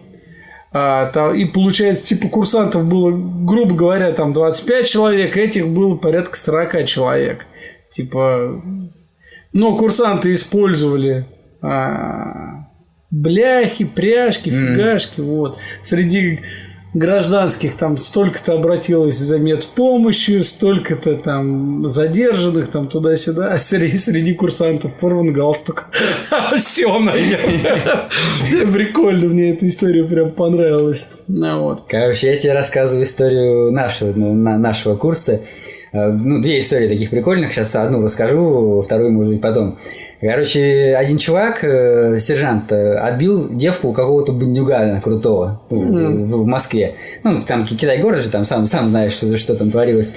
А, 0.73 1.07
там, 1.11 1.35
и 1.35 1.43
получается, 1.45 2.07
типа, 2.07 2.29
курсантов 2.29 2.87
было, 2.87 3.11
грубо 3.11 3.75
говоря, 3.75 4.13
там 4.13 4.31
25 4.31 4.87
человек, 4.87 5.35
этих 5.35 5.67
было 5.67 5.95
порядка 5.97 6.37
40 6.37 6.85
человек. 6.85 7.45
Типа, 7.91 8.63
но 9.51 9.75
курсанты 9.75 10.31
использовали 10.31 11.25
а, 11.61 12.69
бляхи, 13.09 13.83
пряжки, 13.83 14.49
фигашки, 14.49 15.19
вот. 15.19 15.57
Среди 15.83 16.39
гражданских 16.93 17.77
там 17.77 17.97
столько-то 17.97 18.53
обратилось 18.53 19.17
за 19.17 19.39
медпомощью, 19.39 20.43
столько-то 20.43 21.15
там 21.15 21.87
задержанных 21.87 22.69
там 22.69 22.87
туда-сюда, 22.87 23.53
а 23.53 23.57
среди, 23.57 23.97
среди 23.97 24.33
курсантов 24.33 24.93
порван 24.95 25.31
галстук. 25.33 25.85
Все, 26.57 26.97
наверное. 26.99 28.09
Прикольно, 28.73 29.27
мне 29.29 29.51
эта 29.51 29.67
история 29.67 30.03
прям 30.03 30.31
понравилась. 30.31 31.09
Ну, 31.27 31.61
вот. 31.61 31.83
Короче, 31.87 32.27
я 32.33 32.37
тебе 32.37 32.53
рассказываю 32.53 33.05
историю 33.05 33.71
нашего, 33.71 34.11
ну, 34.15 34.33
на- 34.33 34.57
нашего 34.57 34.95
курса. 34.95 35.41
Э, 35.93 36.09
Ну, 36.11 36.41
две 36.41 36.59
истории 36.59 36.87
таких 36.87 37.09
прикольных. 37.09 37.53
Сейчас 37.53 37.75
одну 37.75 38.01
расскажу, 38.01 38.81
вторую, 38.85 39.11
может 39.11 39.33
быть, 39.33 39.41
потом. 39.41 39.77
Короче, 40.21 40.95
один 40.99 41.17
чувак, 41.17 41.63
э, 41.63 42.17
сержант, 42.19 42.71
э, 42.71 42.93
отбил 42.93 43.49
девку 43.51 43.87
у 43.89 43.93
какого-то 43.93 44.33
бандюгана 44.33 45.01
крутого 45.01 45.61
ну, 45.71 46.25
в, 46.25 46.43
в 46.43 46.45
Москве. 46.45 46.93
Ну, 47.23 47.41
там 47.41 47.65
Китай-город 47.65 48.23
же, 48.23 48.29
там 48.29 48.45
сам, 48.45 48.67
сам 48.67 48.87
знаешь, 48.89 49.13
что, 49.13 49.35
что 49.35 49.55
там 49.55 49.71
творилось. 49.71 50.13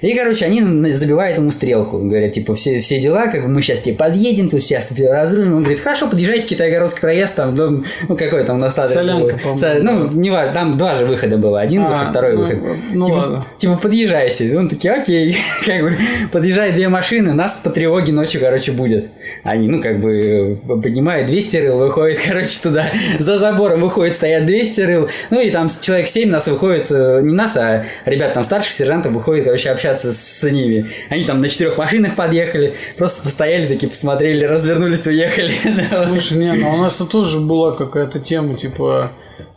И, 0.00 0.14
короче, 0.14 0.46
они 0.46 0.60
на- 0.60 0.92
забивают 0.92 1.38
ему 1.38 1.50
стрелку. 1.50 1.98
Говорят, 1.98 2.30
типа, 2.34 2.54
все, 2.54 2.78
все 2.78 3.00
дела, 3.00 3.26
как 3.26 3.42
бы 3.42 3.48
мы 3.48 3.60
сейчас 3.62 3.80
тебе 3.80 3.96
подъедем, 3.96 4.48
тут 4.48 4.62
сейчас 4.62 4.92
разрулим. 4.96 5.56
Он 5.56 5.62
говорит, 5.64 5.80
хорошо, 5.80 6.06
подъезжайте 6.06 6.46
в 6.46 6.50
Китайгородский 6.50 7.00
проезд, 7.00 7.34
там, 7.34 7.56
дом, 7.56 7.84
ну, 8.08 8.16
какой 8.16 8.44
там 8.44 8.58
у 8.58 8.60
нас 8.60 8.78
адрес 8.78 8.94
Солянка, 8.94 9.40
был. 9.42 9.54
Са- 9.56 9.80
Ну, 9.82 10.08
не 10.12 10.30
важно, 10.30 10.54
там 10.54 10.76
два 10.76 10.94
же 10.94 11.04
выхода 11.04 11.36
было. 11.36 11.60
Один 11.60 11.82
А, 11.82 11.88
выход, 11.88 12.10
второй 12.10 12.36
ну, 12.36 12.42
выход. 12.44 12.78
ну 12.94 13.06
типа, 13.06 13.16
ладно. 13.16 13.46
типа, 13.58 13.76
подъезжайте. 13.82 14.56
Он 14.56 14.68
такие, 14.68 14.94
окей. 14.94 15.36
как 15.66 15.82
бы, 15.82 15.96
подъезжают 16.30 16.76
две 16.76 16.88
машины, 16.88 17.32
нас 17.32 17.60
по 17.64 17.70
тревоге 17.70 18.12
ночью, 18.12 18.40
короче, 18.40 18.70
будет. 18.70 19.08
Они, 19.42 19.68
ну, 19.68 19.82
как 19.82 20.00
бы, 20.00 20.58
э, 20.68 20.80
поднимают 20.80 21.26
200 21.26 21.56
рыл, 21.56 21.78
выходит, 21.78 22.18
короче, 22.26 22.58
туда. 22.62 22.90
За 23.18 23.38
забором 23.38 23.80
выходит, 23.80 24.16
стоят 24.16 24.46
200 24.46 24.80
рыл. 24.82 25.08
Ну, 25.30 25.40
и 25.40 25.50
там 25.50 25.68
человек 25.80 26.06
7 26.06 26.30
нас 26.30 26.48
выходит, 26.48 26.90
э, 26.90 27.20
не 27.22 27.34
нас, 27.34 27.56
а 27.56 27.84
ребят 28.04 28.34
там 28.34 28.44
старших 28.44 28.72
сержантов 28.72 29.12
выходит, 29.12 29.44
короче, 29.44 29.70
общаться 29.70 30.12
с 30.12 30.42
ними. 30.50 30.90
Они 31.10 31.24
там 31.24 31.40
на 31.40 31.48
четырех 31.48 31.78
машинах 31.78 32.14
подъехали, 32.14 32.74
просто 32.96 33.22
постояли, 33.22 33.66
такие 33.66 33.88
посмотрели, 33.88 34.44
развернулись, 34.44 35.06
уехали. 35.06 35.52
Слушай, 36.06 36.38
не, 36.38 36.52
ну 36.52 36.74
у 36.74 36.76
нас 36.78 36.96
тут 36.96 37.10
тоже 37.10 37.40
была 37.40 37.72
какая-то 37.72 38.20
тема, 38.20 38.54
типа 38.54 39.12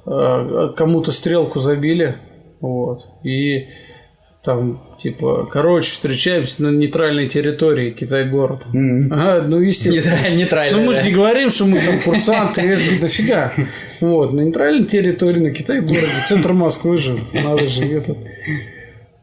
э, 0.06 0.70
кому-то 0.76 1.12
стрелку 1.12 1.60
забили, 1.60 2.18
вот, 2.60 3.08
и 3.24 3.70
там, 4.44 4.82
типа, 5.02 5.48
короче, 5.52 5.92
встречаемся 5.92 6.62
на 6.64 6.70
нейтральной 6.70 7.28
территории 7.28 7.92
Китай-город. 7.92 8.68
Ага, 8.74 9.46
ну, 9.48 9.60
естественно. 9.60 10.16
Нейтраль- 10.16 10.36
Нейтрально. 10.36 10.78
Ну, 10.78 10.86
мы 10.86 10.94
же 10.94 11.04
не 11.04 11.12
говорим, 11.12 11.50
что 11.50 11.66
мы 11.66 11.80
там 11.80 12.00
курсанты, 12.02 12.62
это 12.62 13.02
дофига. 13.02 13.54
Вот, 14.00 14.34
на 14.34 14.42
нейтральной 14.42 14.86
территории, 14.86 15.40
на 15.40 15.52
Китай-городе, 15.52 16.08
центр 16.28 16.54
Москвы 16.54 16.98
же, 16.98 17.20
надо 17.34 17.68
же 17.68 17.86
это. 17.86 18.16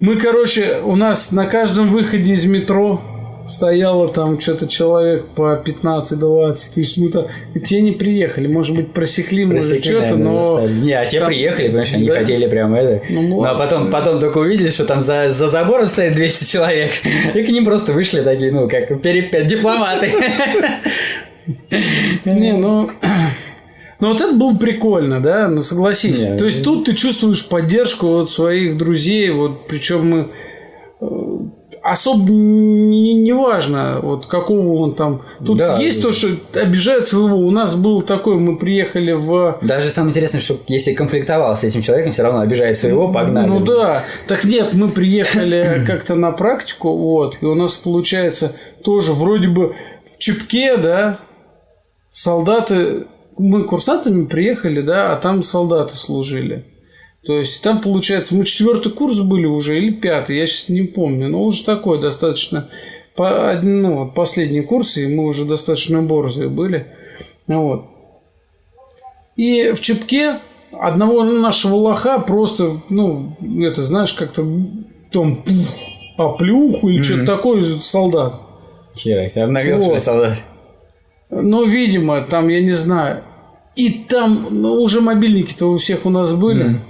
Мы, 0.01 0.17
короче, 0.17 0.79
у 0.85 0.95
нас 0.97 1.33
на 1.33 1.47
каждом 1.47 1.89
выходе 1.89 2.33
из 2.33 2.45
метро 2.45 3.03
стояло 3.49 4.09
там 4.13 4.39
что-то 4.41 4.69
человек 4.69 5.27
по 5.35 5.61
15-20. 5.65 6.19
То 6.19 6.55
есть 6.81 6.99
мы-то 6.99 7.29
те 7.65 7.81
не 7.81 7.93
приехали. 7.93 8.47
Может 8.47 8.77
быть, 8.77 8.93
просекли, 8.93 9.45
может, 9.45 9.71
Просекли, 9.71 9.91
что-то, 9.91 10.17
наверное, 10.17 10.33
но... 10.33 10.69
Не, 10.69 10.93
а 10.93 11.07
те 11.07 11.21
там- 11.21 11.29
приехали, 11.29 11.67
понимаешь, 11.69 11.95
они 11.95 12.07
Да. 12.07 12.15
хотели 12.19 12.47
прям 12.49 12.75
это. 12.75 13.03
Ну, 13.09 13.23
Ну, 13.23 13.45
а 13.45 13.55
потом, 13.55 13.91
потом 13.91 14.21
только 14.21 14.39
увидели, 14.39 14.71
что 14.71 14.85
там 14.85 15.01
за, 15.01 15.31
за 15.31 15.49
забором 15.49 15.89
стоит 15.89 16.15
200 16.15 16.45
человек. 16.45 16.91
И 17.35 17.43
к 17.43 17.49
ним 17.49 17.65
просто 17.65 17.93
вышли 17.93 18.21
такие, 18.21 18.53
ну, 18.53 18.69
как 18.69 19.01
перепят, 19.01 19.47
дипломаты. 19.47 20.13
Не, 22.25 22.53
ну... 22.53 22.91
Ну 24.01 24.13
вот 24.13 24.21
это 24.21 24.33
было 24.33 24.55
прикольно, 24.57 25.21
да, 25.21 25.49
ну 25.49 25.61
согласись. 25.61 26.23
Не, 26.23 26.39
То 26.39 26.45
есть 26.45 26.63
тут 26.63 26.85
ты 26.85 26.95
чувствуешь 26.95 27.49
поддержку 27.49 28.19
от 28.19 28.31
своих 28.31 28.77
друзей, 28.79 29.31
вот 29.31 29.67
причем 29.67 30.09
мы 30.09 30.29
э, 31.01 31.05
особо 31.91 32.31
не, 32.31 33.15
не 33.15 33.33
важно, 33.33 34.01
вот 34.03 34.27
какого 34.27 34.81
он 34.83 34.95
там. 34.95 35.23
Тут 35.45 35.59
Да, 35.59 35.79
есть 35.79 36.03
да. 36.03 36.09
то, 36.09 36.15
что 36.15 36.29
обижают 36.55 37.07
своего. 37.07 37.37
У 37.37 37.51
нас 37.51 37.75
был 37.75 38.03
такой, 38.03 38.37
мы 38.37 38.59
приехали 38.59 39.13
в 39.13 39.59
Даже 39.63 39.91
самое 39.91 40.11
интересное, 40.11 40.41
что 40.41 40.59
если 40.69 40.93
конфликтовал 40.93 41.57
с 41.57 41.65
этим 41.65 41.83
человеком, 41.83 42.13
все 42.13 42.23
равно 42.23 42.41
обижает 42.41 42.79
своего, 42.79 43.09
погнали. 43.09 43.47
Ну 43.49 43.61
да. 43.61 44.05
Так 44.27 44.45
нет, 44.45 44.75
мы 44.75 44.89
приехали 44.89 45.83
как-то 45.87 46.15
на 46.15 46.31
практику, 46.33 46.97
вот, 46.97 47.37
и 47.41 47.45
у 47.45 47.55
нас 47.55 47.75
получается 47.75 48.53
тоже 48.85 49.13
вроде 49.13 49.49
бы 49.49 49.75
в 50.07 50.19
Чепке, 50.19 50.77
да, 50.77 51.19
солдаты, 52.11 53.07
мы 53.37 53.65
курсантами 53.65 54.27
приехали, 54.27 54.81
да, 54.81 55.13
а 55.13 55.17
там 55.17 55.43
солдаты 55.43 55.95
служили. 55.97 56.65
То 57.29 57.41
есть 57.41 57.63
там, 57.63 57.83
получается, 57.83 58.35
мы 58.35 58.47
четвертый 58.47 58.91
курс 58.91 59.21
были 59.21 59.45
уже 59.45 59.77
или 59.77 59.91
пятый, 59.91 60.39
я 60.39 60.47
сейчас 60.47 60.71
не 60.71 60.81
помню, 60.81 61.29
но 61.29 61.45
уже 61.45 61.63
такой 61.63 62.01
достаточно 62.01 62.71
по, 63.15 63.53
ну, 63.63 64.11
последний 64.11 64.63
курс, 64.63 64.97
и 64.97 65.07
мы 65.07 65.27
уже 65.27 65.45
достаточно 65.45 66.01
борзые 66.01 66.49
были. 66.49 66.87
Вот. 67.47 67.85
И 69.37 69.73
в 69.73 69.81
Чепке 69.83 70.39
одного 70.73 71.23
нашего 71.25 71.75
лоха 71.75 72.19
просто, 72.19 72.81
ну, 72.89 73.37
это, 73.61 73.83
знаешь, 73.83 74.15
как-то 74.15 74.47
там 75.13 75.43
пуф, 75.43 75.77
оплюху 76.17 76.89
или 76.89 77.03
что-то 77.03 77.27
такое 77.27 77.63
солдат. 77.81 78.41
Хера, 78.97 79.29
ты 79.29 79.41
обнаглел, 79.41 79.81
Вот. 79.83 80.01
солдат? 80.01 80.39
Ну, 81.29 81.67
видимо, 81.67 82.23
там, 82.23 82.49
я 82.49 82.63
не 82.63 82.73
знаю. 82.73 83.23
И 83.77 83.91
там, 84.09 84.47
ну, 84.51 84.81
уже 84.81 85.03
мобильники-то 85.03 85.67
у 85.67 85.77
всех 85.77 86.07
у 86.07 86.11
нас 86.11 86.33
были. 86.33 86.63
Там 86.63 86.83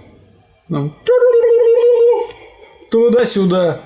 Туда-сюда. 2.90 3.80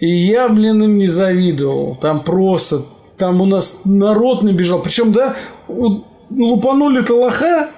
И 0.00 0.08
я, 0.08 0.48
блин, 0.48 0.82
им 0.82 0.98
не 0.98 1.06
завидовал. 1.06 1.96
Там 1.96 2.20
просто... 2.20 2.82
Там 3.16 3.40
у 3.40 3.46
нас 3.46 3.82
народ 3.84 4.42
набежал. 4.42 4.82
Причем, 4.82 5.12
да, 5.12 5.36
лупанули-то 5.68 7.14
лоха, 7.14 7.68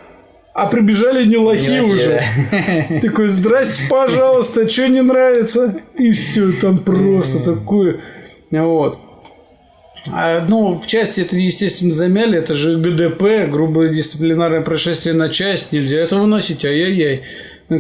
а 0.54 0.66
прибежали 0.66 1.26
не 1.26 1.36
лохи 1.36 1.70
Не 1.70 1.80
уже. 1.82 2.22
Такой, 3.02 3.28
здрасте, 3.28 3.82
пожалуйста, 3.90 4.66
что 4.66 4.88
не 4.88 5.02
нравится? 5.02 5.78
И 5.98 6.12
все, 6.12 6.52
там 6.52 6.78
просто 6.78 7.44
такое. 7.44 8.00
Вот. 8.50 8.98
А, 10.10 10.46
ну, 10.48 10.80
в 10.80 10.86
части 10.86 11.20
это, 11.20 11.36
естественно, 11.36 11.92
замяли. 11.92 12.38
Это 12.38 12.54
же 12.54 12.78
ГДП, 12.78 13.50
грубое 13.50 13.92
дисциплинарное 13.92 14.62
происшествие 14.62 15.14
на 15.14 15.28
часть. 15.28 15.72
Нельзя 15.72 15.98
это 15.98 16.16
выносить. 16.16 16.64
Ай-яй-яй. 16.64 17.24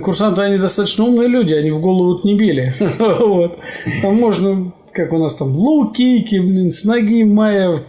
Курсанты, 0.02 0.42
они 0.42 0.58
достаточно 0.58 1.04
умные 1.04 1.28
люди, 1.28 1.52
они 1.52 1.70
в 1.70 1.80
голову 1.80 2.18
не 2.24 2.34
били. 2.34 2.74
Вот. 2.98 3.58
Там 4.02 4.16
можно, 4.16 4.72
как 4.92 5.12
у 5.12 5.18
нас 5.18 5.34
там, 5.36 5.56
лоу-кики, 5.56 6.40
блин, 6.40 6.70
с 6.70 6.84
ноги 6.84 7.22
Майя 7.22 7.82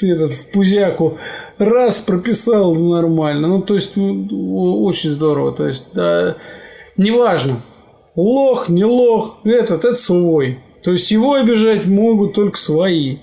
этот, 0.00 0.32
в 0.32 0.50
пузяку 0.50 1.18
раз 1.58 1.98
прописал 1.98 2.74
нормально. 2.74 3.48
Ну, 3.48 3.62
то 3.62 3.74
есть, 3.74 3.96
очень 3.96 5.10
здорово. 5.10 5.52
То 5.52 5.66
есть, 5.66 5.88
да, 5.94 6.36
неважно, 6.96 7.60
лох, 8.14 8.68
не 8.68 8.84
лох, 8.84 9.38
этот, 9.44 9.84
это 9.84 9.94
свой. 9.94 10.58
То 10.82 10.92
есть, 10.92 11.10
его 11.10 11.34
обижать 11.34 11.86
могут 11.86 12.34
только 12.34 12.58
свои. 12.58 13.18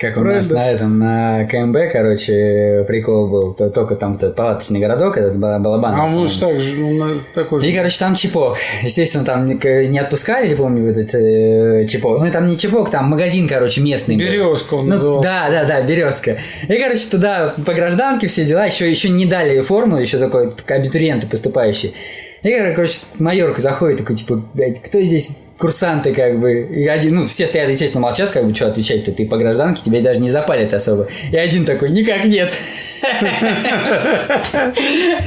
Как 0.00 0.16
у 0.16 0.20
нас 0.20 0.48
на 0.48 0.70
этом, 0.70 0.98
на 0.98 1.44
КМБ, 1.44 1.76
короче, 1.92 2.84
прикол 2.88 3.28
был. 3.28 3.52
То- 3.52 3.68
Только 3.68 3.96
там 3.96 4.14
этот 4.16 4.34
палаточный 4.34 4.80
городок, 4.80 5.18
этот 5.18 5.36
Ба- 5.36 5.58
Балабан. 5.58 5.94
А 5.94 6.06
мы 6.06 6.26
же 6.26 6.40
так 6.40 6.58
же, 6.58 6.76
ну, 6.78 6.94
на- 6.94 7.20
такой 7.34 7.62
И, 7.66 7.70
же. 7.70 7.76
короче, 7.76 7.98
там 7.98 8.14
чипок. 8.14 8.56
Естественно, 8.82 9.24
там 9.26 9.46
не 9.46 9.98
отпускали, 9.98 10.54
помню, 10.54 10.90
этот 10.90 11.14
э, 11.14 11.84
чипок. 11.86 12.18
Ну, 12.18 12.30
там 12.30 12.46
не 12.48 12.56
чипок, 12.56 12.90
там 12.90 13.06
магазин, 13.10 13.46
короче, 13.46 13.82
местный. 13.82 14.16
Березка 14.16 14.74
он 14.76 14.86
Ну, 14.88 14.94
называл. 14.94 15.20
да, 15.22 15.50
да, 15.50 15.64
да, 15.66 15.82
березка. 15.82 16.38
И, 16.66 16.74
короче, 16.82 17.04
туда 17.10 17.54
по 17.66 17.74
гражданке 17.74 18.26
все 18.26 18.46
дела, 18.46 18.64
еще, 18.64 18.90
еще 18.90 19.10
не 19.10 19.26
дали 19.26 19.60
форму, 19.60 19.98
еще 19.98 20.16
такой 20.18 20.50
так, 20.50 20.70
абитуриенты 20.70 21.26
поступающие. 21.26 21.92
И, 22.42 22.50
короче, 22.74 23.00
майорка 23.18 23.60
заходит, 23.60 23.98
такой, 23.98 24.16
типа, 24.16 24.42
блядь, 24.54 24.80
кто 24.80 24.98
здесь 25.02 25.28
курсанты, 25.60 26.14
как 26.14 26.40
бы, 26.40 26.62
и 26.62 26.86
один, 26.86 27.16
ну, 27.16 27.26
все 27.26 27.46
стоят, 27.46 27.68
естественно, 27.68 28.00
молчат, 28.00 28.30
как 28.30 28.46
бы, 28.46 28.54
что 28.54 28.68
отвечать-то, 28.68 29.12
ты 29.12 29.26
по 29.26 29.36
гражданке, 29.36 29.82
тебя 29.82 30.00
даже 30.00 30.18
не 30.20 30.30
запалят 30.30 30.72
особо. 30.72 31.08
И 31.30 31.36
один 31.36 31.66
такой, 31.66 31.90
никак 31.90 32.24
нет. 32.24 32.50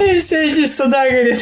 И 0.02 0.18
все, 0.18 0.52
иди 0.52 0.66
сюда, 0.66 1.08
говорит. 1.10 1.40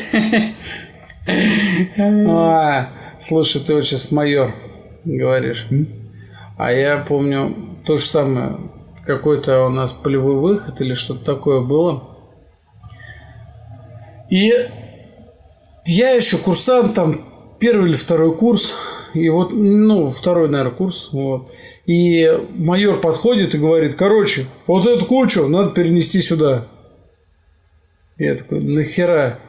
А, 2.27 2.89
слушай, 3.17 3.61
ты 3.61 3.75
вот 3.75 3.85
сейчас 3.85 4.11
майор 4.11 4.51
говоришь. 5.05 5.67
А 6.57 6.73
я 6.73 6.97
помню 6.97 7.55
то 7.85 7.97
же 7.97 8.05
самое. 8.05 8.57
Какой-то 9.05 9.65
у 9.65 9.69
нас 9.69 9.93
полевой 9.93 10.35
выход 10.35 10.81
или 10.81 10.93
что-то 10.95 11.23
такое 11.23 11.61
было. 11.61 12.03
И 14.29 14.53
я 15.85 16.11
еще 16.11 16.37
курсант, 16.37 16.93
там 16.93 17.30
первый 17.62 17.89
или 17.89 17.95
второй 17.95 18.36
курс. 18.36 18.76
И 19.14 19.30
вот, 19.30 19.53
ну, 19.53 20.09
второй, 20.09 20.49
наверное, 20.49 20.76
курс. 20.76 21.09
Вот. 21.14 21.51
И 21.86 22.30
майор 22.55 22.99
подходит 22.99 23.55
и 23.55 23.57
говорит, 23.57 23.95
короче, 23.95 24.45
вот 24.68 24.86
эту 24.86 25.05
кучу 25.05 25.47
надо 25.47 25.72
перенести 25.72 26.22
сюда. 26.22 26.66
Я 28.18 28.36
такой, 28.36 28.62
нахера? 28.62 29.39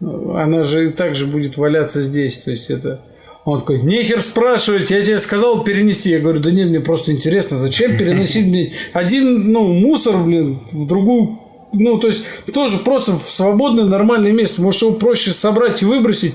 Она 0.00 0.64
же 0.64 0.88
и 0.88 0.92
так 0.92 1.14
же 1.14 1.26
будет 1.26 1.56
валяться 1.56 2.02
здесь. 2.02 2.38
То 2.38 2.50
есть 2.50 2.70
это... 2.70 3.00
Он 3.44 3.60
такой, 3.60 3.82
нехер 3.82 4.22
спрашивать, 4.22 4.90
я 4.90 5.02
тебе 5.02 5.18
сказал 5.18 5.64
перенести. 5.64 6.10
Я 6.10 6.20
говорю, 6.20 6.40
да 6.40 6.50
нет, 6.50 6.70
мне 6.70 6.80
просто 6.80 7.12
интересно, 7.12 7.58
зачем 7.58 7.94
переносить 7.94 8.50
блин, 8.50 8.72
один, 8.94 9.52
ну, 9.52 9.70
мусор, 9.74 10.16
блин, 10.16 10.60
в 10.72 10.86
другую, 10.86 11.38
ну, 11.74 11.98
то 11.98 12.08
есть 12.08 12.24
тоже 12.52 12.78
просто 12.78 13.12
в 13.12 13.22
свободное 13.22 13.84
нормальное 13.84 14.32
место. 14.32 14.62
Может, 14.62 14.82
его 14.82 14.92
проще 14.92 15.32
собрать 15.32 15.82
и 15.82 15.84
выбросить. 15.84 16.34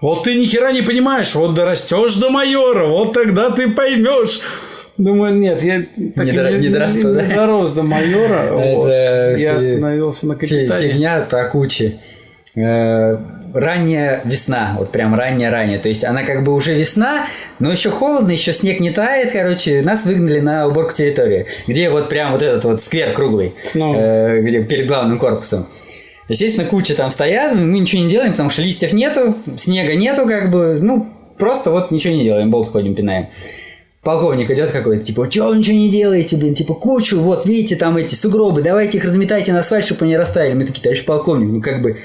Вот 0.00 0.24
ты 0.24 0.34
ни 0.34 0.46
хера 0.46 0.72
не 0.72 0.82
понимаешь, 0.82 1.34
вот 1.34 1.54
дорастешь 1.54 2.16
до 2.16 2.30
майора, 2.30 2.88
вот 2.88 3.12
тогда 3.12 3.50
ты 3.50 3.70
поймешь. 3.70 4.40
Думаю, 4.98 5.34
нет, 5.34 5.62
я 5.62 5.86
так 6.14 6.26
и 6.26 6.30
дор- 6.30 6.58
не 6.58 6.68
не 6.68 6.68
да? 6.68 7.34
дорос 7.34 7.72
до 7.72 7.82
майора. 7.82 8.52
вот. 8.52 8.88
Это, 8.88 9.40
Я 9.40 9.56
остановился 9.56 10.26
на 10.26 10.34
капитане. 10.34 10.88
Фигня 10.88 11.20
про 11.30 11.48
кучи. 11.48 11.98
Ранняя 13.52 14.22
весна, 14.24 14.74
вот 14.78 14.90
прям 14.90 15.14
ранняя-ранняя. 15.14 15.78
То 15.78 15.88
есть 15.88 16.04
она 16.04 16.22
как 16.22 16.42
бы 16.42 16.54
уже 16.54 16.74
весна, 16.74 17.26
но 17.58 17.70
еще 17.70 17.90
холодно, 17.90 18.30
еще 18.32 18.52
снег 18.52 18.80
не 18.80 18.90
тает, 18.90 19.32
короче. 19.32 19.82
Нас 19.82 20.04
выгнали 20.06 20.40
на 20.40 20.66
уборку 20.68 20.94
территории, 20.94 21.46
где 21.66 21.90
вот 21.90 22.08
прям 22.08 22.32
вот 22.32 22.40
этот 22.42 22.64
вот 22.64 22.82
сквер 22.82 23.12
круглый, 23.12 23.54
Ну. 23.74 23.94
э, 23.96 24.40
где 24.42 24.62
перед 24.64 24.86
главным 24.86 25.18
корпусом. 25.18 25.66
Естественно, 26.28 26.66
куча 26.66 26.94
там 26.94 27.10
стоят, 27.10 27.54
мы 27.54 27.78
ничего 27.80 28.02
не 28.02 28.08
делаем, 28.08 28.30
потому 28.30 28.48
что 28.48 28.62
листьев 28.62 28.92
нету, 28.94 29.34
снега 29.58 29.94
нету, 29.94 30.24
как 30.26 30.50
бы, 30.50 30.78
ну, 30.80 31.08
просто 31.36 31.70
вот 31.70 31.90
ничего 31.90 32.14
не 32.14 32.24
делаем, 32.24 32.50
болт 32.50 32.68
ходим, 32.68 32.94
пинаем. 32.94 33.26
Полковник 34.02 34.50
идет 34.50 34.70
какой-то, 34.70 35.04
типа, 35.04 35.30
что 35.30 35.48
вы 35.48 35.58
ничего 35.58 35.76
не 35.76 35.90
делаете, 35.90 36.36
блин, 36.36 36.54
типа, 36.54 36.74
кучу, 36.74 37.18
вот, 37.20 37.44
видите, 37.46 37.76
там 37.76 37.96
эти 37.98 38.14
сугробы, 38.14 38.62
давайте 38.62 38.98
их 38.98 39.04
разметайте 39.04 39.52
на 39.52 39.60
асфальт, 39.60 39.84
чтобы 39.84 40.06
они 40.06 40.16
растаяли. 40.16 40.54
Мы 40.54 40.64
такие, 40.64 40.82
товарищ 40.82 41.04
полковник, 41.04 41.50
ну, 41.52 41.60
как 41.60 41.82
бы, 41.82 41.98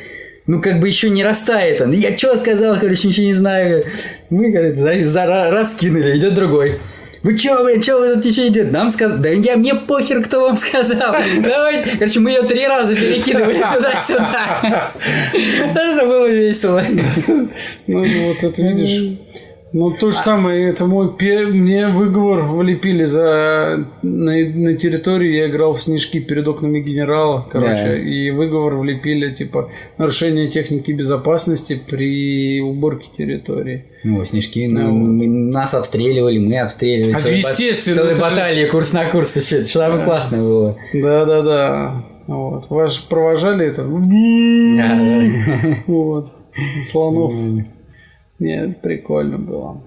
ну, 0.47 0.61
как 0.61 0.79
бы 0.79 0.87
еще 0.87 1.09
не 1.09 1.23
растает 1.23 1.81
он. 1.81 1.91
Я 1.91 2.17
что 2.17 2.35
сказал, 2.37 2.75
короче, 2.79 3.07
ничего 3.09 3.27
не 3.27 3.33
знаю. 3.33 3.83
Мы, 4.29 4.49
говорит, 4.49 4.77
за, 4.77 4.93
за 5.01 5.19
ра- 5.25 5.49
раскинули, 5.51 6.17
идет 6.17 6.33
другой. 6.33 6.79
Вы 7.23 7.37
чё, 7.37 7.63
блин, 7.63 7.81
чё 7.81 7.99
вы 7.99 8.15
тут 8.15 8.25
еще 8.25 8.47
идет? 8.47 8.71
Нам 8.71 8.89
сказал, 8.89 9.17
да 9.17 9.29
я, 9.29 9.57
мне 9.57 9.75
похер, 9.75 10.23
кто 10.23 10.41
вам 10.41 10.55
сказал. 10.55 11.15
Давайте. 11.41 11.97
Короче, 11.97 12.19
мы 12.21 12.29
ее 12.31 12.43
три 12.43 12.65
раза 12.65 12.95
перекидывали 12.95 13.55
туда-сюда. 13.55 14.91
Это 15.75 16.05
было 16.05 16.27
весело. 16.27 16.81
Ну, 17.87 18.27
вот 18.27 18.43
это 18.43 18.61
видишь. 18.61 19.17
Ну, 19.73 19.91
то 19.91 20.11
же 20.11 20.17
самое, 20.17 20.69
это 20.69 20.85
мой 20.87 21.09
пе- 21.17 21.45
мне 21.47 21.89
выговор 21.89 22.43
влепили 22.47 23.03
за 23.03 23.85
на, 24.01 24.31
на 24.31 24.73
территории, 24.75 25.35
я 25.37 25.49
играл 25.49 25.73
в 25.73 25.81
снежки 25.81 26.19
перед 26.21 26.47
окнами 26.47 26.79
генерала, 26.79 27.45
короче, 27.51 27.83
Да. 27.83 27.97
и 27.97 28.29
выговор 28.31 28.75
влепили, 28.77 29.33
типа, 29.33 29.69
нарушение 29.97 30.47
техники 30.47 30.91
безопасности 30.91 31.79
при 31.89 32.61
уборке 32.61 33.07
территории. 33.17 33.85
Ну, 34.03 34.23
снежки, 34.25 34.65
ну, 34.67 34.89
мы- 34.89 35.27
нас 35.27 35.73
обстреливали, 35.73 36.37
мы 36.37 36.57
обстреливали. 36.59 37.11
А, 37.11 37.15
бат- 37.17 37.25
естественно, 37.27 37.95
Целая 37.97 38.13
это 38.13 38.61
же- 38.65 38.67
курс 38.71 38.93
на 38.93 39.05
курс. 39.05 39.31
Ты 39.31 39.41
что, 39.41 39.57
это 39.57 39.67
что 39.67 39.79
самое 39.79 40.03
классное 40.05 40.39
было. 40.41 40.77
Да-да-да. 40.93 42.05
Вот. 42.27 42.69
Вас 42.69 42.97
провожали 42.99 43.65
это? 43.67 43.83
Да, 43.83 44.95
да. 44.97 45.77
Вот. 45.87 46.33
Слонов. 46.83 47.33
Нет, 48.39 48.81
прикольно 48.81 49.37
было. 49.37 49.81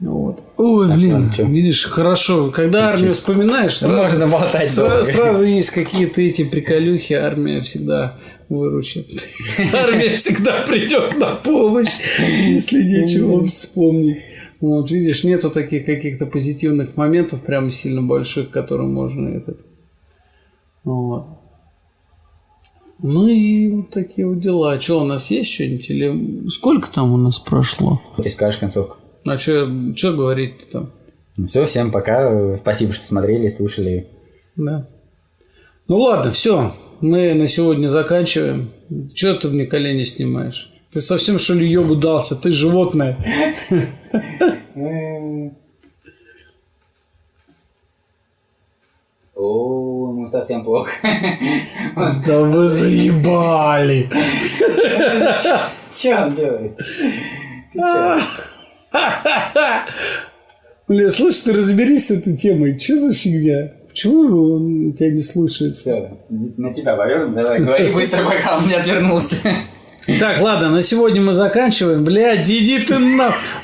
Вот. 0.00 0.42
Ой, 0.56 0.92
блин, 0.92 1.12
ладно, 1.14 1.32
чё? 1.32 1.46
видишь, 1.46 1.84
хорошо. 1.86 2.50
Когда 2.50 2.88
армию 2.88 3.14
вспоминаешь, 3.14 3.80
Ну, 3.82 3.88
сразу, 3.88 4.02
Можно 4.02 4.26
болтать 4.26 4.70
сра- 4.70 4.88
долго. 4.88 5.04
сразу 5.04 5.44
есть 5.44 5.70
какие-то 5.70 6.20
эти 6.20 6.42
приколюхи, 6.42 7.12
армия 7.12 7.60
всегда 7.60 8.16
выручит. 8.48 9.06
Армия 9.72 10.16
всегда 10.16 10.62
придет 10.66 11.16
на 11.18 11.36
помощь, 11.36 11.92
если 12.18 12.82
нечего 12.82 13.46
вспомнить. 13.46 14.18
Вот, 14.60 14.90
видишь, 14.90 15.22
нету 15.22 15.50
таких 15.50 15.86
каких-то 15.86 16.26
позитивных 16.26 16.96
моментов, 16.96 17.42
прям 17.42 17.70
сильно 17.70 18.02
больших, 18.02 18.50
которым 18.50 18.92
можно 18.92 19.28
этот. 19.28 19.60
Вот. 20.82 21.26
Ну 23.02 23.26
и 23.26 23.68
вот 23.68 23.90
такие 23.90 24.26
вот 24.26 24.40
дела. 24.40 24.72
А 24.72 24.80
что, 24.80 25.02
у 25.02 25.04
нас 25.04 25.30
есть 25.30 25.50
что-нибудь? 25.50 25.90
Или 25.90 26.48
сколько 26.48 26.88
там 26.90 27.12
у 27.12 27.16
нас 27.16 27.38
прошло? 27.40 28.00
Ты 28.16 28.30
скажешь 28.30 28.60
концовку. 28.60 28.96
А 29.24 29.36
что, 29.36 29.68
что 29.96 30.12
говорить 30.12 30.70
там? 30.70 30.90
Ну 31.36 31.46
все, 31.46 31.64
всем 31.64 31.90
пока. 31.90 32.56
Спасибо, 32.56 32.92
что 32.92 33.04
смотрели, 33.04 33.48
слушали. 33.48 34.06
Да. 34.56 34.86
Ну 35.88 35.98
ладно, 35.98 36.30
все. 36.30 36.72
Мы 37.00 37.34
на 37.34 37.48
сегодня 37.48 37.88
заканчиваем. 37.88 38.70
Че 39.14 39.34
ты 39.34 39.48
мне 39.48 39.64
колени 39.66 40.04
снимаешь? 40.04 40.72
Ты 40.92 41.00
совсем 41.00 41.38
что 41.38 41.54
ли 41.54 41.66
йогу 41.66 41.96
дался? 41.96 42.36
Ты 42.36 42.50
животное. 42.50 43.16
О, 49.42 50.12
ему 50.12 50.26
совсем 50.28 50.64
плохо. 50.64 50.92
Да 52.26 52.40
вы 52.40 52.68
заебали. 52.68 54.08
Че 55.92 56.16
он 56.16 56.34
делает? 56.34 56.72
Бля, 60.88 61.10
слышь, 61.10 61.38
ты 61.38 61.52
разберись 61.52 62.08
с 62.08 62.10
этой 62.12 62.36
темой. 62.36 62.78
Что 62.78 62.96
за 62.96 63.14
фигня? 63.14 63.72
Почему 63.88 64.54
он 64.54 64.92
тебя 64.92 65.10
не 65.10 65.22
слушается? 65.22 65.80
Все, 65.80 66.10
на 66.56 66.72
тебя 66.72 66.96
поверну, 66.96 67.34
давай, 67.34 67.60
говори 67.60 67.92
быстро, 67.92 68.24
пока 68.24 68.58
он 68.58 68.66
не 68.68 68.74
отвернулся. 68.74 69.36
Так, 70.18 70.40
ладно, 70.40 70.70
на 70.70 70.82
сегодня 70.82 71.20
мы 71.20 71.34
заканчиваем. 71.34 72.04
Блядь, 72.04 72.50
иди 72.50 72.80
ты 72.80 72.98
на... 72.98 73.34